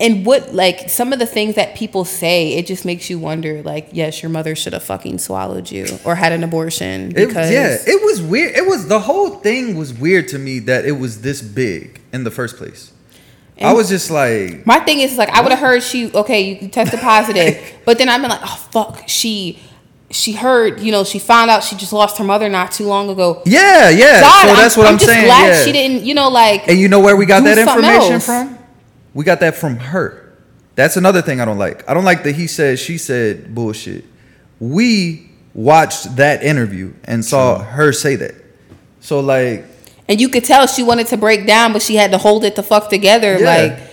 [0.00, 3.62] and what like some of the things that people say, it just makes you wonder.
[3.62, 7.50] Like, yes, your mother should have fucking swallowed you or had an abortion It, because
[7.50, 8.56] yeah, it was weird.
[8.56, 12.24] It was the whole thing was weird to me that it was this big in
[12.24, 12.92] the first place.
[13.62, 16.68] I was just like, My thing is like I would have heard she okay, you
[16.68, 19.60] tested positive, but then I've been like, oh fuck, she
[20.10, 23.10] she heard, you know, she found out she just lost her mother not too long
[23.10, 23.42] ago.
[23.46, 24.20] yeah, yeah.
[24.20, 25.26] God, so that's what I'm, just saying.
[25.26, 25.64] glad yeah.
[25.64, 28.26] she didn't, you know, like And you know where we got that information else.
[28.26, 28.58] from?
[29.14, 30.20] We got that from her.
[30.74, 31.88] That's another thing I don't like.
[31.88, 34.04] I don't like the he said, she said bullshit.
[34.58, 38.34] We watched that interview and saw her say that.
[39.00, 39.64] So like,
[40.08, 42.56] and you could tell she wanted to break down, but she had to hold it
[42.56, 43.38] the fuck together.
[43.38, 43.46] Yeah.
[43.46, 43.90] Like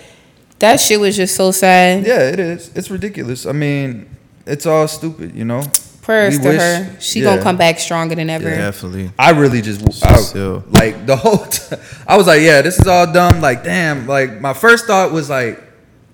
[0.59, 2.05] that shit was just so sad.
[2.05, 2.71] yeah, it is.
[2.75, 3.45] It's ridiculous.
[3.45, 4.09] I mean,
[4.45, 5.63] it's all stupid, you know.
[6.01, 6.95] Prayers We to wish- her.
[6.99, 7.25] She yeah.
[7.25, 8.49] gonna come back stronger than ever.
[8.49, 9.11] Definitely.
[9.19, 10.63] I really just I, Still.
[10.69, 11.37] like the whole.
[11.45, 11.75] T-
[12.07, 13.39] I was like, yeah, this is all dumb.
[13.41, 14.07] Like, damn.
[14.07, 15.61] Like, my first thought was like,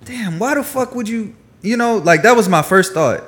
[0.03, 1.35] damn, why the fuck would you?
[1.61, 3.23] You know, like that was my first thought.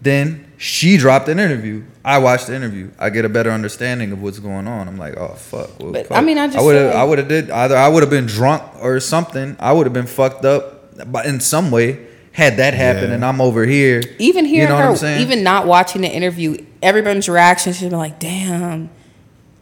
[0.00, 1.84] Then She dropped an interview.
[2.04, 2.90] I watched the interview.
[2.98, 4.88] I get a better understanding of what's going on.
[4.88, 5.78] I'm like, oh fuck.
[5.80, 6.16] Well, But, fuck.
[6.16, 8.26] I mean, I just would have I would have did either I would have been
[8.26, 9.56] drunk or something.
[9.60, 13.14] I would have been fucked up, but in some way had that happen, Yeah.
[13.16, 14.02] and I'm over here.
[14.18, 15.20] Even You hearing know what I'm her, saying?
[15.22, 18.90] even not watching the interview, everyone's reaction should be like, "Damn,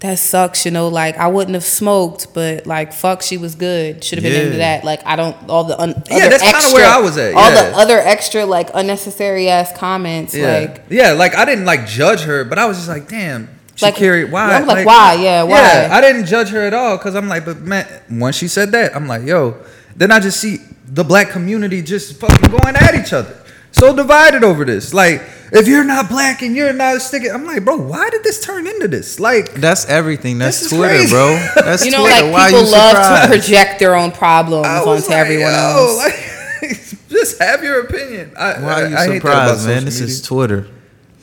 [0.01, 4.05] that sucks." You know, like I wouldn't have smoked, but like, fuck, she was good.
[4.05, 4.47] Should have been Yeah.
[4.47, 4.85] into that.
[4.85, 7.51] Like, I don't all the un, Yeah, other that's kinda where I was at, All
[7.51, 7.71] yeah.
[7.71, 10.83] the other extra like unnecessary ass comments, Yeah, like.
[10.91, 13.97] yeah, like I didn't like judge her, but I was just like, damn, she Like,
[13.97, 14.53] carried why?
[14.55, 15.15] I'm like, why?
[15.15, 15.61] Yeah, why?
[15.63, 18.73] Yeah, I didn't judge her at all because I'm like, but man, once she said
[18.73, 19.55] that, I'm like, yo.
[19.97, 23.35] Then I just see the black community just fucking going at each other,
[23.73, 24.93] so divided over this.
[24.95, 28.41] Like, if you're not black and you're not sticking, I'm like, bro, why did this
[28.45, 29.19] turn into this?
[29.19, 30.39] Like, That's everything.
[30.39, 31.11] That's Twitter, crazy.
[31.13, 31.29] bro.
[31.57, 32.25] That's You know, Twitter.
[32.27, 35.97] like Why people you love to project their own problems onto like, everyone else.
[36.61, 36.69] Like,
[37.09, 38.33] just have your opinion.
[38.37, 39.85] I, Why are you I hate that about surprised, man?
[39.85, 40.07] This media.
[40.15, 40.69] is Twitter.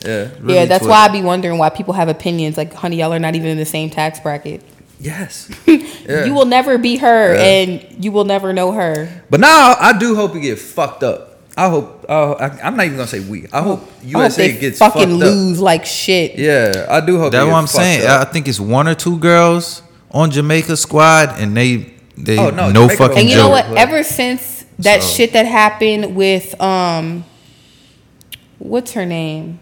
[0.06, 0.30] yeah.
[0.40, 0.90] really yeah, that's Twitter.
[0.92, 2.56] why I be wondering why people have opinions.
[2.58, 4.64] Like, honey, y'all are not even in the same tax bracket.
[5.04, 5.50] Yes.
[6.04, 6.26] Yeah.
[6.26, 7.42] You will never be her, Yeah.
[7.42, 9.08] and you will never know her.
[9.30, 11.40] But now I do hope we get fucked up.
[11.56, 12.06] I hope.
[12.10, 13.48] Uh, I, I'm not even gonna say we.
[13.54, 15.20] I hope I hope USA they gets fucking fucked up.
[15.20, 16.36] lose like shit.
[16.38, 17.32] Yeah, I do hope.
[17.32, 18.06] That's what I'm saying.
[18.06, 18.28] up.
[18.28, 19.82] I think it's one or two girls
[20.12, 23.66] on Jamaica squad, and they they Oh, no, no, fucking And you know what?
[23.78, 27.24] Ever since that So- shit that happened with um,
[28.60, 29.60] what's her name,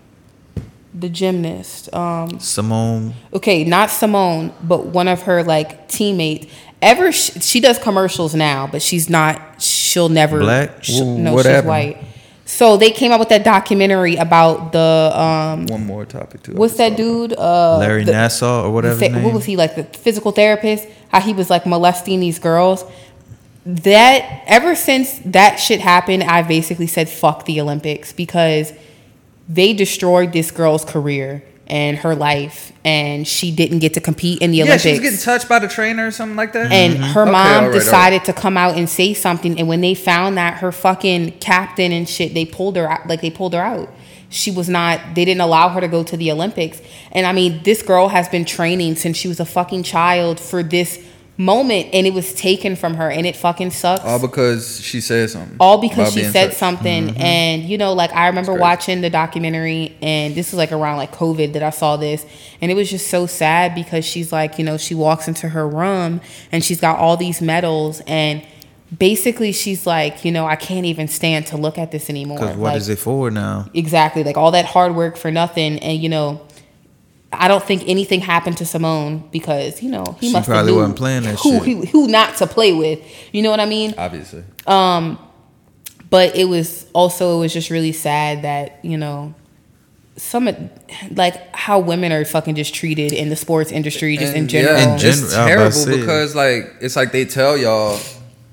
[0.93, 1.93] the gymnast.
[1.93, 6.47] Um, Simone, okay, not Simone, but one of her like teammates.
[6.81, 9.61] Ever sh- she does commercials now, but she's not.
[9.61, 10.39] She'll never.
[10.39, 10.83] Black?
[10.83, 11.67] sh- Wh- no, she's happened?
[11.67, 12.03] white.
[12.45, 16.53] So they came out with that documentary about the um, One more topic too.
[16.55, 17.31] what's that dude?
[17.37, 18.95] Uh, Larry the- Nassar, or whatever.
[18.99, 22.83] the- what was he like the physical therapist how he was like molesting these girls
[23.65, 28.73] that ever since that shit happened i basically said fuck the olympics because
[29.51, 34.51] they destroyed this girl's career and her life and she didn't get to compete in
[34.51, 36.71] the Yeah, olympics she was getting touched by the trainer or something like that.
[36.71, 37.03] and mm-hmm.
[37.13, 37.73] her Okay, mom all right, all right.
[37.73, 41.91] decided to come out and say something and when they found that her fucking captain
[41.91, 43.89] and shit they pulled her out like they pulled her out
[44.29, 46.81] she was not they didn't allow her to go to the olympics
[47.13, 50.61] and i mean this girl has been training since she was a fucking child for
[50.63, 50.99] this
[51.41, 55.27] moment and it was taken from her and it fucking sucks all because she said
[55.29, 55.57] something.
[55.59, 56.57] all because she said touched.
[56.59, 57.21] something mm-hmm.
[57.21, 61.11] and you know like i remember watching the documentary and this was like around like
[61.11, 62.25] covid that i saw this
[62.61, 65.67] and it was just so sad because she's like you know she walks into her
[65.67, 68.45] room and she's got all these medals and
[68.95, 72.55] basically she's like you know i can't even stand to look at this anymore Because
[72.57, 73.67] what like, is it for now?
[73.73, 76.45] exactly like all that hard work for nothing and you know
[77.33, 80.73] I don't think anything happened to Simone because you know he She must have probably
[80.73, 81.63] wasn't playing that who, shit.
[81.63, 82.99] Who, who not to play with.
[83.33, 83.93] You know what I mean?
[83.97, 84.43] Obviously.
[84.67, 85.17] Um,
[86.09, 89.33] but it was also it was just really sad that you know
[90.17, 90.49] some
[91.11, 94.75] like how women are fucking just treated in the sports industry just in general.
[94.77, 95.99] Yeah, In gen- it's I was about to terrible say.
[96.01, 97.97] because like it's like they tell y'all.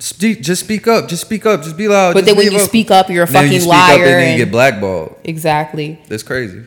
[0.01, 1.09] Speak, just speak up.
[1.09, 1.63] Just speak up.
[1.65, 2.15] Just be loud.
[2.15, 3.95] but just then when you vocal." speak up, you're a Then fucking you speak liar.
[3.95, 5.17] up and then you get blackballed.
[5.25, 6.01] exactly.
[6.07, 6.63] That's crazy.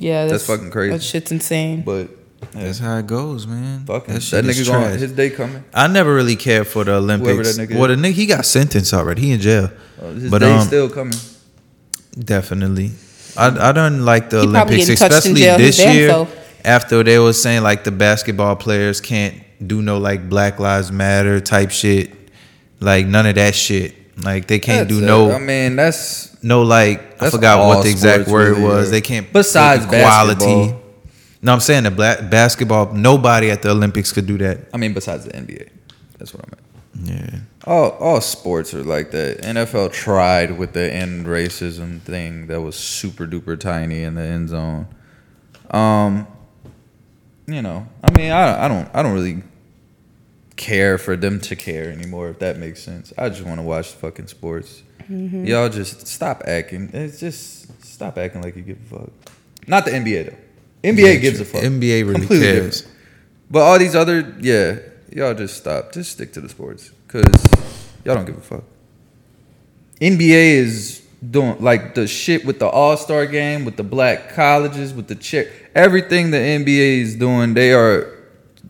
[0.00, 0.92] Yeah, That's fucking crazy.
[0.92, 1.82] That shit's insane.
[1.82, 2.08] But
[2.54, 3.84] yeah, That's how it goes, man.
[3.84, 4.98] fucking That that, shit is nigga going.
[4.98, 5.64] His day coming.
[5.74, 7.56] I never really cared for the Olympics.
[7.56, 9.22] that nigga well, the nigga he got sentenced already.
[9.22, 9.70] He in jail.
[10.00, 11.18] Uh, his But, day um, still coming.
[12.18, 12.92] Definitely.
[13.36, 16.08] I I don't like the He Olympics, getting touched in especially this year.
[16.08, 16.34] self.
[16.64, 21.40] After they was saying like the basketball players can't do no like Black Lives Matter
[21.40, 22.12] type shit,
[22.80, 23.94] like none of that shit.
[24.24, 25.06] Like they can't That's do it.
[25.06, 28.90] no I mean, that's no like I forgot what the exact word really was.
[28.90, 30.44] They can't Besides quality.
[30.44, 30.82] basketball.
[31.40, 32.92] No, I'm saying the black basketball.
[32.92, 34.58] Nobody at the Olympics could do that.
[34.74, 35.68] I mean, besides the NBA,
[36.18, 36.64] that's what I meant.
[37.32, 37.38] Yeah.
[37.64, 39.42] All all sports are like that.
[39.42, 44.48] NFL tried with the end racism thing that was super duper tiny in the end
[44.48, 44.86] zone.
[45.70, 46.26] Um,
[47.46, 49.42] you know, I mean, I I don't I don't really
[50.58, 52.28] care for them to care anymore.
[52.28, 54.82] If that makes sense, I just want to watch fucking sports.
[55.10, 55.46] Mm-hmm.
[55.46, 56.90] Y'all just stop acting.
[56.92, 59.10] It's just stop acting like you give a fuck.
[59.66, 60.36] Not the NBA though.
[60.90, 61.62] NBA gives a fuck.
[61.62, 62.82] NBA really Completely cares.
[62.82, 62.98] different.
[63.50, 64.80] But all these other, yeah,
[65.10, 65.92] y'all just stop.
[65.92, 67.24] Just stick to the sports, cause
[68.04, 68.64] y'all don't give a fuck.
[70.00, 74.92] NBA is doing like the shit with the All Star game, with the black colleges,
[74.92, 77.54] with the chick, everything the NBA is doing.
[77.54, 78.17] They are.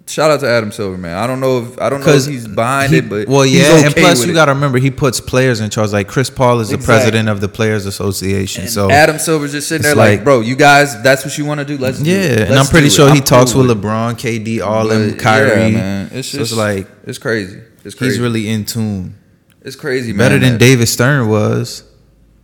[0.09, 1.17] Shout out to Adam Silver, man.
[1.17, 3.85] I don't know if I don't know if he's behind he- it, but well, yeah,
[3.85, 5.93] and plus you got to remember he puts players in charge.
[5.93, 8.63] Like Chris Paul is the president of the Players Association.
[8.63, 11.45] And so Adam Silver's just sitting there like, like- bro, you guys, that's what you
[11.45, 11.77] want to do.
[11.77, 12.41] Let's do yeah, it.
[12.49, 13.81] and I'm pretty do sure he I'm talks cool with it.
[13.81, 15.73] LeBron, KD, all But, them, yeah, Kyrie.
[15.73, 16.11] man.
[16.13, 17.61] It's so just it's like it's crazy.
[17.85, 18.15] It's crazy.
[18.15, 19.15] he's really in tune.
[19.63, 20.19] it's crazy, man.
[20.31, 21.85] Better than David Stern was.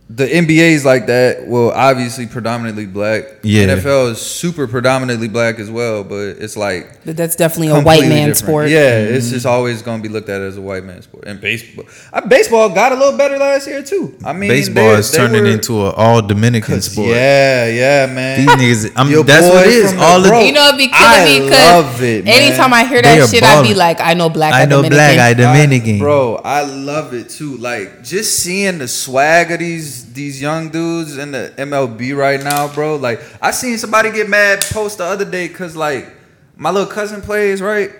[0.07, 1.47] The NBA's like that.
[1.47, 3.23] Well, obviously predominantly black.
[3.41, 3.65] Yeah.
[3.65, 8.01] NFL is super predominantly black as well, but it's like But that's definitely a white
[8.01, 8.37] man different.
[8.37, 8.69] sport.
[8.69, 11.23] Yeah, it's just always gonna be looked at as a white man sport.
[11.25, 14.13] And baseball, uh, baseball got a little better last year too.
[14.23, 17.07] I mean, Baseball they- is they turning were- into an all Dominican sport.
[17.09, 18.45] Yeah, yeah, man.
[18.59, 19.93] These niggas, I'm, Your that's boy what it is.
[19.93, 22.33] All the Bro, You know, it'd be killing I me love because it, man.
[22.43, 24.53] anytime I hear that are shit, I'd be like, I know black.
[24.53, 24.97] I I know Dominican.
[24.97, 25.97] black, I I- Dominican.
[25.97, 26.35] bro.
[26.45, 27.57] I love it too.
[27.57, 32.67] Like just seeing the swag of these these young dudes in the MLB right now,
[32.73, 32.95] bro.
[32.97, 36.07] Like I seen somebody get mad post the other day because like
[36.55, 37.91] my little cousin plays right,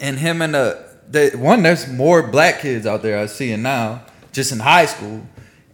[0.00, 4.02] and him and the, the one there's more black kids out there I seeing now
[4.32, 5.22] just in high school,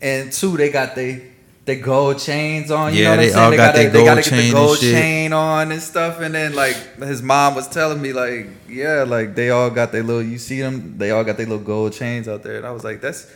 [0.00, 1.26] and two they got they.
[1.66, 3.44] They gold chains on, you Yeah, know what they I'm saying?
[3.52, 6.18] all got their they gotta get the gold chain on and stuff.
[6.20, 10.02] And then like his mom was telling me like, yeah, like they all got their
[10.02, 10.22] little.
[10.22, 10.96] You see them?
[10.98, 12.56] They all got their little gold chains out there.
[12.56, 13.30] And I was like, that's.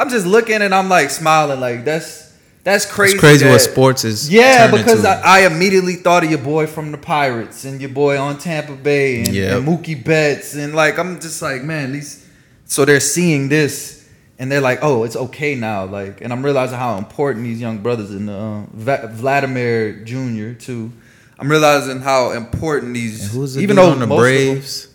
[0.00, 2.28] I'm just looking and I'm like smiling like that's
[2.64, 3.14] that's crazy.
[3.14, 4.30] It's crazy that- what sports is.
[4.30, 5.04] Yeah, because.
[5.04, 8.74] I, I immediately thought of your boy from the Pirates and your boy on Tampa
[8.74, 9.58] Bay and, Yep.
[9.58, 12.26] and Mookie Betts and like I'm just like man these.
[12.66, 14.08] So they're seeing this
[14.38, 15.84] and they're like, oh, it's okay now.
[15.84, 20.52] Like, and I'm realizing how important these young brothers and uh, Va- Vladimir Jr.
[20.52, 20.92] too.
[21.38, 23.32] I'm realizing how important these.
[23.54, 24.88] The even though on the of them- Braves?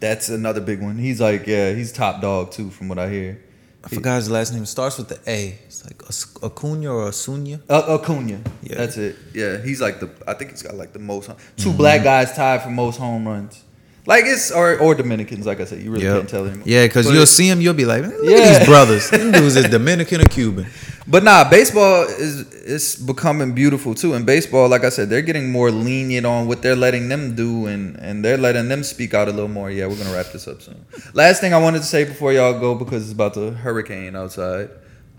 [0.00, 0.98] that's another big one.
[0.98, 3.38] He's like, yeah, he's top dog too, from what I hear.
[3.84, 4.62] I forgot his last name.
[4.62, 5.58] It starts with the A.
[5.66, 7.60] It's like Ac- Acuna or Acuna.
[7.68, 8.40] Uh, Acuna.
[8.62, 8.76] Yeah.
[8.76, 9.16] That's it.
[9.34, 10.10] Yeah, he's like the.
[10.26, 11.26] I think he's got like the most.
[11.28, 11.34] 2
[11.68, 11.76] Mm-hmm.
[11.76, 13.62] black guys tied for most home runs.
[14.06, 15.46] Like it's or or Dominicans.
[15.46, 16.16] Like I said, you really Yep.
[16.16, 16.64] can't tell anymore.
[16.66, 18.36] Yeah, because you'll see him, you'll be like, man, look Yeah.
[18.38, 19.08] at these brothers.
[19.10, 20.66] Them dudes is Dominican or Cuban.
[21.06, 24.14] But nah, baseball is is becoming beautiful too.
[24.14, 27.66] And baseball, like I said, they're getting more lenient on what they're letting them do,
[27.66, 29.70] and and they're letting them speak out a little more.
[29.70, 30.84] Yeah, we're gonna wrap this up soon.
[31.12, 34.70] Last thing I wanted to say before y'all go because it's about the hurricane outside.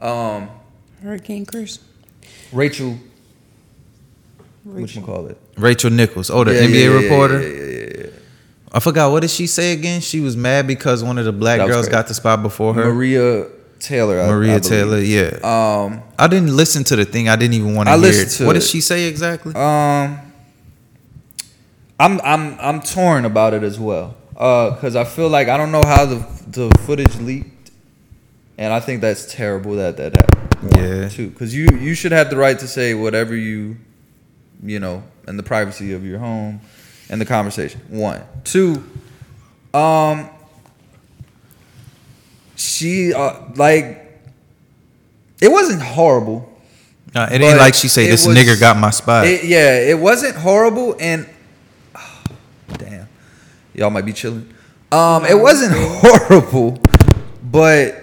[0.02, 0.50] Um,
[1.04, 1.78] Hurricane Chris.
[2.52, 2.98] Rachel,
[4.64, 5.38] what you call it?
[5.58, 6.32] Rachel Nichols.
[6.32, 7.42] Oh, the Yeah, NBA yeah, yeah, reporter.
[7.42, 7.64] Yeah, yeah,
[8.00, 8.10] yeah, yeah.
[8.74, 9.12] I forgot.
[9.12, 10.02] What did she say again?
[10.02, 11.92] She was mad because one of the black girls crazy.
[11.92, 12.92] got the spot before her.
[12.92, 13.48] Maria
[13.80, 14.22] Taylor.
[14.22, 14.60] I- Maria I.
[14.60, 15.38] Taylor, yeah.
[15.44, 17.30] Um, I didn't listen to the thing.
[17.30, 18.30] I didn't even want to hear it.
[18.30, 18.60] to what it.
[18.60, 19.54] did she say exactly?
[19.56, 20.20] Um,
[22.00, 24.16] I'm I'm I'm torn about it as well.
[24.36, 27.72] Uh, cause I feel like I don't know how the the footage leaked,
[28.58, 30.76] and I think that's terrible that that happened.
[30.76, 31.10] Yeah.
[31.10, 33.78] Two, cause you you should have the right to say whatever you,
[34.62, 36.60] you know, in the privacy of your home,
[37.10, 37.80] and the conversation.
[37.90, 38.84] One, two.
[39.74, 40.30] Um.
[42.56, 44.02] She uh like.
[45.42, 46.50] It wasn't horrible.
[47.14, 49.26] Nah, it ain't like she say this was- nigga got my spot.
[49.28, 51.28] It, yeah, it wasn't horrible, and
[52.78, 53.08] damn,
[53.74, 54.54] y'all might be chilling.
[54.92, 56.80] Um, it wasn't horrible,
[57.44, 58.02] but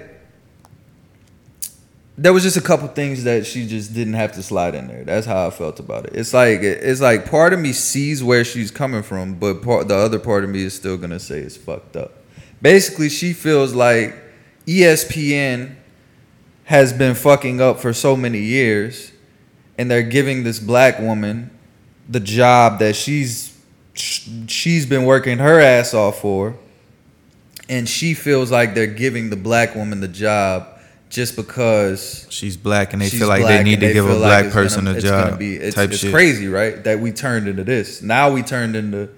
[2.17, 5.05] there was just a couple things that she just didn't have to slide in there.
[5.05, 6.13] That's how I felt about it.
[6.15, 9.97] It's like it's like part of me sees where she's coming from, but part the
[9.97, 12.13] other part of me is still gonna say it's fucked up.
[12.61, 14.15] Basically, she feels like
[14.67, 15.75] ESPN
[16.65, 19.13] has been fucking up for so many years
[19.77, 21.51] and they're giving this black woman
[22.09, 23.57] the job that she's
[23.95, 26.57] she's been working her ass off for
[27.69, 30.67] and she feels like they're giving the black woman the job
[31.11, 34.45] just because She's black and they feel like they need to give a feel like
[34.45, 35.39] black person gonna- a job.
[35.39, 36.13] be- it's type it's shit.
[36.13, 39.09] crazy right that we turned into this now we turned into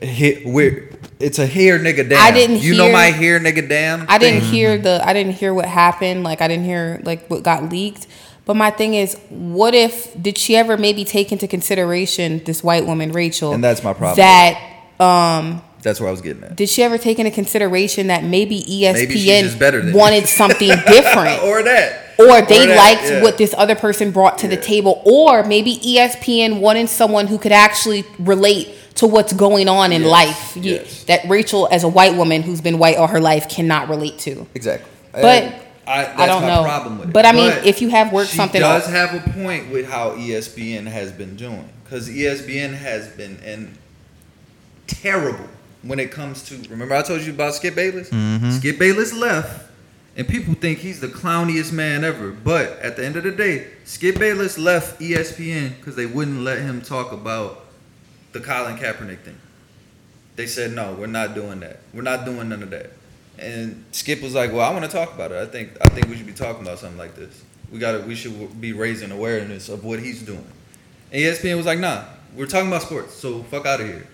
[0.00, 4.06] hit we're it's a hair nigga damn I didn't you know my hair nigga damn
[4.08, 4.50] I didn't thing.
[4.50, 6.24] hear the I didn't hear what happened.
[6.24, 8.06] Like I didn't hear like what got leaked.
[8.46, 12.84] But my thing is, what if did she ever maybe take into consideration this white
[12.86, 13.52] woman, Rachel?
[13.52, 14.16] And that's my problem.
[14.16, 14.58] That
[14.98, 18.62] um that's where I was getting at did she ever take into consideration that maybe
[18.62, 21.42] ESPN Maybe better wanted something different?
[21.42, 23.22] or that or they that, liked yeah.
[23.22, 27.52] what this other person brought to the table or maybe espn wanted someone who could
[27.52, 28.68] actually relate
[29.00, 31.04] to what's going on in Yes, life yes.
[31.04, 34.46] that rachel as a white woman who's been white all her life cannot relate to
[34.54, 34.88] Exactly.
[35.12, 35.54] But
[35.86, 36.62] I, that's I don't my know.
[36.62, 37.12] Problem with it.
[37.12, 39.72] But I mean, if you have worked something, she something does out- have a point
[39.72, 43.76] with how ESPN has been doing because ESPN has been in
[44.86, 45.46] terrible
[45.82, 46.56] when it comes to.
[46.70, 48.08] Remember, I told you about Skip Bayless.
[48.10, 48.50] Mm-hmm.
[48.52, 49.66] Skip Bayless left.
[50.16, 52.30] And people think he's the clowniest man ever.
[52.32, 56.58] But at the end of the day, Skip Bayless left ESPN because they wouldn't let
[56.58, 57.64] him talk about
[58.32, 59.38] the Colin Kaepernick thing.
[60.36, 61.80] They said, no, we're not doing that.
[61.92, 62.92] We're not doing none of that.
[63.38, 65.36] And Skip was like, well, I want to talk about it.
[65.36, 67.42] I think I think we should be talking about something like this.
[67.72, 70.46] We got we should be raising awareness of what he's doing.
[71.10, 72.04] And ESPN was like, nah,
[72.36, 74.06] we're talking about sports, so fuck out of here.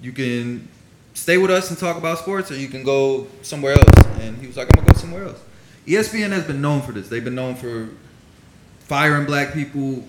[0.00, 0.68] You can
[1.14, 4.06] stay with us and talk about sports, or you can go somewhere else.
[4.20, 5.40] And he was like, I'm gonna go somewhere else.
[5.86, 7.08] ESPN has been known for this.
[7.08, 7.88] They've been known for
[8.80, 10.04] firing black people,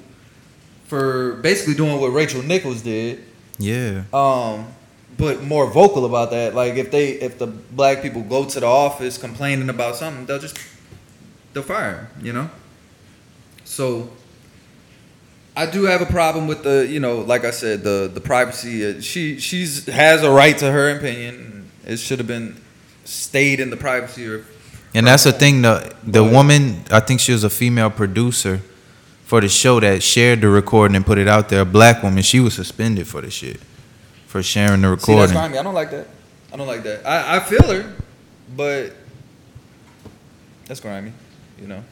[0.88, 3.24] for basically doing what Rachel Nichols did.
[3.60, 4.04] Yeah.
[4.14, 4.68] Um,
[5.18, 6.54] but more vocal about that.
[6.54, 10.40] Like if they if the black people go to the office complaining about something, they'll
[10.40, 10.58] just
[11.54, 12.50] they'll fire You know.
[13.64, 14.10] So
[15.56, 18.86] I do have a problem with the you know like I said the the privacy.
[18.86, 21.72] Uh, She she's has a right to her opinion.
[21.86, 22.56] It should have been
[23.06, 24.46] stayed in the privacy of
[24.94, 25.64] And that's the thing.
[25.64, 28.62] The the But- woman, I think she was a female producer
[29.28, 31.62] for the show that shared the recording and put it out there.
[31.62, 32.24] A black woman.
[32.24, 33.60] She was suspended for the shit
[34.26, 35.36] for sharing the See, that's recording.
[35.36, 35.58] grimy.
[35.58, 36.08] I don't like that.
[36.54, 37.06] I don't like that.
[37.06, 37.94] I, I feel her,
[38.56, 38.94] but
[40.66, 41.12] that's grimy.
[41.62, 41.84] You know.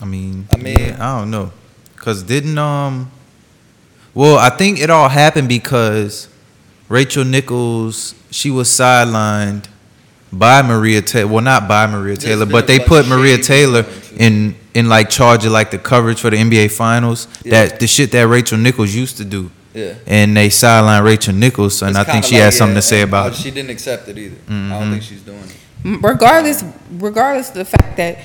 [0.00, 1.52] I mean, I mean- yeah, I don't know,
[1.96, 3.10] cause didn't um,
[4.14, 6.28] well, I think it all happened because
[6.88, 9.66] Rachel Nichols she was sidelined
[10.32, 11.30] by Maria Taylor.
[11.32, 13.84] Well, not by Maria Taylor, but they put Maria Taylor
[14.16, 17.28] in in like charge of like the coverage for the NBA Finals.
[17.44, 17.66] Yeah.
[17.66, 19.50] That the shit that Rachel Nichols used to do.
[19.74, 19.94] Yeah.
[20.06, 22.86] And they sidelined Rachel Nichols, and It's I think she like, had something yeah, to
[22.86, 23.42] say and- about but it.
[23.42, 24.36] She didn't accept it either.
[24.48, 24.70] I Mhm.
[24.70, 25.98] don't think she's doing it.
[26.02, 26.62] regardless
[26.98, 28.18] regardless of the fact that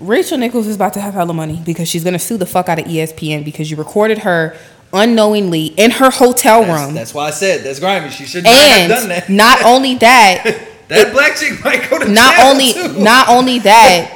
[0.00, 2.78] Rachel Nichols is about to have hella money because she's gonna sue the fuck out
[2.78, 4.54] of ESPN because you recorded her
[4.92, 6.94] unknowingly in her hotel room.
[6.94, 8.10] that's why I said that's grimy.
[8.10, 9.28] She should not have done and that.
[9.30, 10.44] not only that,
[10.90, 12.92] that black chick might go to not only too.
[13.00, 14.10] not only that,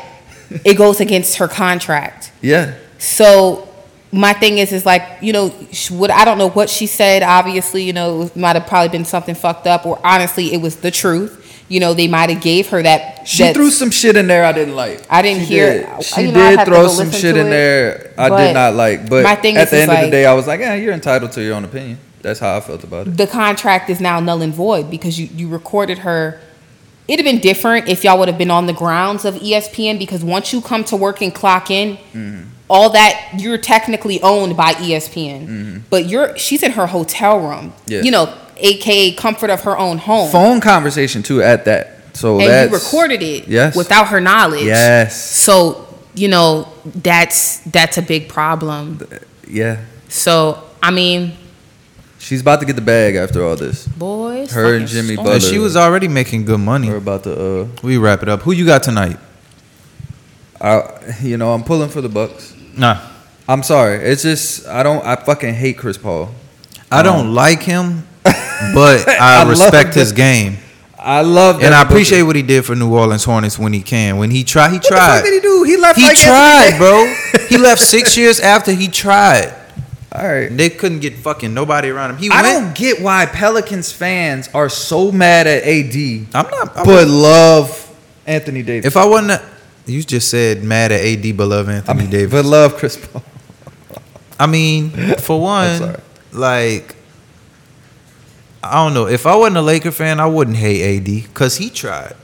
[0.64, 2.30] it goes against her contract.
[2.42, 2.74] yeah.
[2.98, 3.68] So
[4.12, 5.48] my thing is, is like you know,
[5.90, 7.22] what I don't know what she said.
[7.22, 10.76] Obviously, you know, it might have probably been something fucked up, or honestly, it was
[10.76, 11.40] the truth.
[11.68, 13.26] You know, they might have gave her that.
[13.26, 15.01] She that- through some shit in there I didn't like.
[15.10, 16.05] I didn't She hear- did.
[16.05, 17.51] She you know, did throw some shit in it.
[17.51, 19.09] there I did not like.
[19.09, 20.92] But my thing at is- the end of the day, I was like, yeah, you're
[20.92, 21.98] entitled to your own opinion.
[22.20, 23.16] That's how I felt about it.
[23.16, 26.38] the contract is now null and void because you, you recorded her.
[27.06, 30.24] It'd have been different if y'all would have been on the grounds of ESPN because
[30.24, 32.43] once you come to work and clock in, Mm-hmm.
[32.68, 35.82] all that you're technically owned by ESPN.
[35.90, 37.72] But you're she's in her hotel room.
[37.72, 37.93] Mm-hmm.
[37.93, 38.02] Yeah.
[38.02, 40.31] You know, aka comfort of her own home.
[40.31, 41.90] Phone conversation too at that.
[42.14, 43.76] So and you recorded it Yes.
[43.76, 44.64] without her knowledge.
[44.64, 45.20] Yes.
[45.20, 49.01] So, you know, that's that's a big problem.
[49.47, 49.85] Yeah.
[50.09, 51.32] So, I mean,
[52.24, 53.86] She's about to get the bag after all this.
[53.86, 54.51] boys.
[54.52, 55.26] Her and Jimmy storm.
[55.26, 55.34] Butler.
[55.34, 56.88] And she was already making good money.
[56.88, 57.32] We're about to
[57.62, 58.40] uh We wrap it up.
[58.42, 59.18] Who you got tonight?
[60.60, 60.82] I,
[61.20, 62.55] you know, I'm pulling for the Bucks.
[62.76, 62.98] Nah,
[63.48, 63.96] I'm sorry.
[63.98, 66.30] It's just I don't I fucking hate Chris Paul.
[66.90, 70.59] I don't like him, but I, I respect his game,
[70.98, 71.94] I love that and I Booker.
[71.94, 74.16] appreciate what he did for New Orleans Hornets when he can.
[74.16, 75.16] When he tried, he What the tried.
[75.16, 75.62] fuck did he do?
[75.64, 75.98] He left.
[75.98, 77.14] He like tried, bro.
[77.48, 79.52] He left six years after he tried.
[80.14, 80.48] All right.
[80.56, 82.16] They couldn't get fucking nobody around him.
[82.18, 82.66] He I went.
[82.66, 85.94] don't get why Pelicans fans are so mad at AD,
[86.34, 86.76] I'm not.
[86.76, 87.90] I but love
[88.26, 88.86] Anthony Davis.
[88.86, 89.42] if I wasn't,
[89.86, 92.30] you just said mad at AD, but love I Anthony mean, Davis.
[92.32, 93.24] but love Chris Paul.
[94.38, 95.96] I mean, for one,
[96.32, 96.94] like
[98.62, 99.06] I don't know.
[99.08, 102.14] If I wasn't a Laker fan, I wouldn't hate AD because he tried.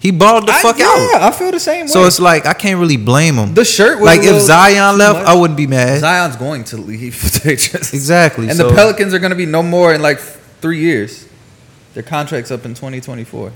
[0.00, 0.84] He balled the I- fuck yeah,
[1.14, 1.22] out.
[1.22, 1.86] I feel the same way.
[1.88, 3.54] So it's like I can't really blame him.
[3.54, 3.98] the shirt.
[3.98, 5.26] Was like if Zion left, much.
[5.26, 5.98] I wouldn't be mad.
[6.00, 7.14] Zion's going to leave.
[7.42, 8.48] Just- Exactly.
[8.48, 10.18] And so- the Pelicans are going to be no more in like
[10.60, 11.26] three years.
[11.94, 13.52] Their contract's up in 2024.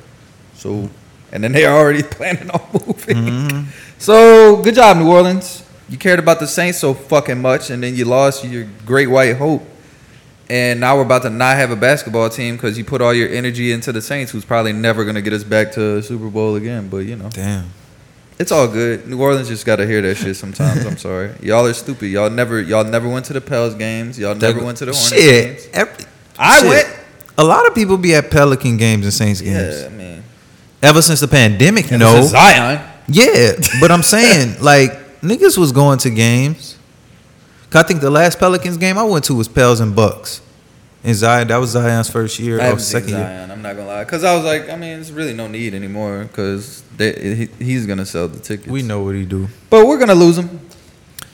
[0.57, 0.91] So,
[1.31, 3.17] and then they are already planning on moving.
[3.17, 3.71] Mm-hmm.
[3.99, 5.65] So, good job, New Orleans.
[5.89, 9.37] You cared about the Saints so fucking much, and then you lost your great white
[9.37, 9.63] hope.
[10.53, 13.31] And now we're about to not have a basketball team because you put all your
[13.31, 16.57] energy into the Saints, who's probably never going to get us back to Super Bowl
[16.57, 16.91] again.
[16.91, 17.31] But, you know.
[17.31, 17.71] Damn.
[18.39, 19.09] It's all good.
[19.09, 20.85] New Orleans just got to hear that shit sometimes.
[20.85, 21.31] I'm sorry.
[21.41, 22.09] Y'all are stupid.
[22.09, 24.19] Y'all never y'all never went to the Pels games.
[24.19, 25.47] Y'all never went to the Hornets Shit.
[25.47, 25.69] games.
[25.73, 26.05] Every-
[26.39, 26.69] I shit.
[26.69, 26.99] went.
[27.39, 29.81] A lot of people be at Pelican games and Saints games.
[29.83, 30.23] Yeah, man.
[30.83, 32.23] Ever since the pandemic, Ever no.
[32.25, 32.87] Zion.
[33.09, 36.77] Yeah, but I'm saying like niggas was going to games.
[37.75, 40.42] I think the last Pelicans game I went to was Pels and Bucks.
[41.05, 43.19] And Zion, that was Zion's first year I or second year.
[43.19, 43.51] Zion.
[43.51, 46.29] I'm not gonna lie, cause I was like, I mean, there's really no need anymore,
[46.33, 48.69] cause he, he's gonna sell the tickets.
[48.69, 49.49] We know what he do.
[49.69, 50.61] but we're gonna lose him.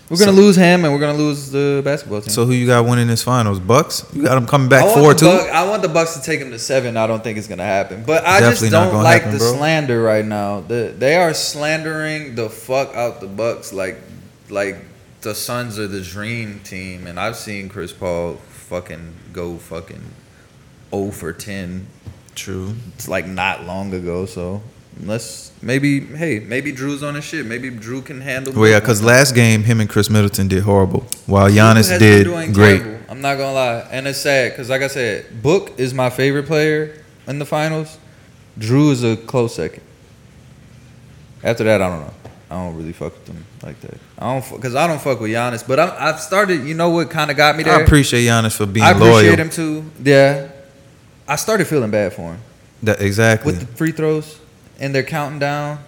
[0.09, 2.31] We're gonna So- lose him, and we're gonna lose the basketball team.
[2.31, 3.61] So who you got winning this finals?
[3.61, 4.07] Bucks?
[4.15, 5.27] You got them coming back four two.
[5.27, 6.97] Buck- I want the Bucks to take him to seven.
[6.97, 9.53] I don't think it's gonna happen, but I Definitely just don't like happen, the bro.
[9.55, 10.63] slander right now.
[10.67, 13.99] The, they are slandering the fuck out the Bucks like
[14.49, 14.77] like
[15.21, 18.39] the Suns are the dream team, and I've seen Chris Paul
[18.69, 20.03] fucking go fucking
[20.91, 21.87] 0 for 10
[22.35, 22.75] True.
[22.95, 24.27] it's like not long ago.
[24.27, 24.63] So
[25.05, 27.47] let's maybe hey maybe Jrue's on his shit.
[27.47, 28.53] Maybe Jrue can handle.
[28.53, 32.83] Well, yeah, because last game him and Khris Middleton did horrible, while Giannis did great.
[32.83, 32.99] terrible.
[33.09, 36.47] I'm not gonna lie, and it's sad because like I said, Book is my favorite
[36.47, 37.99] player in the finals.
[38.59, 39.83] Jrue is a close second.
[41.43, 42.15] After that, I don't know.
[42.51, 43.95] I don't really fuck with them like that.
[44.19, 45.67] I don't because I don't fuck with Giannis.
[45.67, 46.65] But I'm, I've started.
[46.65, 47.75] You know what kind of got me there?
[47.79, 49.37] I appreciate Giannis for being I appreciate loyal.
[49.37, 49.85] him too.
[50.03, 50.49] Yeah.
[51.27, 52.41] I started feeling bad for him
[52.85, 53.53] That, exactly.
[53.53, 54.39] with the free throws,
[54.81, 55.79] and they're counting down.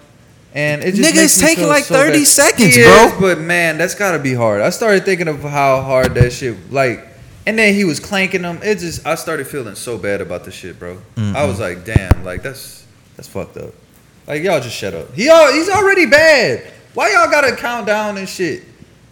[0.54, 2.26] And it just Nigga, taking like so 30 bad.
[2.26, 3.04] seconds, He bro.
[3.06, 4.60] is, but man, that's gotta be hard.
[4.60, 7.06] I started thinking of how hard that shit like,
[7.46, 8.58] and then he was clanking them.
[8.62, 10.96] It just I started feeling so bad about the shit, bro.
[11.14, 11.36] Mm-hmm.
[11.36, 12.84] I was like, damn, like that's
[13.16, 13.72] that's fucked up.
[14.26, 15.12] Like y'all just shut up.
[15.14, 16.72] He all, he's already bad.
[16.94, 18.64] Why y'all gotta count down and shit?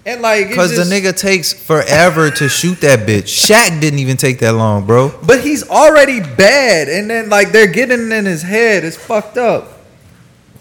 [0.06, 3.24] And like, Because the nigga takes forever to shoot that bitch.
[3.24, 5.12] Shaq didn't even take that long, bro.
[5.26, 8.84] But he's already bad, and then like they're getting in his head.
[8.84, 9.74] It's fucked up.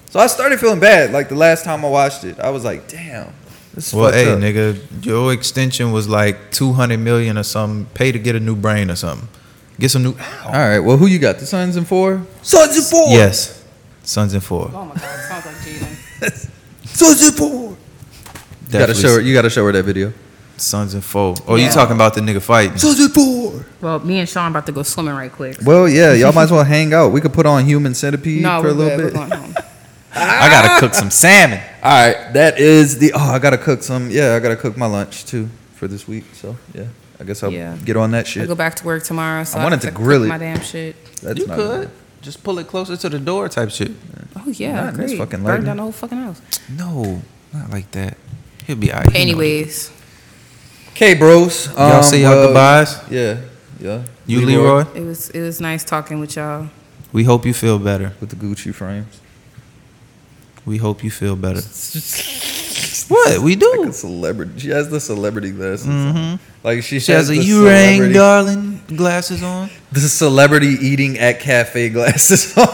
[0.09, 1.11] So I started feeling bad.
[1.11, 3.33] Like the last time I watched it, I was like, "Damn,
[3.73, 7.85] this is Well, fucked hey, up." nigga, your extension was like 200 million or something.
[7.93, 9.27] Pay to get a new brain or something.
[9.79, 10.15] Get some new.
[10.45, 11.39] All right, well, who you got?
[11.39, 12.21] The Suns in four.
[12.41, 13.09] Suns in four.
[13.11, 13.56] Yes.
[14.07, 14.71] Sons and four.
[14.73, 16.49] Oh my god, sounds like Jaden.
[16.85, 17.75] Suns in four.
[18.67, 19.19] You gotta show her.
[19.19, 20.13] You gotta show her that video.
[20.55, 21.35] Sons and four.
[21.45, 22.77] Oh, you talking about the nigga fighting?
[22.77, 23.65] Suns in four.
[23.81, 25.57] Well, me and Sean about to go swimming right quick.
[25.61, 27.09] Well, yeah, y'all might as well hang out.
[27.11, 29.11] We could put on Human Centipede no, for a little good.
[29.13, 29.19] bit.
[29.19, 29.55] We're going home.
[30.15, 31.59] I gotta cook some salmon.
[31.84, 33.11] All right, that is the.
[33.13, 34.09] Oh, I gotta cook some.
[34.09, 36.23] Yeah, I gotta cook my lunch too for this week.
[36.34, 36.85] So yeah,
[37.19, 37.75] I guess I'll Yeah.
[37.84, 38.47] get on that I shit.
[38.47, 40.27] go back to work tomorrow, so I I, wanted have to cook grill it.
[40.29, 40.95] My damn shit.
[41.21, 41.91] That's you not could
[42.22, 43.91] just pull it closer to the door, type shit.
[44.35, 45.18] Oh yeah, Not in this great.
[45.19, 46.41] fucking Burn down the whole fucking house.
[46.69, 47.22] No,
[47.53, 48.18] not like that.
[48.65, 49.15] He'll be alright.
[49.15, 49.91] Anyways,
[50.91, 51.68] Okay, bros.
[51.68, 52.99] y'all um, say y'all well, goodbyes.
[53.11, 53.41] Yeah,
[53.80, 54.03] yeah.
[54.26, 54.84] You, Leroy.
[54.95, 56.68] it was it was nice talking with y'all.
[57.14, 58.14] We hope you feel better.
[58.19, 59.22] with the Gucci frames.
[60.65, 61.61] We hope you feel better.
[63.07, 63.85] What we Like do?
[63.89, 64.51] a celebrity.
[64.59, 65.85] She has the celebrity glasses.
[65.88, 66.15] Mhm.
[66.34, 66.39] on.
[66.63, 69.69] Like she, She has a the you rang, darling, glasses on.
[69.91, 72.67] The celebrity eating at cafe glasses on.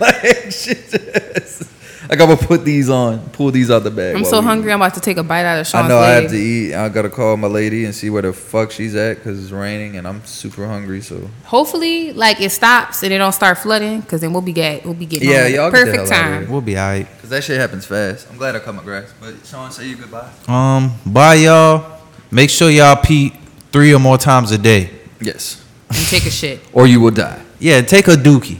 [0.00, 1.62] like she just,
[2.08, 4.16] like I'm gonna put these on, pull these out the bag.
[4.16, 4.72] I'm so we- hungry.
[4.72, 6.74] I'm about to take a bite out of Sean's I know I have to eat.
[6.74, 9.96] I gotta call my lady and see where the fuck she's at because it's raining
[9.96, 11.00] and I'm super hungry.
[11.02, 14.84] So Hopefully, like it stops and it don't start flooding, because then we'll be get
[14.84, 16.42] we'll be getting Yeah, home y'all get the perfect hell outta time.
[16.42, 16.50] here.
[16.50, 17.08] We'll be alright.
[17.16, 18.26] because that shit happens fast.
[18.30, 19.12] I'm glad I cut my grass.
[19.20, 20.30] But Sean, say you goodbye.
[20.46, 22.00] Um, bye y'all.
[22.30, 23.32] Make sure y'all pee
[23.72, 24.90] three or more times a day.
[25.20, 26.60] Yes, And take a shit.
[26.72, 27.40] or you will die.
[27.58, 28.58] Yeah, take a dookie.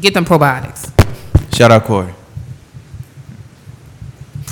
[0.00, 0.92] Get them probiotics.
[1.56, 2.12] Shout out Corey.